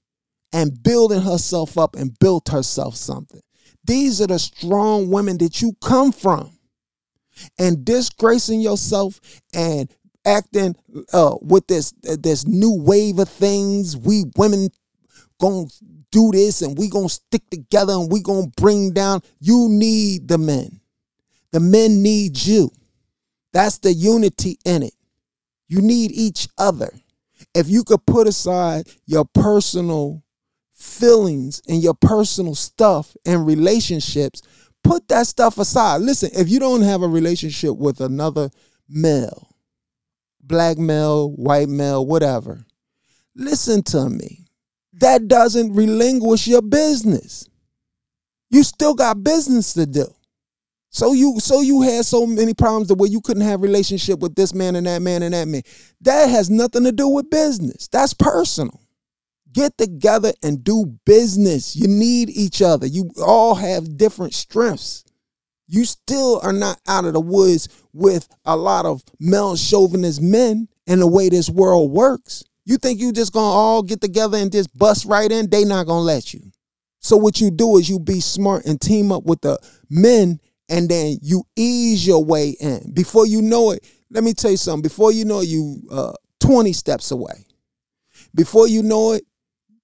and 0.52 0.82
building 0.82 1.22
herself 1.22 1.78
up 1.78 1.96
and 1.96 2.18
built 2.18 2.48
herself 2.48 2.96
something. 2.96 3.40
These 3.84 4.20
are 4.20 4.26
the 4.26 4.38
strong 4.38 5.10
women 5.10 5.38
that 5.38 5.60
you 5.60 5.72
come 5.82 6.12
from. 6.12 6.50
And 7.58 7.84
disgracing 7.84 8.60
yourself 8.60 9.18
and 9.54 9.90
acting 10.24 10.76
uh, 11.12 11.36
with 11.40 11.66
this 11.66 11.92
this 12.02 12.46
new 12.46 12.76
wave 12.78 13.18
of 13.18 13.28
things, 13.28 13.96
we 13.96 14.24
women 14.36 14.68
gonna 15.40 15.66
do 16.10 16.30
this 16.30 16.62
and 16.62 16.78
we 16.78 16.88
gonna 16.88 17.08
stick 17.08 17.42
together 17.50 17.94
and 17.94 18.12
we 18.12 18.20
gonna 18.20 18.46
bring 18.56 18.92
down. 18.92 19.22
You 19.40 19.68
need 19.70 20.28
the 20.28 20.38
men. 20.38 20.80
The 21.50 21.60
men 21.60 22.02
need 22.02 22.40
you. 22.40 22.70
That's 23.52 23.78
the 23.78 23.92
unity 23.92 24.58
in 24.64 24.82
it. 24.84 24.94
You 25.68 25.80
need 25.80 26.12
each 26.12 26.48
other. 26.58 26.92
If 27.54 27.68
you 27.68 27.84
could 27.84 28.04
put 28.06 28.26
aside 28.26 28.88
your 29.06 29.24
personal 29.24 30.22
feelings 30.74 31.62
and 31.68 31.82
your 31.82 31.94
personal 31.94 32.54
stuff 32.54 33.16
and 33.24 33.46
relationships, 33.46 34.42
put 34.82 35.08
that 35.08 35.26
stuff 35.26 35.58
aside. 35.58 36.00
Listen, 36.00 36.30
if 36.34 36.48
you 36.48 36.58
don't 36.58 36.82
have 36.82 37.02
a 37.02 37.08
relationship 37.08 37.76
with 37.76 38.00
another 38.00 38.50
male, 38.88 39.48
black 40.42 40.78
male, 40.78 41.30
white 41.30 41.68
male, 41.68 42.04
whatever, 42.04 42.64
listen 43.34 43.82
to 43.84 44.08
me. 44.08 44.46
That 44.94 45.26
doesn't 45.26 45.74
relinquish 45.74 46.46
your 46.46 46.62
business. 46.62 47.48
You 48.50 48.62
still 48.62 48.94
got 48.94 49.24
business 49.24 49.72
to 49.74 49.86
do. 49.86 50.06
So 50.92 51.14
you 51.14 51.40
so 51.40 51.62
you 51.62 51.80
had 51.80 52.04
so 52.04 52.26
many 52.26 52.52
problems 52.52 52.88
the 52.88 52.94
way 52.94 53.08
you 53.08 53.22
couldn't 53.22 53.44
have 53.44 53.62
relationship 53.62 54.20
with 54.20 54.34
this 54.34 54.52
man 54.52 54.76
and 54.76 54.86
that 54.86 55.00
man 55.00 55.22
and 55.22 55.32
that 55.32 55.48
man. 55.48 55.62
That 56.02 56.28
has 56.28 56.50
nothing 56.50 56.84
to 56.84 56.92
do 56.92 57.08
with 57.08 57.30
business. 57.30 57.88
That's 57.88 58.12
personal. 58.12 58.78
Get 59.50 59.78
together 59.78 60.34
and 60.42 60.62
do 60.62 60.98
business. 61.06 61.74
You 61.74 61.88
need 61.88 62.28
each 62.28 62.60
other. 62.60 62.86
You 62.86 63.10
all 63.24 63.54
have 63.54 63.96
different 63.96 64.34
strengths. 64.34 65.04
You 65.66 65.86
still 65.86 66.40
are 66.42 66.52
not 66.52 66.78
out 66.86 67.06
of 67.06 67.14
the 67.14 67.20
woods 67.20 67.70
with 67.94 68.28
a 68.44 68.54
lot 68.54 68.84
of 68.84 69.02
male 69.18 69.56
chauvinist 69.56 70.20
men 70.20 70.68
and 70.86 71.00
the 71.00 71.06
way 71.06 71.30
this 71.30 71.48
world 71.48 71.90
works. 71.90 72.44
You 72.66 72.76
think 72.76 73.00
you 73.00 73.12
just 73.12 73.32
gonna 73.32 73.46
all 73.46 73.82
get 73.82 74.02
together 74.02 74.36
and 74.36 74.52
just 74.52 74.76
bust 74.76 75.06
right 75.06 75.32
in? 75.32 75.48
They 75.48 75.64
not 75.64 75.86
gonna 75.86 76.04
let 76.04 76.34
you. 76.34 76.52
So 77.00 77.16
what 77.16 77.40
you 77.40 77.50
do 77.50 77.78
is 77.78 77.88
you 77.88 77.98
be 77.98 78.20
smart 78.20 78.66
and 78.66 78.78
team 78.78 79.10
up 79.10 79.24
with 79.24 79.40
the 79.40 79.58
men 79.88 80.38
and 80.72 80.88
then 80.88 81.18
you 81.20 81.44
ease 81.54 82.04
your 82.06 82.24
way 82.24 82.56
in. 82.58 82.92
Before 82.94 83.26
you 83.26 83.42
know 83.42 83.72
it, 83.72 83.86
let 84.10 84.24
me 84.24 84.32
tell 84.32 84.50
you 84.50 84.56
something. 84.56 84.82
Before 84.82 85.12
you 85.12 85.26
know 85.26 85.40
it, 85.40 85.48
you 85.48 85.82
uh, 85.90 86.14
20 86.40 86.72
steps 86.72 87.10
away. 87.10 87.44
Before 88.34 88.66
you 88.66 88.82
know 88.82 89.12
it, 89.12 89.24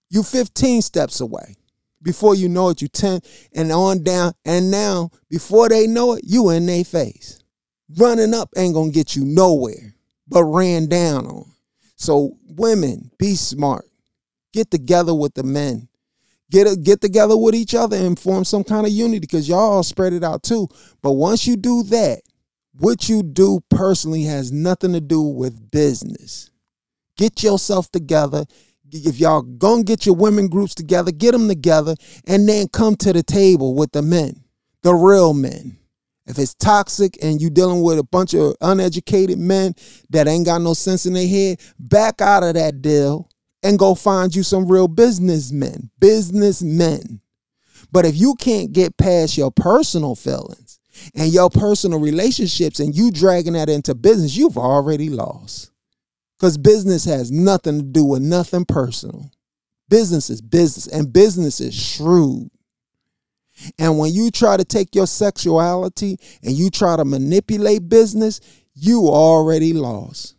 you 0.08 0.22
15 0.22 0.80
steps 0.80 1.20
away. 1.20 1.56
Before 2.02 2.34
you 2.34 2.48
know 2.48 2.70
it, 2.70 2.80
you 2.80 2.88
10 2.88 3.20
and 3.54 3.70
on 3.70 4.02
down. 4.02 4.32
And 4.46 4.70
now, 4.70 5.10
before 5.28 5.68
they 5.68 5.86
know 5.86 6.14
it, 6.14 6.24
you 6.24 6.48
in 6.50 6.64
their 6.64 6.84
face. 6.84 7.38
Running 7.98 8.32
up 8.32 8.48
ain't 8.56 8.74
gonna 8.74 8.90
get 8.90 9.14
you 9.14 9.26
nowhere, 9.26 9.94
but 10.26 10.44
ran 10.44 10.86
down 10.86 11.26
on. 11.26 11.52
So 11.96 12.38
women, 12.46 13.10
be 13.18 13.34
smart. 13.34 13.84
Get 14.54 14.70
together 14.70 15.14
with 15.14 15.34
the 15.34 15.42
men 15.42 15.87
get 16.50 16.66
a, 16.66 16.76
get 16.76 17.00
together 17.00 17.36
with 17.36 17.54
each 17.54 17.74
other 17.74 17.96
and 17.96 18.18
form 18.18 18.44
some 18.44 18.64
kind 18.64 18.86
of 18.86 18.92
unity 18.92 19.20
because 19.20 19.48
y'all 19.48 19.58
all 19.58 19.82
spread 19.82 20.12
it 20.12 20.24
out 20.24 20.42
too. 20.42 20.68
But 21.02 21.12
once 21.12 21.46
you 21.46 21.56
do 21.56 21.82
that, 21.84 22.20
what 22.78 23.08
you 23.08 23.22
do 23.22 23.60
personally 23.70 24.22
has 24.24 24.52
nothing 24.52 24.92
to 24.92 25.00
do 25.00 25.20
with 25.20 25.70
business. 25.70 26.50
Get 27.16 27.42
yourself 27.42 27.90
together. 27.90 28.46
If 28.90 29.18
y'all 29.18 29.42
gonna 29.42 29.82
get 29.82 30.06
your 30.06 30.14
women 30.14 30.48
groups 30.48 30.74
together, 30.74 31.10
get 31.10 31.32
them 31.32 31.48
together 31.48 31.94
and 32.26 32.48
then 32.48 32.68
come 32.68 32.96
to 32.96 33.12
the 33.12 33.22
table 33.22 33.74
with 33.74 33.92
the 33.92 34.02
men, 34.02 34.44
the 34.82 34.94
real 34.94 35.34
men. 35.34 35.76
If 36.26 36.38
it's 36.38 36.54
toxic 36.54 37.18
and 37.22 37.40
you 37.40 37.48
dealing 37.50 37.82
with 37.82 37.98
a 37.98 38.02
bunch 38.04 38.34
of 38.34 38.54
uneducated 38.60 39.38
men 39.38 39.74
that 40.10 40.28
ain't 40.28 40.44
got 40.44 40.60
no 40.60 40.74
sense 40.74 41.06
in 41.06 41.14
their 41.14 41.26
head, 41.26 41.58
back 41.78 42.20
out 42.20 42.42
of 42.42 42.54
that 42.54 42.82
deal 42.82 43.27
and 43.62 43.78
go 43.78 43.94
find 43.94 44.34
you 44.34 44.42
some 44.42 44.70
real 44.70 44.88
businessmen, 44.88 45.90
businessmen. 45.98 47.20
But 47.90 48.04
if 48.04 48.16
you 48.16 48.34
can't 48.34 48.72
get 48.72 48.96
past 48.96 49.36
your 49.36 49.50
personal 49.50 50.14
feelings 50.14 50.78
and 51.14 51.32
your 51.32 51.50
personal 51.50 52.00
relationships 52.00 52.80
and 52.80 52.94
you 52.94 53.10
dragging 53.10 53.54
that 53.54 53.68
into 53.68 53.94
business, 53.94 54.36
you've 54.36 54.58
already 54.58 55.08
lost. 55.08 55.70
Because 56.38 56.58
business 56.58 57.04
has 57.04 57.32
nothing 57.32 57.78
to 57.78 57.84
do 57.84 58.04
with 58.04 58.22
nothing 58.22 58.64
personal. 58.64 59.30
Business 59.88 60.30
is 60.30 60.40
business, 60.40 60.86
and 60.86 61.12
business 61.12 61.60
is 61.60 61.74
shrewd. 61.74 62.50
And 63.78 63.98
when 63.98 64.12
you 64.12 64.30
try 64.30 64.56
to 64.56 64.64
take 64.64 64.94
your 64.94 65.06
sexuality 65.06 66.18
and 66.44 66.52
you 66.52 66.70
try 66.70 66.96
to 66.96 67.04
manipulate 67.04 67.88
business, 67.88 68.40
you 68.74 69.08
already 69.08 69.72
lost 69.72 70.37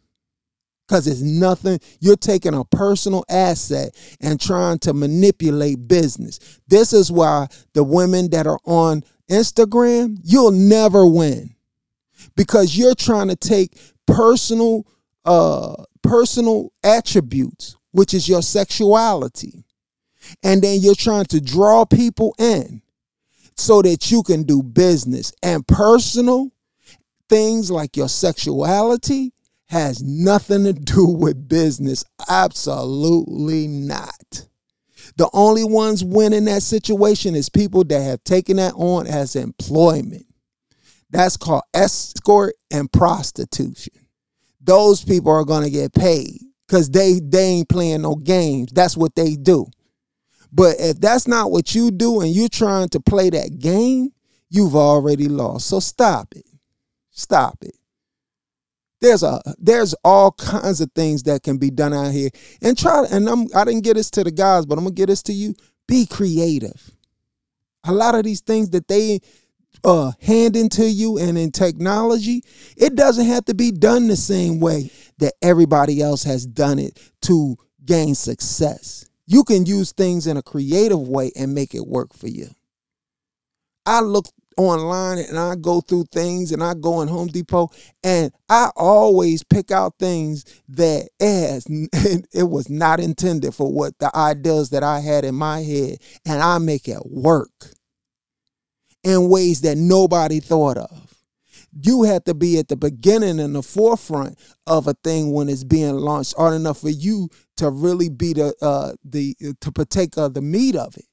because 0.90 1.06
it's 1.06 1.22
nothing. 1.22 1.80
You're 2.00 2.16
taking 2.16 2.56
a 2.56 2.66
personal 2.66 3.24
asset 3.30 3.96
and 4.22 4.42
trying 4.42 4.80
to 4.80 4.94
manipulate 4.94 5.88
business. 5.88 6.40
This 6.68 6.94
is 6.94 7.12
why 7.12 7.48
the 7.74 7.84
women 7.84 8.32
that 8.32 8.48
are 8.48 8.60
on 8.66 9.04
Instagram, 9.30 10.18
you'll 10.24 10.52
never 10.52 11.06
win 11.06 11.54
because 12.36 12.76
you're 12.76 12.96
trying 12.96 13.28
to 13.28 13.36
take 13.36 13.80
personal 14.08 14.88
uh 15.26 15.76
personal 16.02 16.74
attributes, 16.84 17.78
which 17.92 18.16
is 18.16 18.28
your 18.28 18.42
sexuality, 18.42 19.64
and 20.42 20.64
then 20.64 20.80
you're 20.80 20.96
trying 20.96 21.26
to 21.26 21.40
draw 21.40 21.86
people 21.86 22.34
in 22.40 22.82
so 23.56 23.84
that 23.84 24.10
you 24.10 24.24
can 24.24 24.42
do 24.42 24.64
business 24.64 25.34
and 25.44 25.68
personal 25.68 26.52
things 27.30 27.70
like 27.70 27.96
your 27.96 28.10
sexuality 28.10 29.34
has 29.70 30.01
nothing 30.01 30.63
to 30.63 30.74
do 30.74 31.05
with 31.05 31.47
business. 31.47 32.03
Absolutely 32.28 33.67
not. 33.67 34.47
The 35.15 35.30
only 35.34 35.63
ones 35.63 36.03
winning 36.03 36.45
that 36.45 36.63
situation 36.63 37.36
is 37.36 37.49
people 37.49 37.84
that 37.86 38.01
have 38.01 38.24
taken 38.24 38.57
that 38.57 38.74
on 38.74 39.05
as 39.05 39.36
employment. 39.36 40.26
That's 41.11 41.38
called 41.38 41.63
escort 41.74 42.55
and 42.72 42.91
prostitution. 42.91 43.93
Those 44.61 45.03
people 45.03 45.32
are 45.32 45.45
going 45.45 45.63
to 45.63 45.70
get 45.70 45.93
paid 45.93 46.39
because 46.67 46.89
they, 46.89 47.20
they 47.20 47.45
ain't 47.45 47.70
playing 47.70 48.03
no 48.03 48.15
games. 48.15 48.72
That's 48.72 48.95
what 48.97 49.15
they 49.15 49.36
do. 49.36 49.65
But 50.51 50.76
if 50.80 50.99
that's 50.99 51.28
not 51.28 51.51
what 51.51 51.76
you 51.76 51.91
do 51.91 52.22
and 52.22 52.32
you're 52.32 52.49
trying 52.49 52.89
to 52.89 52.99
play 52.99 53.30
that 53.30 53.59
game, 53.59 54.09
you've 54.49 54.76
already 54.76 55.28
lost. 55.28 55.67
So 55.67 55.80
stop 55.80 56.34
it. 56.36 56.45
Stop 57.11 57.57
it. 57.61 57.76
There's 59.02 59.24
a 59.24 59.41
there's 59.58 59.95
all 60.04 60.32
kinds 60.34 60.82
of 60.82 60.91
things 60.93 61.24
that 61.24 61.43
can 61.43 61.58
be 61.58 61.70
done 61.70 61.93
out 61.93 62.12
here. 62.12 62.30
And 62.62 62.78
try 62.78 63.06
and 63.10 63.30
I'm 63.30 63.47
I 63.56 63.64
didn't 63.66 63.84
get 63.84 63.95
this 63.95 64.10
to 64.12 64.24
the 64.24 64.32
guys, 64.32 64.66
but 64.66 64.78
I'm 64.78 64.84
gonna 64.84 64.95
get 64.95 65.08
this 65.08 65.24
to 65.24 65.34
you. 65.34 65.56
Be 65.88 66.06
creative. 66.06 66.91
A 67.86 67.93
lot 67.93 68.16
of 68.16 68.24
these 68.24 68.41
things 68.41 68.72
that 68.72 68.88
they 68.88 69.22
uh, 69.84 70.12
hand 70.22 70.56
into 70.56 70.89
you 70.89 71.18
and 71.18 71.38
in 71.38 71.52
technology, 71.52 72.43
it 72.76 72.95
doesn't 72.95 73.26
have 73.26 73.45
to 73.45 73.54
be 73.54 73.72
done 73.72 74.08
the 74.08 74.16
same 74.18 74.60
way 74.60 74.91
that 75.20 75.34
everybody 75.41 76.02
else 76.02 76.24
has 76.24 76.45
done 76.45 76.80
it 76.80 77.00
to 77.22 77.56
gain 77.86 78.16
success. 78.16 79.06
You 79.26 79.43
can 79.43 79.66
use 79.66 79.91
things 79.91 80.28
in 80.28 80.38
a 80.38 80.43
creative 80.43 81.08
way 81.08 81.32
and 81.36 81.54
make 81.54 81.74
it 81.74 81.88
work 81.88 82.14
for 82.14 82.28
you. 82.28 82.50
I 83.86 84.02
look 84.02 84.26
online 84.60 85.20
and 85.20 85.39
I 85.39 85.55
go 85.55 85.82
through 85.82 86.05
things 86.14 86.51
and 86.51 86.64
I 86.64 86.76
go 86.76 87.01
in 87.01 87.10
Home 87.10 87.30
Depot 87.30 87.70
and 88.03 88.32
I 88.49 88.72
always 88.78 89.43
pick 89.43 89.72
out 89.72 89.95
things 89.99 90.45
that 90.70 91.10
as 91.22 91.66
it 92.34 92.49
was 92.49 92.70
not 92.70 92.99
intended 93.01 93.55
for 93.55 93.72
what 93.74 93.99
the 93.99 94.16
ideas 94.16 94.72
that 94.72 94.84
I 94.84 95.01
had 95.01 95.26
in 95.26 95.36
my 95.36 95.62
head 95.62 95.99
and 96.28 96.41
I 96.43 96.60
make 96.60 96.88
it 96.89 97.05
work 97.05 97.51
in 99.03 99.30
ways 99.30 99.62
that 99.62 99.78
nobody 99.78 100.41
thought 100.41 100.78
of. 100.78 101.16
you 101.74 102.03
have 102.03 102.26
to 102.26 102.36
be 102.36 102.60
at 102.60 102.70
the 102.70 102.78
beginning 102.78 103.39
and 103.39 103.55
the 103.55 103.64
forefront 103.64 104.38
of 104.68 104.88
a 104.88 104.95
thing 105.03 105.34
when 105.34 105.49
it's 105.49 105.66
being 105.66 105.95
launched 105.95 106.36
hard 106.38 106.55
enough 106.55 106.82
for 106.82 106.89
you 106.91 107.30
to 107.57 107.72
really 107.72 108.10
be 108.10 108.34
the 108.34 108.55
uh 108.62 108.93
the 109.05 109.36
to 109.62 109.72
partake 109.74 110.18
of 110.18 110.36
the 110.36 110.41
meat 110.43 110.76
of 110.78 110.97
it. 110.97 111.05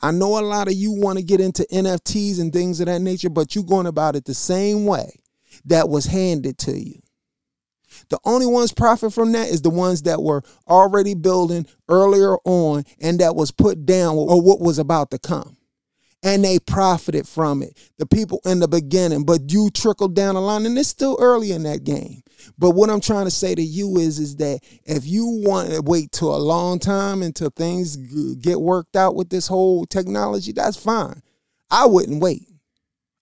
I 0.00 0.12
know 0.12 0.38
a 0.38 0.40
lot 0.40 0.68
of 0.68 0.74
you 0.74 0.92
want 0.92 1.18
to 1.18 1.24
get 1.24 1.40
into 1.40 1.66
NFTs 1.72 2.40
and 2.40 2.52
things 2.52 2.80
of 2.80 2.86
that 2.86 3.00
nature, 3.00 3.30
but 3.30 3.54
you're 3.54 3.64
going 3.64 3.86
about 3.86 4.14
it 4.16 4.24
the 4.24 4.34
same 4.34 4.86
way 4.86 5.20
that 5.64 5.88
was 5.88 6.06
handed 6.06 6.58
to 6.58 6.78
you. 6.78 7.00
The 8.10 8.18
only 8.24 8.46
ones 8.46 8.72
profit 8.72 9.12
from 9.12 9.32
that 9.32 9.48
is 9.48 9.62
the 9.62 9.70
ones 9.70 10.02
that 10.02 10.22
were 10.22 10.42
already 10.68 11.14
building 11.14 11.66
earlier 11.88 12.36
on 12.44 12.84
and 13.00 13.18
that 13.20 13.34
was 13.34 13.50
put 13.50 13.86
down 13.86 14.16
or 14.16 14.40
what 14.40 14.60
was 14.60 14.78
about 14.78 15.10
to 15.10 15.18
come. 15.18 15.56
And 16.22 16.44
they 16.44 16.58
profited 16.58 17.28
from 17.28 17.62
it. 17.62 17.78
The 17.98 18.06
people 18.06 18.40
in 18.44 18.60
the 18.60 18.68
beginning, 18.68 19.24
but 19.24 19.52
you 19.52 19.70
trickled 19.70 20.16
down 20.16 20.34
the 20.34 20.40
line, 20.40 20.66
and 20.66 20.76
it's 20.76 20.88
still 20.88 21.16
early 21.20 21.52
in 21.52 21.62
that 21.62 21.84
game. 21.84 22.22
But 22.58 22.70
what 22.70 22.90
I'm 22.90 23.00
trying 23.00 23.26
to 23.26 23.30
say 23.30 23.54
to 23.54 23.62
you 23.62 23.98
is, 23.98 24.18
is 24.18 24.36
that 24.36 24.60
if 24.84 25.06
you 25.06 25.26
want 25.44 25.70
to 25.70 25.82
wait 25.82 26.12
till 26.12 26.34
a 26.34 26.38
long 26.38 26.78
time 26.78 27.22
until 27.22 27.50
things 27.50 27.96
get 28.36 28.60
worked 28.60 28.96
out 28.96 29.14
with 29.14 29.30
this 29.30 29.46
whole 29.46 29.84
technology, 29.86 30.52
that's 30.52 30.76
fine. 30.76 31.22
I 31.70 31.86
wouldn't 31.86 32.22
wait. 32.22 32.48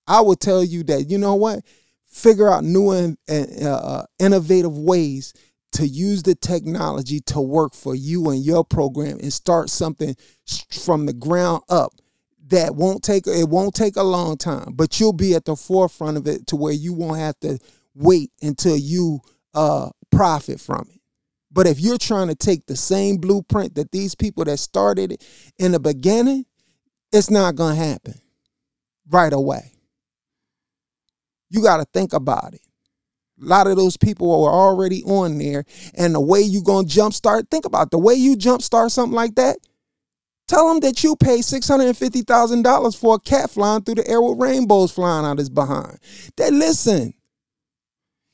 I 0.06 0.20
would 0.20 0.40
tell 0.40 0.62
you 0.62 0.84
that 0.84 1.10
you 1.10 1.18
know 1.18 1.34
what 1.34 1.64
figure 2.06 2.50
out 2.50 2.64
new 2.64 2.92
and 2.92 3.18
uh, 3.28 3.66
uh, 3.66 4.06
innovative 4.18 4.76
ways 4.76 5.34
to 5.72 5.86
use 5.86 6.22
the 6.22 6.34
technology 6.34 7.20
to 7.20 7.40
work 7.40 7.74
for 7.74 7.94
you 7.94 8.30
and 8.30 8.42
your 8.42 8.64
program 8.64 9.18
and 9.20 9.32
start 9.32 9.68
something 9.68 10.16
from 10.70 11.04
the 11.04 11.12
ground 11.12 11.62
up 11.68 11.92
that 12.48 12.74
won't 12.74 13.02
take 13.02 13.26
it 13.26 13.48
won't 13.48 13.74
take 13.74 13.96
a 13.96 14.02
long 14.02 14.36
time 14.38 14.72
but 14.72 14.98
you'll 14.98 15.12
be 15.12 15.34
at 15.34 15.44
the 15.44 15.56
forefront 15.56 16.16
of 16.16 16.26
it 16.26 16.46
to 16.46 16.56
where 16.56 16.72
you 16.72 16.92
won't 16.92 17.18
have 17.18 17.38
to 17.40 17.58
wait 17.96 18.30
until 18.42 18.76
you 18.76 19.20
uh, 19.54 19.90
profit 20.10 20.60
from 20.60 20.86
it 20.92 21.00
but 21.50 21.66
if 21.66 21.80
you're 21.80 21.98
trying 21.98 22.28
to 22.28 22.34
take 22.34 22.66
the 22.66 22.76
same 22.76 23.16
blueprint 23.16 23.74
that 23.74 23.92
these 23.92 24.14
people 24.14 24.44
that 24.44 24.58
started 24.58 25.12
it 25.12 25.24
in 25.58 25.72
the 25.72 25.80
beginning 25.80 26.44
it's 27.12 27.30
not 27.30 27.56
going 27.56 27.76
to 27.76 27.82
happen 27.82 28.14
right 29.10 29.32
away 29.32 29.72
you 31.50 31.62
got 31.62 31.78
to 31.78 31.84
think 31.92 32.12
about 32.12 32.54
it. 32.54 32.60
A 33.42 33.44
lot 33.46 33.66
of 33.66 33.76
those 33.76 33.96
people 33.96 34.30
are 34.44 34.52
already 34.52 35.02
on 35.04 35.38
there, 35.38 35.64
and 35.94 36.14
the 36.14 36.20
way 36.20 36.40
you 36.40 36.62
gonna 36.62 36.88
jumpstart, 36.88 37.50
think 37.50 37.66
about 37.66 37.90
the 37.90 37.98
way 37.98 38.14
you 38.14 38.34
jumpstart 38.36 38.90
something 38.90 39.14
like 39.14 39.34
that. 39.34 39.58
Tell 40.48 40.68
them 40.68 40.80
that 40.80 41.04
you 41.04 41.16
pay 41.16 41.42
six 41.42 41.68
hundred 41.68 41.88
and 41.88 41.96
fifty 41.96 42.22
thousand 42.22 42.62
dollars 42.62 42.94
for 42.94 43.16
a 43.16 43.20
cat 43.20 43.50
flying 43.50 43.82
through 43.82 43.96
the 43.96 44.08
air 44.08 44.22
with 44.22 44.38
rainbows 44.38 44.90
flying 44.92 45.26
out 45.26 45.38
his 45.38 45.50
behind. 45.50 45.98
That 46.38 46.54
listen, 46.54 47.12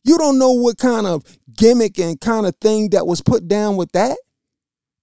you 0.04 0.18
don't 0.18 0.38
know 0.38 0.52
what 0.52 0.78
kind 0.78 1.06
of 1.06 1.24
gimmick 1.54 1.98
and 1.98 2.20
kind 2.20 2.46
of 2.46 2.56
thing 2.56 2.90
that 2.90 3.06
was 3.06 3.20
put 3.20 3.48
down 3.48 3.76
with 3.76 3.92
that. 3.92 4.16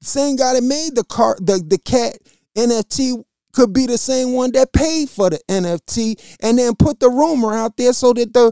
same 0.02 0.36
guy 0.36 0.54
that 0.54 0.64
made 0.64 0.96
the 0.96 1.04
car, 1.04 1.38
the 1.40 1.64
the 1.66 1.78
cat 1.78 2.18
NFT 2.58 3.24
could 3.54 3.74
be 3.74 3.86
the 3.86 3.98
same 3.98 4.34
one 4.34 4.52
that 4.52 4.74
paid 4.74 5.10
for 5.10 5.30
the 5.30 5.40
NFT 5.50 6.38
and 6.42 6.58
then 6.58 6.76
put 6.76 7.00
the 7.00 7.10
rumor 7.10 7.54
out 7.54 7.78
there 7.78 7.94
so 7.94 8.14
that 8.14 8.34
the 8.34 8.52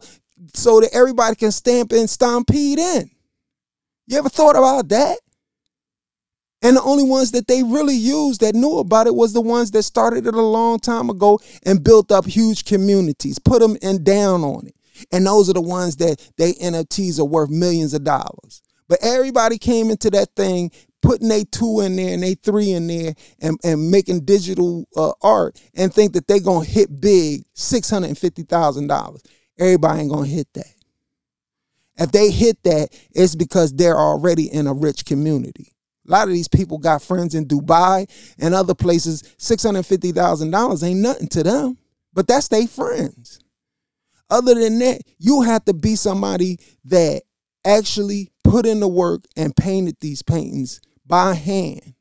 so 0.54 0.80
that 0.80 0.94
everybody 0.94 1.36
can 1.36 1.52
stamp 1.52 1.92
and 1.92 2.10
stampede 2.10 2.80
in. 2.80 3.10
You 4.08 4.18
ever 4.18 4.30
thought 4.30 4.56
about 4.56 4.90
that? 4.90 5.20
And 6.62 6.76
the 6.76 6.82
only 6.82 7.04
ones 7.04 7.32
that 7.32 7.48
they 7.48 7.62
really 7.62 7.96
used 7.96 8.42
that 8.42 8.56
knew 8.56 8.80
about 8.80 9.06
it 9.06 9.14
was 9.14 9.34
the 9.34 9.42
ones 9.42 9.72
that 9.72 9.84
started 9.84 10.26
it 10.26 10.34
a 10.34 10.42
long 10.42 10.80
time 10.80 11.10
ago 11.10 11.40
and 11.64 11.84
built 11.84 12.12
up 12.12 12.26
huge 12.26 12.66
communities, 12.66 13.38
put 13.38 13.62
them 13.62 13.78
in 13.82 14.04
down 14.04 14.44
on 14.44 14.68
it. 14.68 14.77
And 15.12 15.26
those 15.26 15.50
are 15.50 15.54
the 15.54 15.62
ones 15.62 15.98
that 15.98 16.32
they 16.38 16.54
NFTs 16.54 17.20
are 17.20 17.26
worth 17.26 17.50
millions 17.50 17.94
of 17.94 18.04
dollars. 18.04 18.62
But 18.88 19.00
everybody 19.02 19.58
came 19.58 19.90
into 19.90 20.10
that 20.12 20.36
thing 20.36 20.72
putting 21.02 21.32
a 21.32 21.44
two 21.46 21.82
in 21.82 21.96
there 21.96 22.14
and 22.14 22.24
a 22.24 22.36
three 22.36 22.72
in 22.72 22.88
there 22.88 23.14
and, 23.40 23.60
and 23.64 23.92
making 23.92 24.26
digital 24.26 24.88
uh, 24.96 25.12
art 25.22 25.62
and 25.76 25.94
think 25.94 26.14
that 26.14 26.28
they're 26.28 26.40
going 26.40 26.66
to 26.66 26.72
hit 26.72 27.00
big 27.00 27.44
$650,000. 27.56 29.26
Everybody 29.60 30.02
ain't 30.02 30.12
going 30.12 30.30
to 30.30 30.36
hit 30.36 30.48
that. 30.54 30.74
If 31.98 32.12
they 32.12 32.30
hit 32.30 32.62
that, 32.64 32.90
it's 33.12 33.36
because 33.36 33.74
they're 33.74 33.98
already 33.98 34.52
in 34.52 34.68
a 34.68 34.74
rich 34.74 35.06
community. 35.06 35.74
A 36.08 36.12
lot 36.12 36.28
of 36.28 36.34
these 36.34 36.48
people 36.48 36.78
got 36.78 37.02
friends 37.02 37.36
in 37.36 37.48
Dubai 37.48 38.10
and 38.40 38.54
other 38.54 38.76
places. 38.76 39.24
$650,000 39.40 40.84
ain't 40.84 41.00
nothing 41.00 41.28
to 41.30 41.44
them, 41.44 41.78
but 42.14 42.28
that's 42.28 42.48
their 42.48 42.68
friends. 42.68 43.40
Other 44.30 44.56
than 44.56 44.80
that, 44.80 45.02
you 45.20 45.42
have 45.42 45.64
to 45.66 45.74
be 45.74 45.96
somebody 45.96 46.60
that 46.86 47.24
actually 47.66 48.32
put 48.44 48.66
in 48.66 48.80
the 48.80 48.88
work 48.88 49.26
and 49.36 49.56
painted 49.56 49.98
these 50.00 50.22
paintings 50.22 50.82
by 51.06 51.34
hand. 51.34 51.94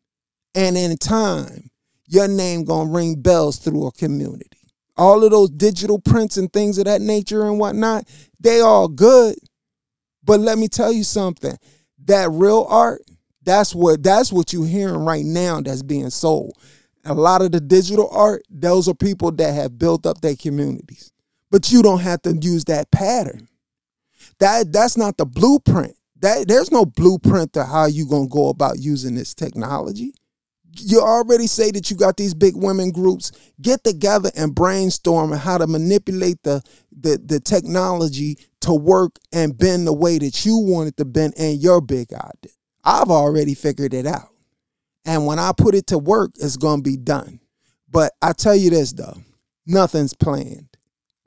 And 0.55 0.77
in 0.77 0.97
time, 0.97 1.71
your 2.09 2.29
name 2.29 2.65
gonna 2.65 2.91
ring 2.91 3.21
bells 3.21 3.59
through 3.59 3.87
a 3.87 3.93
community. 3.93 4.51
All 4.97 5.23
of 5.23 5.31
those 5.31 5.51
digital 5.51 5.99
prints 5.99 6.37
and 6.37 6.51
things 6.53 6.79
of 6.79 6.87
that 6.87 7.03
nature 7.03 7.47
and 7.47 7.59
whatnot, 7.59 8.09
they 8.41 8.61
all 8.61 8.89
good. 8.89 9.37
But 10.25 10.41
let 10.41 10.59
me 10.59 10.69
tell 10.69 10.93
you 10.93 11.05
something. 11.05 11.57
That 12.07 12.31
real 12.31 12.67
art, 12.69 13.03
that's 13.43 13.75
what 13.75 14.03
that's 14.03 14.33
what 14.33 14.53
you're 14.53 14.67
hearing 14.67 15.05
right 15.05 15.25
now 15.25 15.61
that's 15.61 15.83
being 15.83 16.11
sold. 16.11 16.57
A 17.05 17.15
lot 17.15 17.43
of 17.43 17.53
the 17.53 17.61
digital 17.61 18.09
art, 18.11 18.43
those 18.51 18.89
are 18.89 18.95
people 18.95 19.31
that 19.33 19.55
have 19.55 19.79
built 19.79 20.07
up 20.07 20.21
their 20.21 20.35
communities. 20.35 21.13
But 21.51 21.71
you 21.71 21.83
don't 21.83 22.01
have 22.01 22.23
to 22.23 22.37
use 22.37 22.65
that 22.65 22.91
pattern. 22.91 23.49
That 24.39 24.73
that's 24.73 24.97
not 24.97 25.17
the 25.17 25.27
blueprint. 25.27 25.97
That 26.21 26.49
there's 26.49 26.73
no 26.73 26.85
blueprint 26.85 27.53
to 27.55 27.65
how 27.65 27.87
you 27.87 28.09
gonna 28.09 28.29
go 28.29 28.49
about 28.49 28.79
using 28.79 29.15
this 29.15 29.35
technology. 29.35 30.15
You 30.79 31.01
already 31.01 31.47
say 31.47 31.71
that 31.71 31.91
you 31.91 31.97
got 31.97 32.17
these 32.17 32.35
big 32.35 32.55
women 32.55 32.91
groups. 32.91 33.33
Get 33.63 33.83
together 33.85 34.31
and 34.37 34.55
brainstorm 34.55 35.33
how 35.33 35.57
to 35.57 35.67
manipulate 35.67 36.43
the, 36.43 36.63
the, 36.93 37.19
the 37.25 37.41
technology 37.41 38.37
to 38.61 38.75
work 38.75 39.19
and 39.33 39.57
bend 39.57 39.87
the 39.87 39.93
way 39.95 40.19
that 40.19 40.45
you 40.45 40.59
want 40.59 40.89
it 40.89 40.97
to 40.99 41.07
bend 41.07 41.33
and 41.39 41.63
your 41.63 41.81
big 41.81 42.13
idea. 42.13 42.53
I've 42.85 43.11
already 43.11 43.55
figured 43.55 43.95
it 43.95 44.07
out. 44.07 44.29
And 45.07 45.25
when 45.25 45.39
I 45.39 45.53
put 45.57 45.75
it 45.75 45.87
to 45.89 45.99
work, 45.99 46.33
it's 46.37 46.57
gonna 46.57 46.83
be 46.83 46.97
done. 46.97 47.41
But 47.91 48.13
I 48.21 48.33
tell 48.33 48.57
you 48.57 48.71
this 48.71 48.93
though, 48.93 49.17
nothing's 49.67 50.15
planned. 50.15 50.76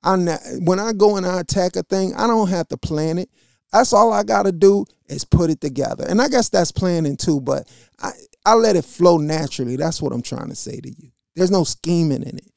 I 0.03 0.15
when 0.59 0.79
I 0.79 0.93
go 0.93 1.17
and 1.17 1.25
I 1.25 1.41
attack 1.41 1.75
a 1.75 1.83
thing, 1.83 2.13
I 2.15 2.27
don't 2.27 2.49
have 2.49 2.67
to 2.69 2.77
plan 2.77 3.17
it. 3.17 3.29
That's 3.71 3.93
all 3.93 4.11
I 4.11 4.23
got 4.23 4.43
to 4.43 4.51
do 4.51 4.85
is 5.07 5.25
put 5.25 5.49
it 5.49 5.61
together. 5.61 6.05
And 6.07 6.21
I 6.21 6.27
guess 6.27 6.49
that's 6.49 6.71
planning 6.71 7.17
too, 7.17 7.39
but 7.41 7.67
I, 7.99 8.11
I 8.45 8.53
let 8.55 8.75
it 8.75 8.85
flow 8.85 9.17
naturally. 9.17 9.75
That's 9.75 10.01
what 10.01 10.11
I'm 10.11 10.21
trying 10.21 10.49
to 10.49 10.55
say 10.55 10.79
to 10.79 10.89
you. 10.89 11.11
There's 11.35 11.51
no 11.51 11.63
scheming 11.63 12.23
in 12.23 12.37
it. 12.37 12.51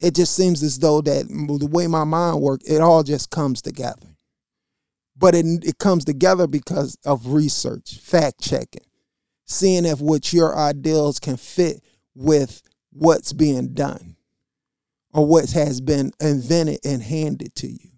It 0.00 0.14
just 0.14 0.36
seems 0.36 0.62
as 0.62 0.78
though 0.78 1.00
that 1.00 1.28
the 1.28 1.66
way 1.66 1.86
my 1.86 2.04
mind 2.04 2.40
works, 2.40 2.64
it 2.64 2.80
all 2.80 3.02
just 3.02 3.30
comes 3.30 3.62
together. 3.62 4.06
But 5.16 5.34
it, 5.34 5.46
it 5.64 5.78
comes 5.78 6.04
together 6.04 6.46
because 6.46 6.96
of 7.04 7.28
research, 7.28 7.98
fact 7.98 8.40
checking, 8.40 8.86
seeing 9.46 9.84
if 9.84 10.00
what 10.00 10.32
your 10.32 10.56
ideals 10.56 11.20
can 11.20 11.36
fit 11.36 11.84
with 12.14 12.62
what's 12.92 13.32
being 13.32 13.74
done 13.74 14.16
or 15.12 15.26
what 15.26 15.50
has 15.50 15.80
been 15.80 16.12
invented 16.20 16.80
and 16.84 17.02
handed 17.02 17.54
to 17.56 17.68
you 17.68 17.90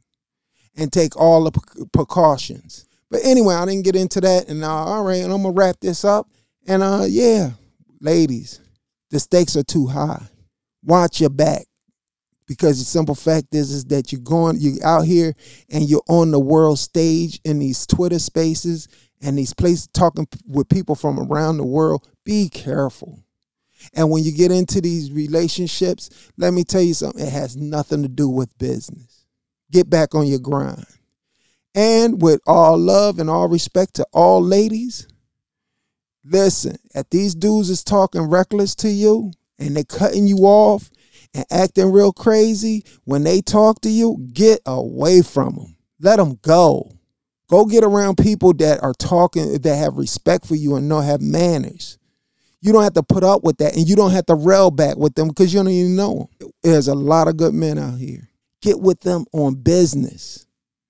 and 0.77 0.93
take 0.93 1.17
all 1.17 1.45
the 1.45 1.87
precautions. 1.93 2.87
But 3.11 3.21
anyway, 3.25 3.55
I 3.55 3.65
didn't 3.67 3.85
get 3.85 3.97
into 3.97 4.21
that. 4.23 4.49
And 4.49 4.65
uh, 4.65 4.69
all 4.69 5.05
right, 5.05 5.23
and 5.23 5.33
I'm 5.33 5.43
gonna 5.43 5.55
wrap 5.55 5.77
this 5.81 6.05
up. 6.05 6.29
And 6.67 6.83
uh, 6.83 7.05
yeah, 7.07 7.51
ladies, 8.01 8.61
the 9.11 9.21
stakes 9.21 9.57
are 9.57 9.63
too 9.63 9.87
high. 9.87 10.27
Watch 10.83 11.21
your 11.21 11.31
back. 11.31 11.67
Because 12.47 12.79
the 12.79 12.85
simple 12.85 13.15
fact 13.15 13.55
is, 13.55 13.71
is 13.71 13.87
that 13.87 14.13
you're 14.13 14.21
going, 14.21 14.57
you're 14.61 14.85
out 14.85 15.07
here 15.07 15.35
and 15.71 15.89
you're 15.89 16.03
on 16.09 16.31
the 16.31 16.39
world 16.39 16.79
stage 16.79 17.41
in 17.43 17.59
these 17.59 17.87
Twitter 17.87 18.19
spaces 18.19 18.87
and 19.23 19.39
these 19.39 19.55
places 19.55 19.89
talking 19.95 20.29
with 20.47 20.69
people 20.69 20.95
from 20.95 21.19
around 21.19 21.57
the 21.57 21.65
world. 21.65 22.07
Be 22.23 22.51
careful. 22.51 23.24
And 23.93 24.11
when 24.11 24.25
you 24.25 24.33
get 24.33 24.51
into 24.51 24.81
these 24.81 25.13
relationships, 25.13 26.31
let 26.37 26.55
me 26.55 26.65
tell 26.65 26.83
you 26.83 26.95
something, 26.95 27.25
it 27.25 27.33
has 27.33 27.57
nothing 27.57 28.03
to 28.03 28.09
do 28.09 28.29
with 28.29 28.57
business 28.59 29.25
get 29.75 29.91
back 29.91 30.15
on 30.15 30.27
your 30.27 30.39
grind. 30.39 30.87
And 31.75 32.23
with 32.23 32.41
all 32.47 32.79
love 32.79 33.19
and 33.19 33.29
all 33.29 33.49
respect 33.49 33.95
to 33.95 34.07
all 34.13 34.41
ladies, 34.41 35.09
listen, 36.25 36.77
if 36.95 37.11
these 37.11 37.35
dudes 37.35 37.69
is 37.69 37.83
talking 37.83 38.23
reckless 38.23 38.77
to 38.77 38.89
you 38.89 39.33
and 39.59 39.77
they 39.77 39.83
cutting 39.83 40.29
you 40.29 40.39
off 40.39 40.89
and 41.35 41.45
acting 41.51 41.91
real 41.91 42.13
crazy 42.13 42.85
when 43.03 43.25
they 43.25 43.41
talk 43.41 43.81
to 43.81 43.91
you, 43.91 44.29
get 44.33 44.61
away 44.65 45.21
from 45.21 45.57
them. 45.57 45.77
Let 46.01 46.17
them 46.17 46.39
go. 46.43 46.93
Go 47.49 47.65
get 47.65 47.83
around 47.83 48.17
people 48.17 48.53
that 48.55 48.83
are 48.83 48.95
talking, 48.95 49.59
that 49.59 49.77
have 49.77 49.97
respect 49.97 50.47
for 50.47 50.55
you 50.55 50.77
and 50.77 50.89
know 50.89 51.01
have 51.01 51.21
manners. 51.21 51.99
You 52.65 52.73
don't 52.73 52.83
have 52.83 52.95
to 52.95 53.03
put 53.03 53.23
up 53.23 53.45
with 53.45 53.59
that 53.59 53.77
and 53.77 53.87
you 53.87 53.95
don't 53.95 54.13
have 54.13 54.25
to 54.27 54.35
rail 54.35 54.71
back 54.71 54.97
with 54.97 55.15
them 55.15 55.29
because 55.29 55.53
you 55.53 55.61
don't 55.61 55.69
even 55.69 55.97
know 55.97 56.31
them. 56.41 56.51
There's 56.63 56.89
a 56.89 56.95
lot 56.95 57.29
of 57.29 57.37
good 57.37 57.53
men 57.53 57.79
out 57.79 57.99
here 57.99 58.31
Get 58.65 58.81
with 58.81 59.01
them 59.01 59.27
on 59.33 59.57
business. 59.57 60.47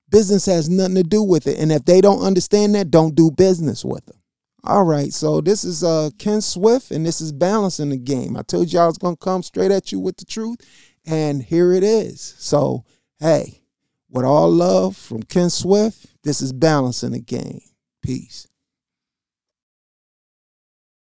Business 0.09 0.47
has 0.47 0.71
nothing 0.71 0.95
to 0.95 1.03
do 1.03 1.25
with 1.25 1.49
it. 1.49 1.59
And 1.59 1.73
if 1.73 1.85
they 1.85 2.01
don't 2.01 2.23
understand 2.23 2.77
that, 2.77 2.93
don't 2.93 3.17
do 3.17 3.33
business 3.33 3.85
with 3.85 4.07
them. 4.07 4.17
All 4.63 4.85
right, 4.85 5.13
so 5.13 5.41
this 5.41 5.65
is 5.65 5.83
uh 5.83 6.11
Ken 6.17 6.41
Swift, 6.41 6.93
and 6.93 7.05
this 7.05 7.21
is 7.21 7.33
balancing 7.33 7.91
the 7.91 7.97
game. 7.97 8.37
I 8.37 8.43
told 8.43 8.73
you 8.73 8.79
I 8.79 8.87
was 8.87 8.97
gonna 8.97 9.17
come 9.17 9.43
straight 9.43 9.73
at 9.73 9.91
you 9.91 9.99
with 9.99 10.17
the 10.17 10.25
truth, 10.25 10.59
and 11.05 11.43
here 11.43 11.73
it 11.73 11.83
is. 11.83 12.37
So, 12.39 12.85
hey, 13.19 13.61
with 14.09 14.25
all 14.25 14.51
love 14.51 14.97
from 14.97 15.25
Ken 15.25 15.51
Swift, 15.51 16.07
this 16.23 16.41
is 16.41 16.53
balancing 16.53 17.11
the 17.11 17.21
game. 17.21 17.61
Peace. 18.01 18.47